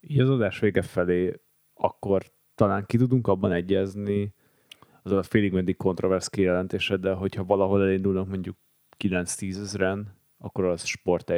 Így 0.00 0.20
az 0.20 0.30
adás 0.30 0.58
vége 0.58 0.82
felé 0.82 1.40
akkor 1.74 2.22
talán 2.54 2.84
ki 2.86 2.96
tudunk 2.96 3.26
abban 3.26 3.52
egyezni, 3.52 4.34
az 5.02 5.12
a 5.12 5.22
félig 5.22 5.52
meddig 5.52 5.76
kontroversz 5.76 6.28
kijelentéseddel, 6.28 7.14
hogyha 7.14 7.44
valahol 7.44 7.82
elindulnak 7.82 8.28
mondjuk 8.28 8.56
9-10 8.98 9.60
ezeren, 9.60 10.22
akkor 10.38 10.64
az 10.64 10.84
sport 10.84 11.32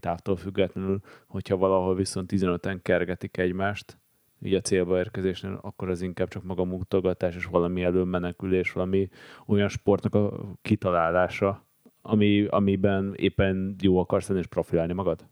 távtól 0.00 0.36
függetlenül, 0.36 1.00
hogyha 1.26 1.56
valahol 1.56 1.94
viszont 1.94 2.30
15-en 2.32 2.78
kergetik 2.82 3.36
egymást, 3.36 3.98
így 4.42 4.54
a 4.54 4.60
célba 4.60 4.98
érkezésnél, 4.98 5.58
akkor 5.62 5.90
az 5.90 6.02
inkább 6.02 6.28
csak 6.28 6.42
maga 6.42 6.64
mutogatás 6.64 7.36
és 7.36 7.44
valami 7.44 7.82
elől 7.82 8.04
menekülés, 8.04 8.72
valami 8.72 9.08
olyan 9.46 9.68
sportnak 9.68 10.14
a 10.14 10.32
kitalálása, 10.62 11.64
ami, 12.02 12.46
amiben 12.46 13.14
éppen 13.16 13.76
jó 13.80 13.98
akarsz 13.98 14.28
lenni 14.28 14.40
és 14.40 14.46
profilálni 14.46 14.92
magad? 14.92 15.26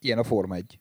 Ilyen 0.00 0.18
a 0.18 0.24
Forma 0.24 0.54
1. 0.54 0.80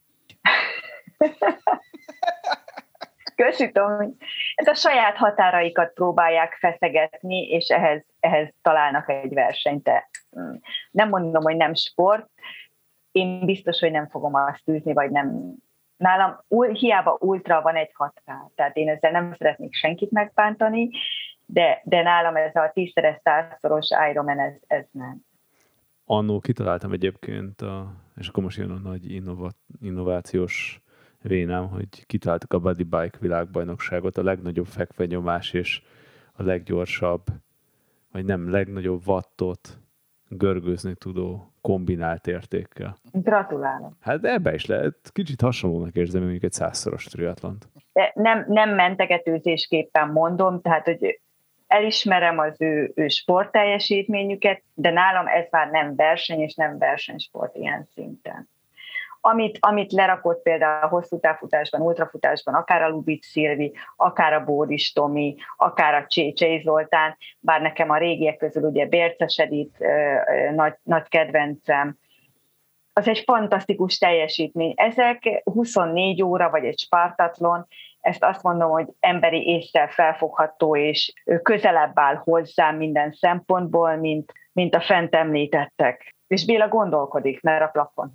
Köszi, 3.35 3.71
Tomi. 3.71 4.09
Ez 4.55 4.67
a 4.67 4.73
saját 4.73 5.15
határaikat 5.15 5.93
próbálják 5.93 6.53
feszegetni, 6.53 7.47
és 7.47 7.67
ehhez, 7.67 8.05
ehhez 8.19 8.53
találnak 8.61 9.09
egy 9.09 9.33
versenyt. 9.33 9.89
Mm, 10.39 10.53
nem 10.91 11.09
mondom, 11.09 11.43
hogy 11.43 11.55
nem 11.55 11.73
sport, 11.73 12.29
én 13.11 13.45
biztos, 13.45 13.79
hogy 13.79 13.91
nem 13.91 14.07
fogom 14.07 14.33
azt 14.33 14.69
űzni, 14.69 14.93
vagy 14.93 15.11
nem. 15.11 15.55
Nálam 15.97 16.43
hiába 16.73 17.17
ultra 17.19 17.61
van 17.61 17.75
egy 17.75 17.91
határ, 17.93 18.49
tehát 18.55 18.75
én 18.75 18.89
ezzel 18.89 19.11
nem 19.11 19.33
szeretnék 19.37 19.73
senkit 19.73 20.11
megbántani, 20.11 20.89
de, 21.45 21.81
de 21.83 22.01
nálam 22.01 22.35
ez 22.35 22.55
a 22.55 22.71
tízszeres, 22.73 23.19
százszoros 23.23 23.87
Ironman, 24.09 24.39
ez, 24.39 24.53
ez 24.67 24.85
nem. 24.91 25.27
Annó 26.05 26.39
kitaláltam 26.39 26.91
egyébként, 26.91 27.61
a, 27.61 27.93
és 28.17 28.27
akkor 28.27 28.43
most 28.43 28.57
jön 28.57 28.71
a 28.71 28.79
nagy 28.89 29.11
innova, 29.11 29.49
innovációs 29.81 30.81
vénám, 31.21 31.69
hogy 31.69 32.05
kitaláltuk 32.05 32.53
a 32.53 32.59
Buddy 32.59 32.83
Bike 32.83 33.17
világbajnokságot, 33.19 34.17
a 34.17 34.23
legnagyobb 34.23 34.65
fekvenyomás 34.65 35.53
és 35.53 35.81
a 36.33 36.43
leggyorsabb, 36.43 37.23
vagy 38.11 38.25
nem, 38.25 38.49
legnagyobb 38.49 39.07
wattot 39.07 39.79
görgőzni 40.29 40.95
tudó 40.95 41.53
kombinált 41.61 42.27
értékkel. 42.27 42.97
Gratulálok. 43.11 43.93
Hát 44.01 44.23
ebbe 44.23 44.53
is 44.53 44.65
lehet, 44.65 44.95
kicsit 45.13 45.41
hasonlónak 45.41 45.95
érzem, 45.95 46.21
mondjuk 46.21 46.43
egy 46.43 46.51
százszoros 46.51 47.05
triatlont. 47.05 47.67
De 47.93 48.11
nem, 48.15 48.45
nem 48.47 48.69
mentegetőzésképpen 48.69 50.07
mondom, 50.07 50.61
tehát, 50.61 50.85
hogy 50.85 51.19
elismerem 51.67 52.37
az 52.37 52.61
ő, 52.61 52.91
ő 52.95 53.07
sportteljesítményüket, 53.07 54.63
de 54.73 54.91
nálam 54.91 55.27
ez 55.27 55.47
már 55.49 55.69
nem 55.69 55.95
verseny, 55.95 56.39
és 56.39 56.55
nem 56.55 56.77
versenysport 56.77 57.55
ilyen 57.55 57.87
szinten 57.93 58.49
amit, 59.21 59.57
amit 59.59 59.91
lerakott 59.91 60.41
például 60.41 60.83
a 60.83 60.87
hosszú 60.87 61.19
távfutásban, 61.19 61.81
ultrafutásban, 61.81 62.53
akár 62.53 62.81
a 62.81 62.89
Lubic 62.89 63.25
Szilvi, 63.25 63.73
akár 63.95 64.33
a 64.33 64.43
Bóris 64.43 64.93
Tomi, 64.93 65.35
akár 65.57 65.93
a 65.93 66.05
Csécsei 66.07 66.61
Zoltán, 66.61 67.17
bár 67.39 67.61
nekem 67.61 67.89
a 67.89 67.97
régiek 67.97 68.37
közül 68.37 68.63
ugye 68.63 68.85
Bérces 68.85 69.37
Edith, 69.37 69.79
nagy, 70.55 70.73
nagy 70.83 71.07
kedvencem, 71.07 71.97
az 72.93 73.07
egy 73.07 73.23
fantasztikus 73.25 73.97
teljesítmény. 73.97 74.73
Ezek 74.75 75.41
24 75.43 76.21
óra, 76.23 76.49
vagy 76.49 76.65
egy 76.65 76.79
Spartatlon, 76.79 77.67
ezt 77.99 78.23
azt 78.23 78.43
mondom, 78.43 78.69
hogy 78.69 78.87
emberi 78.99 79.47
észre 79.47 79.87
felfogható, 79.87 80.75
és 80.75 81.13
közelebb 81.41 81.91
áll 81.93 82.15
hozzá 82.15 82.71
minden 82.71 83.11
szempontból, 83.11 83.95
mint, 83.95 84.33
mint 84.51 84.75
a 84.75 84.81
fent 84.81 85.15
említettek. 85.15 86.15
És 86.29 86.45
Béla 86.45 86.67
gondolkodik, 86.67 87.41
mert 87.41 87.63
a 87.63 87.67
plafon. 87.67 88.11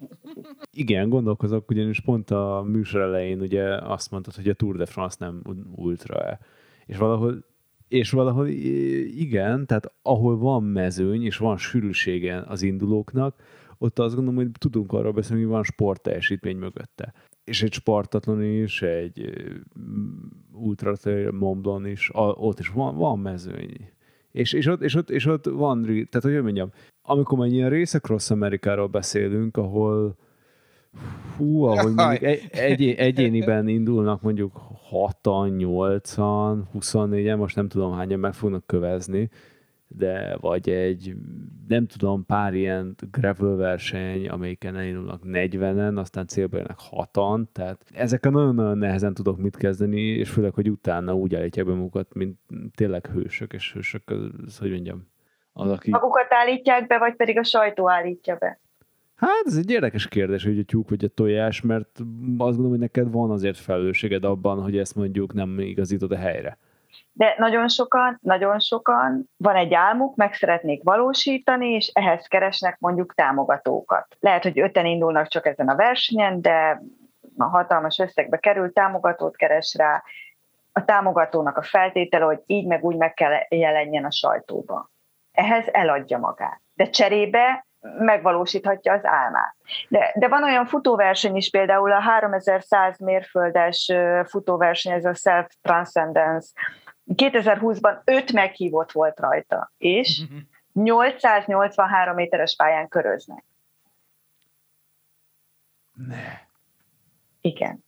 Igen, 0.73 1.09
gondolkozok, 1.09 1.71
ugyanis 1.71 2.01
pont 2.01 2.31
a 2.31 2.65
műsor 2.67 3.01
elején 3.01 3.41
ugye 3.41 3.77
azt 3.77 4.11
mondtad, 4.11 4.35
hogy 4.35 4.49
a 4.49 4.55
Tour 4.55 4.77
de 4.77 4.87
France 4.87 5.17
nem 5.21 5.43
ultra-e. 5.77 6.39
És 6.87 6.97
valahol 6.97 7.45
és 7.89 8.11
valahol 8.11 8.49
igen, 8.49 9.67
tehát 9.67 9.95
ahol 10.03 10.39
van 10.39 10.63
mezőny, 10.63 11.25
és 11.25 11.37
van 11.37 11.57
sűrűsége 11.57 12.45
az 12.47 12.63
indulóknak, 12.63 13.43
ott 13.79 13.99
azt 13.99 14.15
gondolom, 14.15 14.41
hogy 14.41 14.51
tudunk 14.59 14.93
arról 14.93 15.13
beszélni, 15.13 15.43
hogy 15.43 15.53
van 15.53 15.63
sportteljesítmény 15.63 16.57
mögötte. 16.57 17.13
És 17.45 17.63
egy 17.63 17.73
Spartatlon 17.73 18.43
is, 18.43 18.83
egy 18.83 19.33
Ultra 20.53 20.93
Mont 21.31 21.87
is, 21.87 22.11
ott 22.15 22.59
is 22.59 22.69
van, 22.69 22.97
van 22.97 23.19
mezőny. 23.19 23.91
És, 24.33 24.53
és, 24.53 24.67
ott, 24.67 24.83
és, 24.83 24.95
ott, 24.95 25.11
és 25.11 25.27
ott 25.27 25.47
van, 25.47 25.83
tehát 25.83 26.23
hogy 26.23 26.43
mondjam, 26.43 26.71
amikor 27.07 27.39
már 27.39 27.49
ilyen 27.49 27.69
részek 27.69 28.03
Cross 28.03 28.31
Amerikáról 28.31 28.87
beszélünk, 28.87 29.57
ahol 29.57 30.17
hú, 31.37 31.63
ahogy 31.65 31.95
mondjuk 31.97 32.23
egy, 32.23 32.49
egy, 32.51 32.89
egyéniben 32.89 33.69
indulnak 33.69 34.23
mondjuk 34.23 34.61
6-an, 34.91 35.51
8-an, 35.59 36.63
24-en, 36.79 37.37
most 37.37 37.57
nem 37.57 37.69
tudom 37.69 37.93
hányan 37.93 38.19
meg 38.19 38.35
fognak 38.35 38.67
kövezni, 38.67 39.31
de 39.89 40.37
vagy 40.41 40.69
egy, 40.69 41.17
nem 41.69 41.87
tudom, 41.87 42.27
pár 42.27 42.55
ilyen 42.55 42.95
gravel 43.11 43.57
verseny, 43.57 44.29
amelyiken 44.29 44.77
elindulnak 44.77 45.23
40-en, 45.27 45.97
aztán 45.97 46.27
célba 46.27 46.57
jönnek 46.57 46.79
6-an, 46.91 47.45
tehát 47.53 47.85
ezekkel 47.93 48.31
nagyon-nagyon 48.31 48.79
nehezen 48.79 49.15
tudok 49.15 49.39
mit 49.39 49.57
kezdeni, 49.57 50.01
és 50.01 50.31
főleg, 50.31 50.55
hogy 50.55 50.71
utána 50.71 51.15
úgy 51.15 51.35
állítják 51.35 51.67
be 51.67 51.73
magukat, 51.73 52.15
mint 52.15 52.39
tényleg 52.75 53.07
hősök, 53.07 53.53
és 53.53 53.73
hősök, 53.73 54.11
az, 54.47 54.59
hogy 54.59 54.71
mondjam, 54.71 55.07
az, 55.55 55.71
aki... 55.71 55.91
Magukat 55.91 56.33
állítják 56.33 56.87
be, 56.87 56.99
vagy 56.99 57.15
pedig 57.15 57.39
a 57.39 57.45
sajtó 57.45 57.91
állítja 57.91 58.37
be? 58.37 58.59
Hát 59.17 59.43
ez 59.45 59.57
egy 59.57 59.71
érdekes 59.71 60.09
kérdés, 60.09 60.45
hogy 60.45 60.59
a 60.59 60.63
tyúk 60.63 60.89
vagy 60.89 61.05
a 61.05 61.09
tojás, 61.09 61.61
mert 61.61 61.89
azt 62.39 62.57
gondolom, 62.57 62.71
hogy 62.71 62.79
neked 62.79 63.11
van 63.11 63.31
azért 63.31 63.59
felelősséged 63.59 64.25
abban, 64.25 64.63
hogy 64.63 64.79
ezt 64.79 64.95
mondjuk 64.95 65.33
nem 65.33 65.59
igazítod 65.59 66.13
a 66.13 66.17
helyre. 66.17 66.59
De 67.13 67.35
nagyon 67.39 67.69
sokan, 67.69 68.19
nagyon 68.23 68.59
sokan 68.59 69.31
van 69.37 69.57
egy 69.57 69.75
álmuk, 69.75 70.17
meg 70.17 70.35
szeretnék 70.35 70.83
valósítani, 70.83 71.69
és 71.69 71.91
ehhez 71.95 72.27
keresnek 72.27 72.77
mondjuk 72.79 73.15
támogatókat. 73.15 74.17
Lehet, 74.21 74.43
hogy 74.43 74.61
öten 74.61 74.87
indulnak 74.87 75.29
csak 75.29 75.47
ezen 75.47 75.69
a 75.69 75.77
versenyen, 75.77 76.41
de 76.41 76.83
a 77.37 77.45
hatalmas 77.45 77.99
összegbe 77.99 78.39
kerül, 78.39 78.73
támogatót 78.73 79.37
keres 79.37 79.75
rá. 79.75 80.03
A 80.73 80.85
támogatónak 80.85 81.57
a 81.57 81.63
feltétele, 81.63 82.25
hogy 82.25 82.43
így 82.47 82.67
meg 82.67 82.85
úgy 82.85 82.97
meg 82.97 83.15
kell 83.15 83.33
jelenjen 83.49 84.05
a 84.05 84.11
sajtóban 84.11 84.93
ehhez 85.35 85.69
eladja 85.73 86.19
magát. 86.19 86.61
De 86.75 86.91
cserébe 86.91 87.67
megvalósíthatja 87.99 88.93
az 88.93 89.05
álmát. 89.05 89.57
De, 89.89 90.13
de 90.15 90.29
van 90.29 90.43
olyan 90.43 90.67
futóverseny 90.67 91.37
is, 91.37 91.51
például 91.51 91.93
a 91.93 92.01
3100 92.01 92.99
mérföldes 92.99 93.93
futóverseny, 94.25 94.93
ez 94.93 95.05
a 95.05 95.15
Self 95.15 95.47
Transcendence. 95.63 96.49
2020-ban 97.15 98.01
öt 98.05 98.33
meghívott 98.33 98.93
volt 98.93 99.21
rajta, 99.21 99.73
és 99.79 100.23
883 100.73 102.15
méteres 102.15 102.57
pályán 102.57 102.89
köröznek. 102.89 103.45
Ne. 105.93 106.41
Igen. 107.41 107.84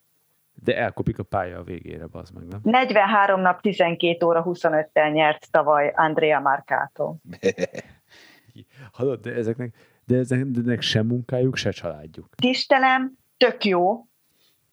De 0.66 0.76
elkopik 0.76 1.18
a 1.18 1.22
pálya 1.22 1.58
a 1.58 1.62
végére, 1.62 2.06
az 2.12 2.30
meg, 2.30 2.44
nem? 2.46 2.60
43 2.62 3.40
nap, 3.40 3.60
12 3.60 4.26
óra, 4.26 4.44
25-tel 4.46 5.12
nyert 5.12 5.50
tavaly 5.50 5.92
Andrea 5.96 6.40
Marcato. 6.40 7.16
Hallod, 8.92 9.20
de 9.20 9.32
ezeknek, 9.34 9.74
de 10.04 10.16
ezeknek 10.16 10.80
sem 10.80 11.06
munkájuk, 11.06 11.56
se 11.56 11.70
családjuk. 11.70 12.28
Tisztelem, 12.34 13.12
tök 13.36 13.64
jó, 13.64 14.06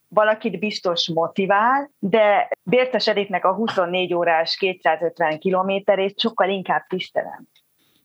valakit 0.07 0.59
biztos 0.59 1.07
motivál, 1.07 1.91
de 1.99 2.49
Bértes 2.63 3.07
Editnek 3.07 3.45
a 3.45 3.53
24 3.53 4.13
órás 4.13 4.57
250 4.57 5.39
kilométerét 5.39 6.19
sokkal 6.19 6.49
inkább 6.49 6.87
tisztelem. 6.87 7.47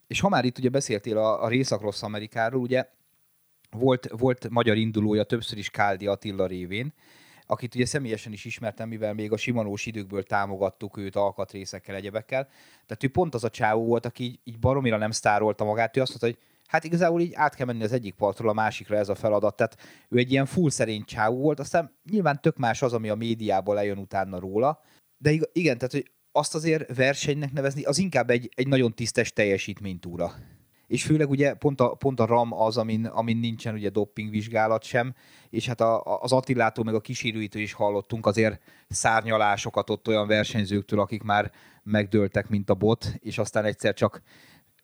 És 0.07 0.21
ha 0.21 0.29
már 0.29 0.45
itt 0.45 0.59
ugye 0.59 0.69
beszéltél 0.69 1.19
a, 1.19 1.43
a 1.43 1.49
Részakrosz 1.49 2.03
Amerikáról, 2.03 2.61
ugye 2.61 2.89
volt, 3.71 4.09
volt 4.19 4.49
magyar 4.51 4.77
indulója 4.77 5.25
többször 5.25 5.59
is 5.59 5.71
Káldi 5.71 6.07
Attila 6.07 6.47
révén, 6.47 6.93
akit 7.51 7.75
ugye 7.75 7.87
személyesen 7.87 8.33
is 8.33 8.45
ismertem, 8.45 8.89
mivel 8.89 9.15
még 9.15 9.33
a 9.33 9.37
simanós 9.37 9.87
időkből 9.87 10.23
támogattuk 10.23 10.97
őt 10.97 11.17
alkatrészekkel, 11.17 11.95
egyebekkel. 11.95 12.45
Tehát 12.87 13.05
ő 13.05 13.09
pont 13.09 13.35
az 13.35 13.45
a 13.45 13.51
csávó 13.51 13.85
volt, 13.85 14.07
aki 14.07 14.25
így, 14.25 14.39
így 14.45 14.59
baromira 14.59 14.97
nem 14.97 15.11
sztárolta 15.11 15.65
magát, 15.65 15.97
ő 15.97 16.01
azt 16.01 16.09
mondta, 16.09 16.27
hogy 16.27 16.39
hát 16.67 16.85
igazából 16.85 17.21
így 17.21 17.33
át 17.35 17.55
kell 17.55 17.67
menni 17.67 17.83
az 17.83 17.93
egyik 17.93 18.15
partról 18.15 18.49
a 18.49 18.53
másikra 18.53 18.97
ez 18.97 19.09
a 19.09 19.15
feladat. 19.15 19.57
Tehát 19.57 19.77
ő 20.09 20.19
egy 20.19 20.31
ilyen 20.31 20.47
full 20.47 20.71
szerény 20.71 21.05
csávó 21.05 21.37
volt, 21.37 21.61
aztán 21.61 21.97
nyilván 22.11 22.41
tök 22.41 22.57
más 22.57 22.83
az, 22.83 22.93
ami 22.93 23.09
a 23.09 23.15
médiából 23.15 23.75
lejön 23.75 23.99
utána 23.99 24.39
róla. 24.39 24.81
De 25.19 25.31
igen, 25.53 25.79
tehát 25.79 25.93
hogy 25.93 26.11
azt 26.33 26.55
azért 26.55 26.97
versenynek 26.97 27.53
nevezni, 27.53 27.83
az 27.83 27.99
inkább 27.99 28.31
egy, 28.31 28.49
egy 28.55 28.69
nagyon 28.69 28.95
tisztes 28.95 29.33
teljesítménytúra 29.33 30.33
és 30.89 31.05
főleg 31.05 31.31
ugye 31.31 31.55
pont 31.55 31.81
a, 31.81 31.95
pont 31.95 32.21
a 32.21 32.27
RAM 32.27 32.53
az, 32.53 32.77
amin, 32.77 33.07
amin 33.07 33.37
nincsen 33.37 33.75
ugye 33.75 33.91
vizsgálat 34.15 34.83
sem, 34.83 35.15
és 35.51 35.67
hát 35.67 35.81
a, 35.81 36.21
az 36.21 36.33
Attilától 36.33 36.85
meg 36.85 36.95
a 36.95 37.01
kísérőitől 37.01 37.63
is 37.63 37.73
hallottunk 37.73 38.27
azért 38.27 38.63
szárnyalásokat 38.89 39.91
ott 39.91 40.09
olyan 40.09 40.27
versenyzőktől, 40.27 41.01
akik 41.01 41.23
már 41.23 41.51
megdőltek, 41.83 42.49
mint 42.49 42.71
a 42.71 42.75
bot, 42.75 43.07
és 43.19 43.39
aztán 43.39 43.65
egyszer 43.65 43.95
csak 43.95 44.23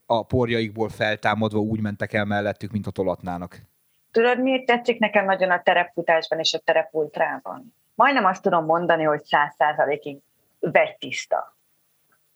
a 0.07 0.23
porjaikból 0.23 0.89
feltámadva 0.89 1.59
úgy 1.59 1.81
mentek 1.81 2.13
el 2.13 2.25
mellettük, 2.25 2.73
mint 2.73 2.87
a 2.87 2.91
tolatnának. 2.91 3.63
Tudod, 4.11 4.43
miért 4.43 4.67
tetszik 4.67 4.99
nekem 4.99 5.25
nagyon 5.25 5.51
a 5.51 5.63
terepfutásban 5.63 6.39
és 6.39 6.55
a 6.55 6.59
terepultrában? 6.59 7.75
Majdnem 7.95 8.25
azt 8.25 8.43
tudom 8.43 8.65
mondani, 8.65 9.03
hogy 9.03 9.23
száz 9.25 9.55
százalékig 9.59 10.19
vegytiszta 10.61 11.54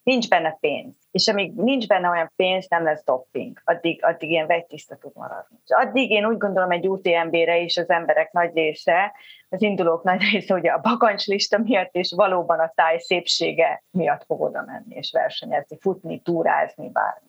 nincs 0.09 0.29
benne 0.29 0.57
pénz. 0.61 0.95
És 1.11 1.29
amíg 1.29 1.55
nincs 1.55 1.87
benne 1.87 2.09
olyan 2.09 2.33
pénz, 2.37 2.67
nem 2.69 2.85
lesz 2.85 3.05
dopping. 3.05 3.61
Addig, 3.65 4.05
addig 4.05 4.31
ilyen 4.31 4.47
vegytiszta 4.47 4.97
tud 4.97 5.13
maradni. 5.15 5.57
És 5.65 5.71
addig 5.71 6.11
én 6.11 6.27
úgy 6.27 6.39
gondolom 6.39 6.71
egy 6.71 6.89
UTMB-re 6.89 7.59
is 7.59 7.77
az 7.77 7.91
emberek 7.91 8.33
nagy 8.33 8.55
része, 8.55 9.13
az 9.49 9.63
indulók 9.63 10.03
nagy 10.03 10.23
része 10.31 10.55
ugye 10.55 10.71
a 10.71 10.81
bakancslista 10.81 11.59
miatt, 11.59 11.95
és 11.95 12.13
valóban 12.17 12.59
a 12.59 12.73
táj 12.75 12.99
szépsége 12.99 13.83
miatt 13.91 14.25
fog 14.25 14.41
oda 14.41 14.65
menni, 14.67 14.95
és 14.95 15.11
versenyezni, 15.13 15.79
futni, 15.81 16.21
túrázni, 16.21 16.91
bármi. 16.91 17.27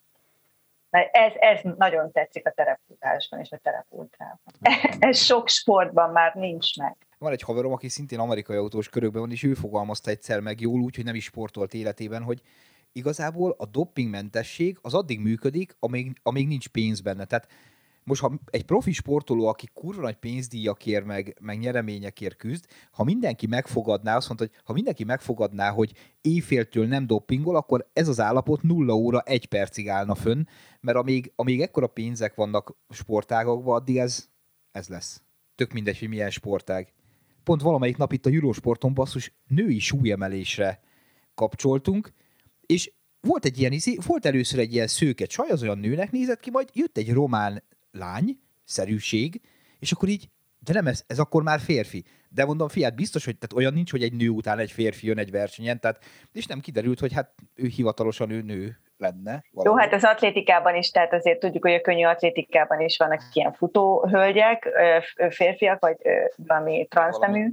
Mert 0.89 1.15
ez, 1.15 1.33
ez 1.35 1.59
nagyon 1.77 2.11
tetszik 2.11 2.47
a 2.47 2.51
terepfutásban 2.51 3.39
és 3.39 3.51
a 3.51 3.57
terepultrában. 3.57 4.53
Ez 4.99 5.17
sok 5.17 5.47
sportban 5.47 6.09
már 6.09 6.33
nincs 6.33 6.77
meg. 6.77 6.95
Van 7.17 7.31
egy 7.31 7.41
haverom, 7.41 7.71
aki 7.71 7.89
szintén 7.89 8.19
amerikai 8.19 8.57
autós 8.57 8.89
körökben 8.89 9.21
van, 9.21 9.31
és 9.31 9.43
ő 9.43 9.53
fogalmazta 9.53 10.09
egyszer 10.11 10.39
meg 10.39 10.59
jól 10.59 10.79
úgy, 10.79 10.95
hogy 10.95 11.05
nem 11.05 11.15
is 11.15 11.23
sportolt 11.23 11.73
életében, 11.73 12.23
hogy 12.23 12.41
igazából 12.91 13.55
a 13.57 13.65
dopingmentesség 13.65 14.77
az 14.81 14.93
addig 14.93 15.19
működik, 15.19 15.75
amíg, 15.79 16.19
amíg 16.23 16.47
nincs 16.47 16.67
pénz 16.67 17.01
benne. 17.01 17.25
Tehát 17.25 17.47
most, 18.03 18.21
ha 18.21 18.39
egy 18.45 18.65
profi 18.65 18.91
sportoló, 18.91 19.47
aki 19.47 19.67
kurva 19.73 20.01
nagy 20.01 20.15
pénzdíjakért, 20.15 21.05
meg, 21.05 21.37
meg 21.41 21.59
nyereményekért 21.59 22.35
küzd, 22.35 22.65
ha 22.91 23.03
mindenki 23.03 23.47
megfogadná, 23.47 24.15
azt 24.15 24.27
mondta, 24.27 24.47
hogy 24.47 24.61
ha 24.63 24.73
mindenki 24.73 25.03
megfogadná, 25.03 25.69
hogy 25.69 25.93
éjféltől 26.21 26.87
nem 26.87 27.07
doppingol, 27.07 27.55
akkor 27.55 27.89
ez 27.93 28.07
az 28.07 28.19
állapot 28.19 28.61
nulla 28.61 28.93
óra 28.93 29.21
egy 29.21 29.45
percig 29.45 29.89
állna 29.89 30.15
fönn, 30.15 30.43
mert 30.79 30.97
amíg, 30.97 31.31
amíg 31.35 31.61
ekkora 31.61 31.87
pénzek 31.87 32.35
vannak 32.35 32.75
sportágokban, 32.89 33.75
addig 33.75 33.97
ez, 33.97 34.29
ez 34.71 34.87
lesz. 34.87 35.21
Tök 35.55 35.71
mindegy, 35.71 35.99
hogy 35.99 36.09
milyen 36.09 36.29
sportág. 36.29 36.93
Pont 37.43 37.61
valamelyik 37.61 37.97
nap 37.97 38.13
itt 38.13 38.25
a 38.25 38.29
Eurosporton 38.29 38.93
basszus 38.93 39.33
női 39.47 39.79
súlyemelésre 39.79 40.79
kapcsoltunk, 41.35 42.11
és 42.73 42.91
volt 43.21 43.45
egy 43.45 43.59
ilyen, 43.59 43.73
volt 44.05 44.25
először 44.25 44.59
egy 44.59 44.73
ilyen 44.73 44.87
szőke 44.87 45.25
csaj, 45.25 45.49
az 45.49 45.61
olyan 45.61 45.77
nőnek 45.77 46.11
nézett 46.11 46.39
ki, 46.39 46.49
majd 46.49 46.69
jött 46.73 46.97
egy 46.97 47.13
román 47.13 47.63
lány, 47.91 48.39
szerűség, 48.63 49.41
és 49.79 49.91
akkor 49.91 50.09
így, 50.09 50.29
de 50.59 50.73
nem, 50.73 50.87
ez, 50.87 51.03
ez 51.07 51.19
akkor 51.19 51.43
már 51.43 51.59
férfi. 51.59 52.03
De 52.29 52.45
mondom, 52.45 52.67
fiát, 52.67 52.95
biztos, 52.95 53.25
hogy 53.25 53.37
tehát 53.37 53.55
olyan 53.55 53.73
nincs, 53.73 53.91
hogy 53.91 54.03
egy 54.03 54.13
nő 54.13 54.29
után 54.29 54.59
egy 54.59 54.71
férfi 54.71 55.07
jön 55.07 55.17
egy 55.17 55.31
versenyen, 55.31 55.79
tehát, 55.79 56.03
és 56.33 56.45
nem 56.45 56.59
kiderült, 56.59 56.99
hogy 56.99 57.13
hát 57.13 57.33
ő 57.55 57.67
hivatalosan 57.67 58.29
ő 58.29 58.41
nő 58.41 58.77
lenne. 58.97 59.43
Valami. 59.51 59.69
Jó, 59.69 59.75
hát 59.75 59.93
az 59.93 60.03
atlétikában 60.03 60.75
is, 60.75 60.89
tehát 60.89 61.13
azért 61.13 61.39
tudjuk, 61.39 61.63
hogy 61.63 61.73
a 61.73 61.81
könnyű 61.81 62.05
atlétikában 62.05 62.81
is 62.81 62.97
vannak 62.97 63.21
ilyen 63.33 63.53
futóhölgyek, 63.53 64.67
férfiak, 65.29 65.79
vagy 65.79 65.95
valami 66.35 66.87
transznemű. 66.89 67.49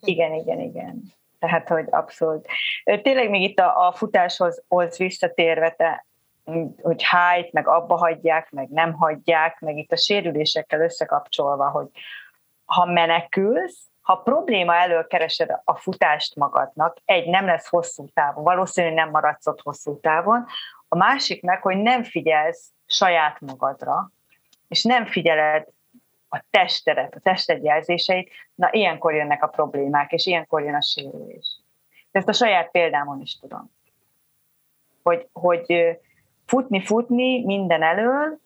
Igen, 0.00 0.32
igen, 0.34 0.60
igen. 0.60 1.14
Tehát, 1.46 1.68
hogy 1.68 1.86
abszolút. 1.90 2.46
Tényleg 3.02 3.30
még 3.30 3.42
itt 3.42 3.58
a, 3.58 3.86
a 3.86 3.92
futáshoz 3.92 4.64
hoz 4.68 4.96
visszatérve, 4.96 5.70
te, 5.70 6.06
hogy 6.82 7.02
hájt, 7.02 7.52
meg 7.52 7.68
abba 7.68 7.96
hagyják, 7.96 8.50
meg 8.50 8.68
nem 8.68 8.92
hagyják, 8.92 9.60
meg 9.60 9.76
itt 9.76 9.92
a 9.92 9.96
sérülésekkel 9.96 10.80
összekapcsolva, 10.80 11.70
hogy 11.70 11.86
ha 12.64 12.84
menekülsz, 12.84 13.86
ha 14.00 14.16
probléma 14.16 14.74
elől 14.74 15.06
keresed 15.06 15.50
a 15.64 15.76
futást 15.76 16.36
magadnak, 16.36 16.96
egy, 17.04 17.28
nem 17.28 17.46
lesz 17.46 17.68
hosszú 17.68 18.06
távon, 18.14 18.44
valószínűleg 18.44 18.96
nem 18.96 19.10
maradsz 19.10 19.46
ott 19.46 19.60
hosszú 19.62 20.00
távon, 20.00 20.46
a 20.88 20.96
másik 20.96 21.42
meg, 21.42 21.62
hogy 21.62 21.76
nem 21.76 22.02
figyelsz 22.02 22.70
saját 22.86 23.40
magadra, 23.40 24.10
és 24.68 24.82
nem 24.82 25.06
figyeled 25.06 25.66
a 26.36 26.44
testedet, 26.50 27.14
a 27.14 27.20
tested 27.20 27.64
jelzéseit, 27.64 28.30
na 28.54 28.68
ilyenkor 28.72 29.14
jönnek 29.14 29.42
a 29.42 29.46
problémák, 29.46 30.12
és 30.12 30.26
ilyenkor 30.26 30.62
jön 30.62 30.74
a 30.74 30.82
sérülés. 30.82 31.60
Ezt 32.10 32.28
a 32.28 32.32
saját 32.32 32.70
példámon 32.70 33.20
is 33.20 33.38
tudom. 33.38 33.70
Hogy, 35.02 35.28
hogy 35.32 35.98
futni, 36.46 36.84
futni 36.84 37.44
minden 37.44 37.82
elől, 37.82 38.38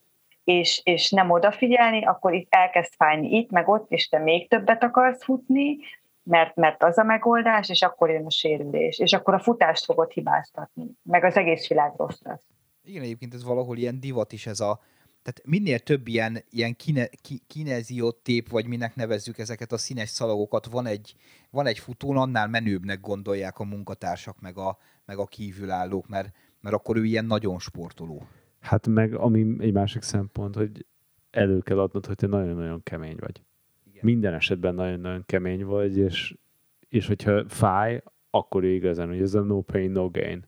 és, 0.44 0.80
és 0.84 1.10
nem 1.10 1.30
odafigyelni, 1.30 2.04
akkor 2.04 2.34
itt 2.34 2.46
elkezd 2.50 2.92
fájni 2.96 3.36
itt, 3.36 3.50
meg 3.50 3.68
ott, 3.68 3.90
és 3.90 4.08
te 4.08 4.18
még 4.18 4.48
többet 4.48 4.82
akarsz 4.82 5.24
futni, 5.24 5.76
mert, 6.22 6.56
mert 6.56 6.82
az 6.82 6.98
a 6.98 7.02
megoldás, 7.02 7.68
és 7.68 7.82
akkor 7.82 8.10
jön 8.10 8.26
a 8.26 8.30
sérülés, 8.30 8.98
és 8.98 9.12
akkor 9.12 9.34
a 9.34 9.38
futást 9.38 9.84
fogod 9.84 10.10
hibáztatni, 10.10 10.86
meg 11.02 11.24
az 11.24 11.36
egész 11.36 11.68
világ 11.68 11.92
rossz 11.96 12.20
lesz. 12.22 12.44
Igen, 12.84 13.02
egyébként 13.02 13.34
ez 13.34 13.44
valahol 13.44 13.76
ilyen 13.76 14.00
divat 14.00 14.32
is 14.32 14.46
ez 14.46 14.60
a, 14.60 14.80
tehát 15.30 15.46
minél 15.46 15.78
több 15.78 16.08
ilyen, 16.08 16.38
ilyen 16.50 16.76
kine, 16.76 17.06
ki, 17.06 17.40
kineziótép, 17.46 18.48
vagy 18.48 18.66
minek 18.66 18.94
nevezzük 18.94 19.38
ezeket 19.38 19.72
a 19.72 19.76
színes 19.76 20.08
szalagokat, 20.08 20.66
van 20.66 20.86
egy, 20.86 21.14
van 21.50 21.66
egy 21.66 21.78
futón, 21.78 22.16
annál 22.16 22.48
menőbbnek 22.48 23.00
gondolják 23.00 23.58
a 23.58 23.64
munkatársak, 23.64 24.40
meg 24.40 24.58
a, 24.58 24.78
meg 25.04 25.18
a 25.18 25.26
kívülállók, 25.26 26.08
mert, 26.08 26.32
mert 26.60 26.74
akkor 26.74 26.96
ő 26.96 27.04
ilyen 27.04 27.24
nagyon 27.24 27.58
sportoló. 27.58 28.22
Hát 28.60 28.86
meg 28.86 29.14
ami 29.14 29.56
egy 29.58 29.72
másik 29.72 30.02
szempont, 30.02 30.54
hogy 30.54 30.86
elő 31.30 31.58
kell 31.58 31.80
adnod, 31.80 32.06
hogy 32.06 32.16
te 32.16 32.26
nagyon-nagyon 32.26 32.82
kemény 32.82 33.16
vagy. 33.20 33.42
Igen. 33.86 34.00
Minden 34.04 34.34
esetben 34.34 34.74
nagyon-nagyon 34.74 35.22
kemény 35.26 35.64
vagy, 35.64 35.96
és, 35.96 36.36
és 36.88 37.06
hogyha 37.06 37.48
fáj, 37.48 38.02
akkor 38.30 38.64
igazán, 38.64 39.08
hogy 39.08 39.20
ez 39.20 39.34
a 39.34 39.40
no 39.40 39.60
pain, 39.60 39.90
no 39.90 40.10
gain 40.10 40.44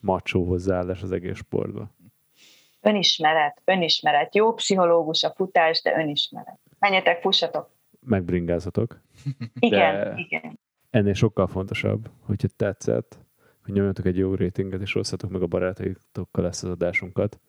macsó 0.00 0.44
hozzáállás 0.44 1.02
az 1.02 1.12
egész 1.12 1.36
sportban. 1.36 1.90
Önismeret, 2.80 3.62
önismeret. 3.64 4.34
Jó 4.34 4.54
pszichológus 4.54 5.22
a 5.22 5.32
futás, 5.36 5.82
de 5.82 5.98
önismeret. 5.98 6.58
Menjetek, 6.78 7.20
fussatok. 7.20 7.70
Megbringázatok. 8.00 9.00
Igen, 9.58 9.94
de 9.94 10.14
igen. 10.16 10.58
Ennél 10.90 11.14
sokkal 11.14 11.46
fontosabb, 11.46 12.10
hogyha 12.26 12.48
tetszett, 12.56 13.18
hogy 13.64 13.74
nyomjatok 13.74 14.06
egy 14.06 14.16
jó 14.16 14.34
rétinget, 14.34 14.80
és 14.80 14.94
osszatok 14.94 15.30
meg 15.30 15.42
a 15.42 15.46
barátaitokkal 15.46 16.46
ezt 16.46 16.64
az 16.64 16.70
adásunkat. 16.70 17.40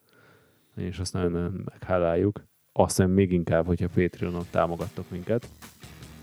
És 0.76 0.98
azt 0.98 1.12
nagyon-nagyon 1.12 1.62
megháláljuk. 1.70 2.44
Aztán 2.72 3.10
még 3.10 3.32
inkább, 3.32 3.66
hogyha 3.66 3.88
Patreonon 3.94 4.44
támogattok 4.50 5.10
minket, 5.10 5.48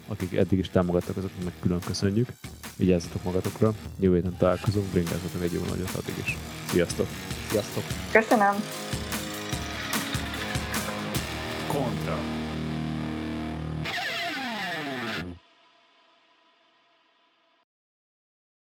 akik 0.08 0.34
eddig 0.34 0.60
is 0.60 0.70
támogattak, 0.70 1.18
azoknak 1.18 1.44
meg 1.44 1.54
külön 1.60 1.80
köszönjük. 1.80 2.28
Vigyázzatok 2.80 3.24
magatokra, 3.24 3.74
jövő 4.00 4.16
héten 4.16 4.38
találkozunk, 4.38 4.86
bringázzatok 4.86 5.44
egy 5.44 5.54
jó 5.54 5.62
nagyot 5.70 5.90
addig 5.96 6.14
is. 6.24 6.38
Sziasztok! 6.70 7.08
Sziasztok! 7.50 7.84
Köszönöm! 8.12 8.64
Kontra. 11.68 12.18